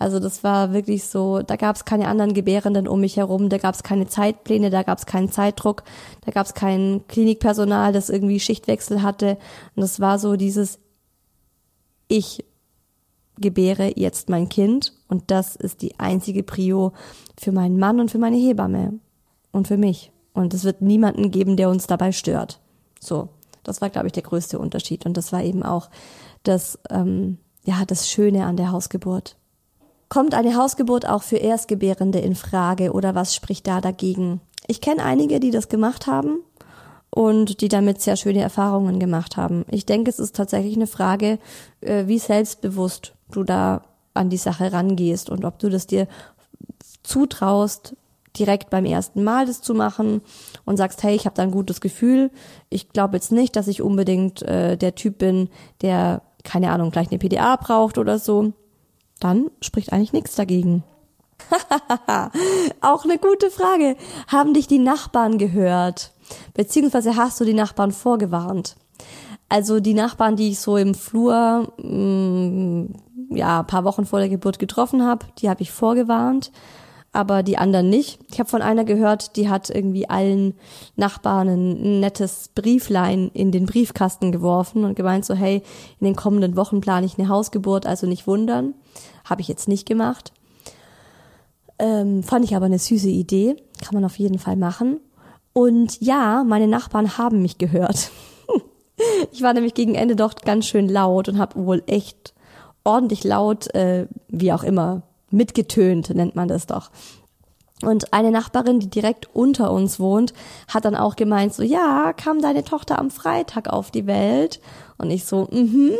Also 0.00 0.18
das 0.18 0.42
war 0.42 0.72
wirklich 0.72 1.04
so, 1.04 1.42
da 1.42 1.56
gab 1.56 1.76
es 1.76 1.84
keine 1.84 2.08
anderen 2.08 2.32
Gebärenden 2.32 2.88
um 2.88 3.00
mich 3.00 3.18
herum, 3.18 3.50
da 3.50 3.58
gab 3.58 3.74
es 3.74 3.82
keine 3.82 4.06
Zeitpläne, 4.06 4.70
da 4.70 4.82
gab 4.82 4.96
es 4.96 5.04
keinen 5.04 5.30
Zeitdruck, 5.30 5.82
da 6.24 6.32
gab 6.32 6.46
es 6.46 6.54
kein 6.54 7.02
Klinikpersonal, 7.06 7.92
das 7.92 8.08
irgendwie 8.08 8.40
Schichtwechsel 8.40 9.02
hatte. 9.02 9.36
Und 9.76 9.82
das 9.82 10.00
war 10.00 10.18
so 10.18 10.36
dieses, 10.36 10.78
ich 12.08 12.46
gebäre 13.38 13.92
jetzt 13.96 14.28
mein 14.28 14.48
Kind 14.48 14.92
und 15.08 15.30
das 15.30 15.56
ist 15.56 15.82
die 15.82 15.98
einzige 15.98 16.42
Prio 16.42 16.92
für 17.38 17.52
meinen 17.52 17.78
Mann 17.78 18.00
und 18.00 18.10
für 18.10 18.18
meine 18.18 18.36
Hebamme 18.36 18.98
und 19.52 19.68
für 19.68 19.76
mich. 19.76 20.12
Und 20.32 20.54
es 20.54 20.64
wird 20.64 20.82
niemanden 20.82 21.30
geben, 21.30 21.56
der 21.56 21.70
uns 21.70 21.86
dabei 21.86 22.12
stört. 22.12 22.60
So, 23.00 23.28
das 23.64 23.80
war, 23.80 23.90
glaube 23.90 24.06
ich, 24.06 24.12
der 24.12 24.22
größte 24.22 24.58
Unterschied. 24.58 25.06
Und 25.06 25.16
das 25.16 25.32
war 25.32 25.42
eben 25.42 25.62
auch 25.62 25.90
das, 26.42 26.78
ähm, 26.90 27.38
ja, 27.64 27.84
das 27.86 28.08
Schöne 28.08 28.46
an 28.46 28.56
der 28.56 28.72
Hausgeburt. 28.72 29.36
Kommt 30.08 30.34
eine 30.34 30.56
Hausgeburt 30.56 31.08
auch 31.08 31.22
für 31.22 31.36
Erstgebärende 31.36 32.18
in 32.18 32.34
Frage 32.34 32.92
oder 32.92 33.14
was 33.14 33.34
spricht 33.34 33.66
da 33.66 33.80
dagegen? 33.80 34.40
Ich 34.66 34.80
kenne 34.80 35.04
einige, 35.04 35.40
die 35.40 35.50
das 35.50 35.68
gemacht 35.68 36.06
haben 36.06 36.38
und 37.10 37.60
die 37.60 37.68
damit 37.68 38.00
sehr 38.00 38.16
schöne 38.16 38.40
Erfahrungen 38.40 38.98
gemacht 38.98 39.36
haben. 39.36 39.64
Ich 39.70 39.86
denke, 39.86 40.10
es 40.10 40.18
ist 40.18 40.36
tatsächlich 40.36 40.76
eine 40.76 40.86
Frage, 40.86 41.38
äh, 41.80 42.06
wie 42.06 42.18
selbstbewusst 42.18 43.14
du 43.32 43.44
da 43.44 43.82
an 44.14 44.30
die 44.30 44.36
Sache 44.36 44.72
rangehst 44.72 45.30
und 45.30 45.44
ob 45.44 45.58
du 45.58 45.68
das 45.68 45.86
dir 45.86 46.06
zutraust, 47.02 47.96
direkt 48.38 48.70
beim 48.70 48.84
ersten 48.84 49.24
Mal 49.24 49.46
das 49.46 49.60
zu 49.60 49.74
machen 49.74 50.20
und 50.64 50.76
sagst, 50.76 51.02
hey, 51.02 51.16
ich 51.16 51.26
habe 51.26 51.34
da 51.34 51.42
ein 51.42 51.50
gutes 51.50 51.80
Gefühl. 51.80 52.30
Ich 52.68 52.90
glaube 52.90 53.16
jetzt 53.16 53.32
nicht, 53.32 53.56
dass 53.56 53.66
ich 53.66 53.82
unbedingt 53.82 54.42
äh, 54.42 54.76
der 54.76 54.94
Typ 54.94 55.18
bin, 55.18 55.48
der, 55.82 56.22
keine 56.44 56.70
Ahnung, 56.70 56.90
gleich 56.90 57.08
eine 57.10 57.18
PDA 57.18 57.56
braucht 57.56 57.98
oder 57.98 58.18
so 58.18 58.52
dann 59.20 59.50
spricht 59.60 59.92
eigentlich 59.92 60.12
nichts 60.12 60.34
dagegen. 60.34 60.82
Auch 62.80 63.04
eine 63.04 63.18
gute 63.18 63.50
Frage. 63.50 63.96
Haben 64.26 64.54
dich 64.54 64.66
die 64.66 64.78
Nachbarn 64.78 65.38
gehört? 65.38 66.12
Beziehungsweise 66.54 67.16
hast 67.16 67.40
du 67.40 67.44
die 67.44 67.54
Nachbarn 67.54 67.92
vorgewarnt? 67.92 68.76
Also 69.48 69.80
die 69.80 69.94
Nachbarn, 69.94 70.36
die 70.36 70.50
ich 70.50 70.60
so 70.60 70.76
im 70.76 70.94
Flur 70.94 71.72
mh, 71.78 71.88
mm, 71.88 72.94
ja 73.30 73.62
paar 73.62 73.84
Wochen 73.84 74.06
vor 74.06 74.18
der 74.18 74.28
Geburt 74.28 74.58
getroffen 74.58 75.04
habe, 75.04 75.26
die 75.38 75.48
habe 75.48 75.62
ich 75.62 75.70
vorgewarnt 75.70 76.50
aber 77.12 77.42
die 77.42 77.58
anderen 77.58 77.90
nicht. 77.90 78.20
Ich 78.30 78.38
habe 78.38 78.48
von 78.48 78.62
einer 78.62 78.84
gehört, 78.84 79.36
die 79.36 79.48
hat 79.48 79.68
irgendwie 79.68 80.08
allen 80.08 80.54
Nachbarn 80.96 81.48
ein 81.48 82.00
nettes 82.00 82.50
Brieflein 82.54 83.30
in 83.34 83.50
den 83.50 83.66
Briefkasten 83.66 84.30
geworfen 84.30 84.84
und 84.84 84.94
gemeint 84.94 85.24
so, 85.24 85.34
hey, 85.34 85.62
in 85.98 86.04
den 86.04 86.16
kommenden 86.16 86.56
Wochen 86.56 86.80
plane 86.80 87.06
ich 87.06 87.18
eine 87.18 87.28
Hausgeburt, 87.28 87.86
also 87.86 88.06
nicht 88.06 88.26
wundern. 88.26 88.74
Habe 89.24 89.40
ich 89.40 89.48
jetzt 89.48 89.66
nicht 89.66 89.86
gemacht. 89.86 90.32
Ähm, 91.78 92.22
fand 92.22 92.44
ich 92.44 92.54
aber 92.54 92.66
eine 92.66 92.78
süße 92.78 93.08
Idee. 93.08 93.56
Kann 93.82 93.94
man 93.94 94.04
auf 94.04 94.18
jeden 94.18 94.38
Fall 94.38 94.56
machen. 94.56 95.00
Und 95.52 96.00
ja, 96.00 96.44
meine 96.44 96.68
Nachbarn 96.68 97.18
haben 97.18 97.42
mich 97.42 97.58
gehört. 97.58 98.10
ich 99.32 99.42
war 99.42 99.52
nämlich 99.52 99.74
gegen 99.74 99.94
Ende 99.94 100.16
doch 100.16 100.34
ganz 100.34 100.66
schön 100.66 100.88
laut 100.88 101.28
und 101.28 101.38
habe 101.38 101.64
wohl 101.64 101.82
echt 101.86 102.34
ordentlich 102.84 103.24
laut, 103.24 103.74
äh, 103.74 104.06
wie 104.28 104.52
auch 104.52 104.62
immer, 104.62 105.02
mitgetönt, 105.30 106.10
nennt 106.10 106.36
man 106.36 106.48
das 106.48 106.66
doch. 106.66 106.90
Und 107.82 108.12
eine 108.12 108.30
Nachbarin, 108.30 108.78
die 108.78 108.90
direkt 108.90 109.34
unter 109.34 109.72
uns 109.72 109.98
wohnt, 109.98 110.34
hat 110.68 110.84
dann 110.84 110.94
auch 110.96 111.16
gemeint, 111.16 111.54
so, 111.54 111.62
ja, 111.62 112.12
kam 112.12 112.42
deine 112.42 112.62
Tochter 112.62 112.98
am 112.98 113.10
Freitag 113.10 113.68
auf 113.68 113.90
die 113.90 114.06
Welt? 114.06 114.60
Und 114.98 115.10
ich 115.10 115.24
so, 115.24 115.48
mhm. 115.50 115.92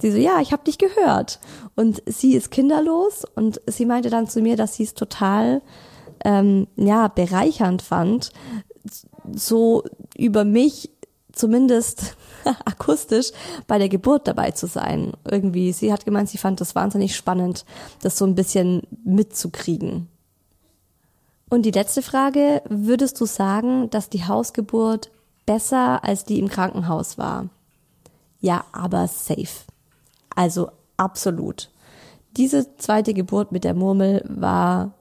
Sie 0.00 0.12
so, 0.12 0.18
ja, 0.18 0.40
ich 0.40 0.52
habe 0.52 0.64
dich 0.64 0.78
gehört. 0.78 1.40
Und 1.74 2.02
sie 2.06 2.34
ist 2.34 2.50
kinderlos 2.50 3.24
und 3.34 3.60
sie 3.66 3.84
meinte 3.84 4.10
dann 4.10 4.28
zu 4.28 4.40
mir, 4.40 4.56
dass 4.56 4.76
sie 4.76 4.84
es 4.84 4.94
total, 4.94 5.60
ähm, 6.24 6.66
ja, 6.76 7.08
bereichernd 7.08 7.82
fand, 7.82 8.32
so 9.32 9.84
über 10.16 10.44
mich 10.44 10.90
zumindest 11.32 12.16
akustisch 12.64 13.30
bei 13.66 13.78
der 13.78 13.88
Geburt 13.88 14.26
dabei 14.26 14.50
zu 14.50 14.66
sein. 14.66 15.12
Irgendwie, 15.28 15.72
sie 15.72 15.92
hat 15.92 16.04
gemeint, 16.04 16.28
sie 16.28 16.38
fand 16.38 16.60
das 16.60 16.74
wahnsinnig 16.74 17.16
spannend, 17.16 17.64
das 18.02 18.18
so 18.18 18.24
ein 18.24 18.34
bisschen 18.34 18.82
mitzukriegen. 19.04 20.08
Und 21.50 21.62
die 21.62 21.70
letzte 21.70 22.02
Frage, 22.02 22.62
würdest 22.68 23.20
du 23.20 23.26
sagen, 23.26 23.88
dass 23.90 24.10
die 24.10 24.26
Hausgeburt 24.26 25.10
besser 25.46 26.04
als 26.04 26.24
die 26.24 26.38
im 26.38 26.48
Krankenhaus 26.48 27.16
war? 27.16 27.48
Ja, 28.40 28.64
aber 28.72 29.08
safe. 29.08 29.64
Also 30.34 30.70
absolut. 30.96 31.70
Diese 32.36 32.76
zweite 32.76 33.14
Geburt 33.14 33.50
mit 33.50 33.64
der 33.64 33.74
Murmel 33.74 34.24
war 34.28 34.92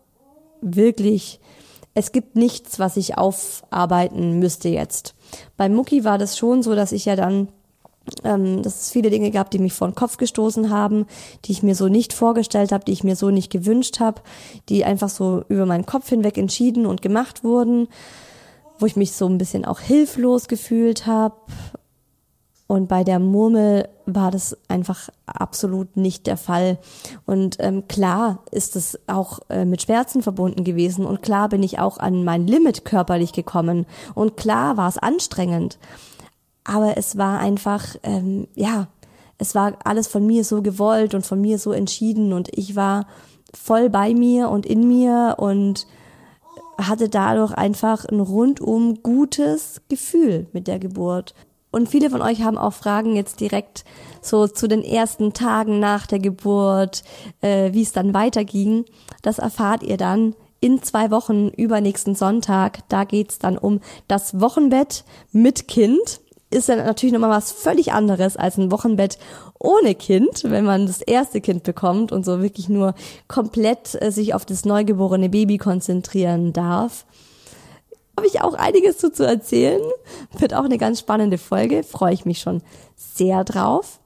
wirklich, 0.75 1.39
es 1.93 2.11
gibt 2.11 2.35
nichts, 2.35 2.79
was 2.79 2.97
ich 2.97 3.17
aufarbeiten 3.17 4.39
müsste 4.39 4.69
jetzt. 4.69 5.15
Bei 5.57 5.69
Mucki 5.69 6.03
war 6.03 6.17
das 6.17 6.37
schon 6.37 6.63
so, 6.63 6.75
dass 6.75 6.91
ich 6.91 7.05
ja 7.05 7.15
dann 7.15 7.49
ähm, 8.23 8.63
dass 8.63 8.81
es 8.81 8.91
viele 8.91 9.09
Dinge 9.09 9.31
gab, 9.31 9.51
die 9.51 9.59
mich 9.59 9.73
vor 9.73 9.87
den 9.87 9.95
Kopf 9.95 10.17
gestoßen 10.17 10.69
haben, 10.69 11.05
die 11.45 11.51
ich 11.51 11.63
mir 11.63 11.75
so 11.75 11.87
nicht 11.87 12.13
vorgestellt 12.13 12.71
habe, 12.71 12.85
die 12.85 12.93
ich 12.93 13.03
mir 13.03 13.15
so 13.15 13.29
nicht 13.31 13.51
gewünscht 13.51 13.99
habe, 13.99 14.21
die 14.69 14.85
einfach 14.85 15.09
so 15.09 15.43
über 15.49 15.65
meinen 15.65 15.85
Kopf 15.85 16.09
hinweg 16.09 16.37
entschieden 16.37 16.85
und 16.85 17.01
gemacht 17.01 17.43
wurden, 17.43 17.87
wo 18.79 18.85
ich 18.85 18.95
mich 18.95 19.13
so 19.13 19.27
ein 19.27 19.37
bisschen 19.37 19.65
auch 19.65 19.79
hilflos 19.79 20.47
gefühlt 20.47 21.05
habe. 21.05 21.35
Und 22.67 22.89
bei 22.89 23.05
der 23.05 23.19
Murmel 23.19 23.87
war 24.05 24.29
das 24.29 24.57
einfach 24.67 25.09
absolut 25.25 25.95
nicht 25.95 26.27
der 26.27 26.35
Fall. 26.35 26.77
Und 27.25 27.55
ähm, 27.59 27.87
klar 27.87 28.39
ist 28.51 28.75
es 28.75 28.99
auch 29.07 29.39
äh, 29.49 29.63
mit 29.63 29.81
Schmerzen 29.81 30.21
verbunden 30.21 30.65
gewesen. 30.65 31.05
Und 31.05 31.21
klar 31.21 31.47
bin 31.47 31.63
ich 31.63 31.79
auch 31.79 31.97
an 31.97 32.25
mein 32.25 32.45
Limit 32.45 32.83
körperlich 32.83 33.31
gekommen. 33.31 33.85
Und 34.15 34.35
klar 34.35 34.75
war 34.75 34.89
es 34.89 34.97
anstrengend. 34.97 35.79
Aber 36.65 36.97
es 36.97 37.17
war 37.17 37.39
einfach, 37.39 37.95
ähm, 38.03 38.47
ja, 38.53 38.87
es 39.37 39.55
war 39.55 39.77
alles 39.85 40.07
von 40.07 40.27
mir 40.27 40.43
so 40.43 40.61
gewollt 40.61 41.13
und 41.13 41.25
von 41.25 41.39
mir 41.39 41.59
so 41.59 41.71
entschieden. 41.71 42.33
Und 42.33 42.49
ich 42.51 42.75
war 42.75 43.07
voll 43.53 43.89
bei 43.89 44.13
mir 44.13 44.49
und 44.49 44.65
in 44.65 44.87
mir 44.89 45.35
und 45.37 45.87
hatte 46.77 47.07
dadurch 47.07 47.53
einfach 47.53 48.05
ein 48.05 48.19
rundum 48.19 49.01
gutes 49.01 49.81
Gefühl 49.87 50.47
mit 50.51 50.67
der 50.67 50.79
Geburt. 50.79 51.33
Und 51.77 51.87
viele 51.89 52.09
von 52.09 52.23
euch 52.23 52.41
haben 52.41 52.57
auch 52.57 52.73
Fragen 52.73 53.15
jetzt 53.15 53.39
direkt 53.39 53.85
so 54.23 54.47
zu 54.47 54.67
den 54.67 54.83
ersten 54.83 55.33
Tagen 55.33 55.79
nach 55.79 56.07
der 56.07 56.17
Geburt, 56.17 57.03
äh, 57.41 57.71
wie 57.71 57.83
es 57.83 57.91
dann 57.91 58.15
weiterging. 58.15 58.85
Das 59.21 59.37
erfahrt 59.37 59.83
ihr 59.83 59.97
dann 59.97 60.33
in 60.59 60.81
zwei 60.81 61.11
Wochen 61.11 61.49
übernächsten 61.49 62.15
Sonntag. 62.15 62.79
Da 62.89 63.03
geht's 63.03 63.37
dann 63.37 63.59
um 63.59 63.79
das 64.07 64.41
Wochenbett 64.41 65.03
mit 65.31 65.67
Kind. 65.67 66.19
Ist 66.49 66.67
dann 66.67 66.79
natürlich 66.79 67.13
nochmal 67.13 67.29
was 67.29 67.51
völlig 67.51 67.93
anderes 67.93 68.37
als 68.37 68.57
ein 68.57 68.71
Wochenbett 68.71 69.19
ohne 69.59 69.93
Kind, 69.93 70.45
wenn 70.45 70.65
man 70.65 70.87
das 70.87 71.03
erste 71.03 71.41
Kind 71.41 71.61
bekommt 71.61 72.11
und 72.11 72.25
so 72.25 72.41
wirklich 72.41 72.69
nur 72.69 72.95
komplett 73.27 74.01
äh, 74.01 74.11
sich 74.11 74.33
auf 74.33 74.47
das 74.47 74.65
neugeborene 74.65 75.29
Baby 75.29 75.59
konzentrieren 75.59 76.53
darf 76.53 77.05
habe 78.17 78.27
ich 78.27 78.41
auch 78.41 78.55
einiges 78.55 78.97
zu, 78.97 79.11
zu 79.11 79.25
erzählen. 79.25 79.81
Wird 80.37 80.53
auch 80.53 80.65
eine 80.65 80.77
ganz 80.77 80.99
spannende 80.99 81.37
Folge. 81.37 81.83
Freue 81.83 82.13
ich 82.13 82.25
mich 82.25 82.39
schon 82.39 82.61
sehr 82.95 83.43
drauf. 83.43 83.99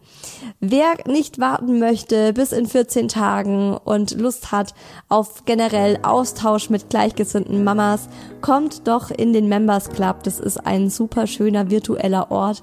Wer 0.60 0.94
nicht 1.08 1.40
warten 1.40 1.80
möchte 1.80 2.34
bis 2.34 2.52
in 2.52 2.68
14 2.68 3.08
Tagen 3.08 3.76
und 3.76 4.12
Lust 4.20 4.52
hat 4.52 4.74
auf 5.10 5.46
generell 5.46 6.00
Austausch 6.04 6.70
mit 6.70 6.90
gleichgesinnten 6.90 7.64
Mamas, 7.64 8.08
kommt 8.42 8.88
doch 8.88 9.10
in 9.10 9.34
den 9.34 9.50
Members 9.50 9.90
Club. 9.90 10.24
Das 10.24 10.40
ist 10.40 10.58
ein 10.58 10.90
super 10.90 11.26
schöner 11.26 11.70
virtueller 11.70 12.32
Ort, 12.32 12.62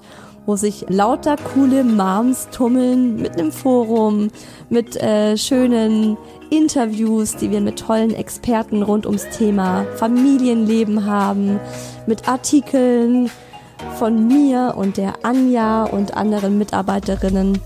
wo 0.49 0.55
sich 0.55 0.87
lauter 0.89 1.35
coole 1.53 1.83
Moms 1.83 2.47
tummeln 2.49 3.17
mit 3.17 3.37
einem 3.37 3.51
Forum, 3.51 4.31
mit 4.71 4.95
äh, 4.95 5.37
schönen 5.37 6.17
Interviews, 6.49 7.35
die 7.35 7.51
wir 7.51 7.61
mit 7.61 7.77
tollen 7.77 8.15
Experten 8.15 8.81
rund 8.81 9.05
ums 9.05 9.29
Thema 9.29 9.85
Familienleben 9.97 11.05
haben, 11.05 11.59
mit 12.07 12.27
Artikeln 12.27 13.29
von 13.99 14.27
mir 14.27 14.73
und 14.75 14.97
der 14.97 15.23
Anja 15.23 15.83
und 15.83 16.17
anderen 16.17 16.57
Mitarbeiterinnen. 16.57 17.59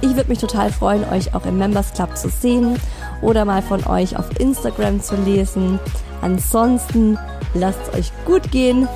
Ich 0.00 0.16
würde 0.16 0.28
mich 0.28 0.40
total 0.40 0.72
freuen, 0.72 1.04
euch 1.04 1.36
auch 1.36 1.46
im 1.46 1.56
Members 1.56 1.92
Club 1.92 2.16
zu 2.16 2.30
sehen 2.30 2.80
oder 3.22 3.44
mal 3.44 3.62
von 3.62 3.86
euch 3.86 4.18
auf 4.18 4.40
Instagram 4.40 5.00
zu 5.00 5.14
lesen. 5.14 5.78
Ansonsten 6.20 7.16
lasst 7.54 7.78
es 7.92 7.94
euch 7.96 8.12
gut 8.24 8.50
gehen, 8.50 8.88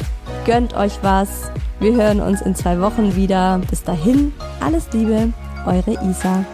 gönnt 0.44 0.74
euch 0.74 0.98
was. 1.02 1.52
Wir 1.80 1.94
hören 1.94 2.20
uns 2.20 2.40
in 2.40 2.54
zwei 2.54 2.80
Wochen 2.80 3.16
wieder. 3.16 3.60
Bis 3.68 3.82
dahin, 3.82 4.32
alles 4.60 4.88
Liebe, 4.92 5.32
eure 5.66 5.92
Isa. 6.08 6.44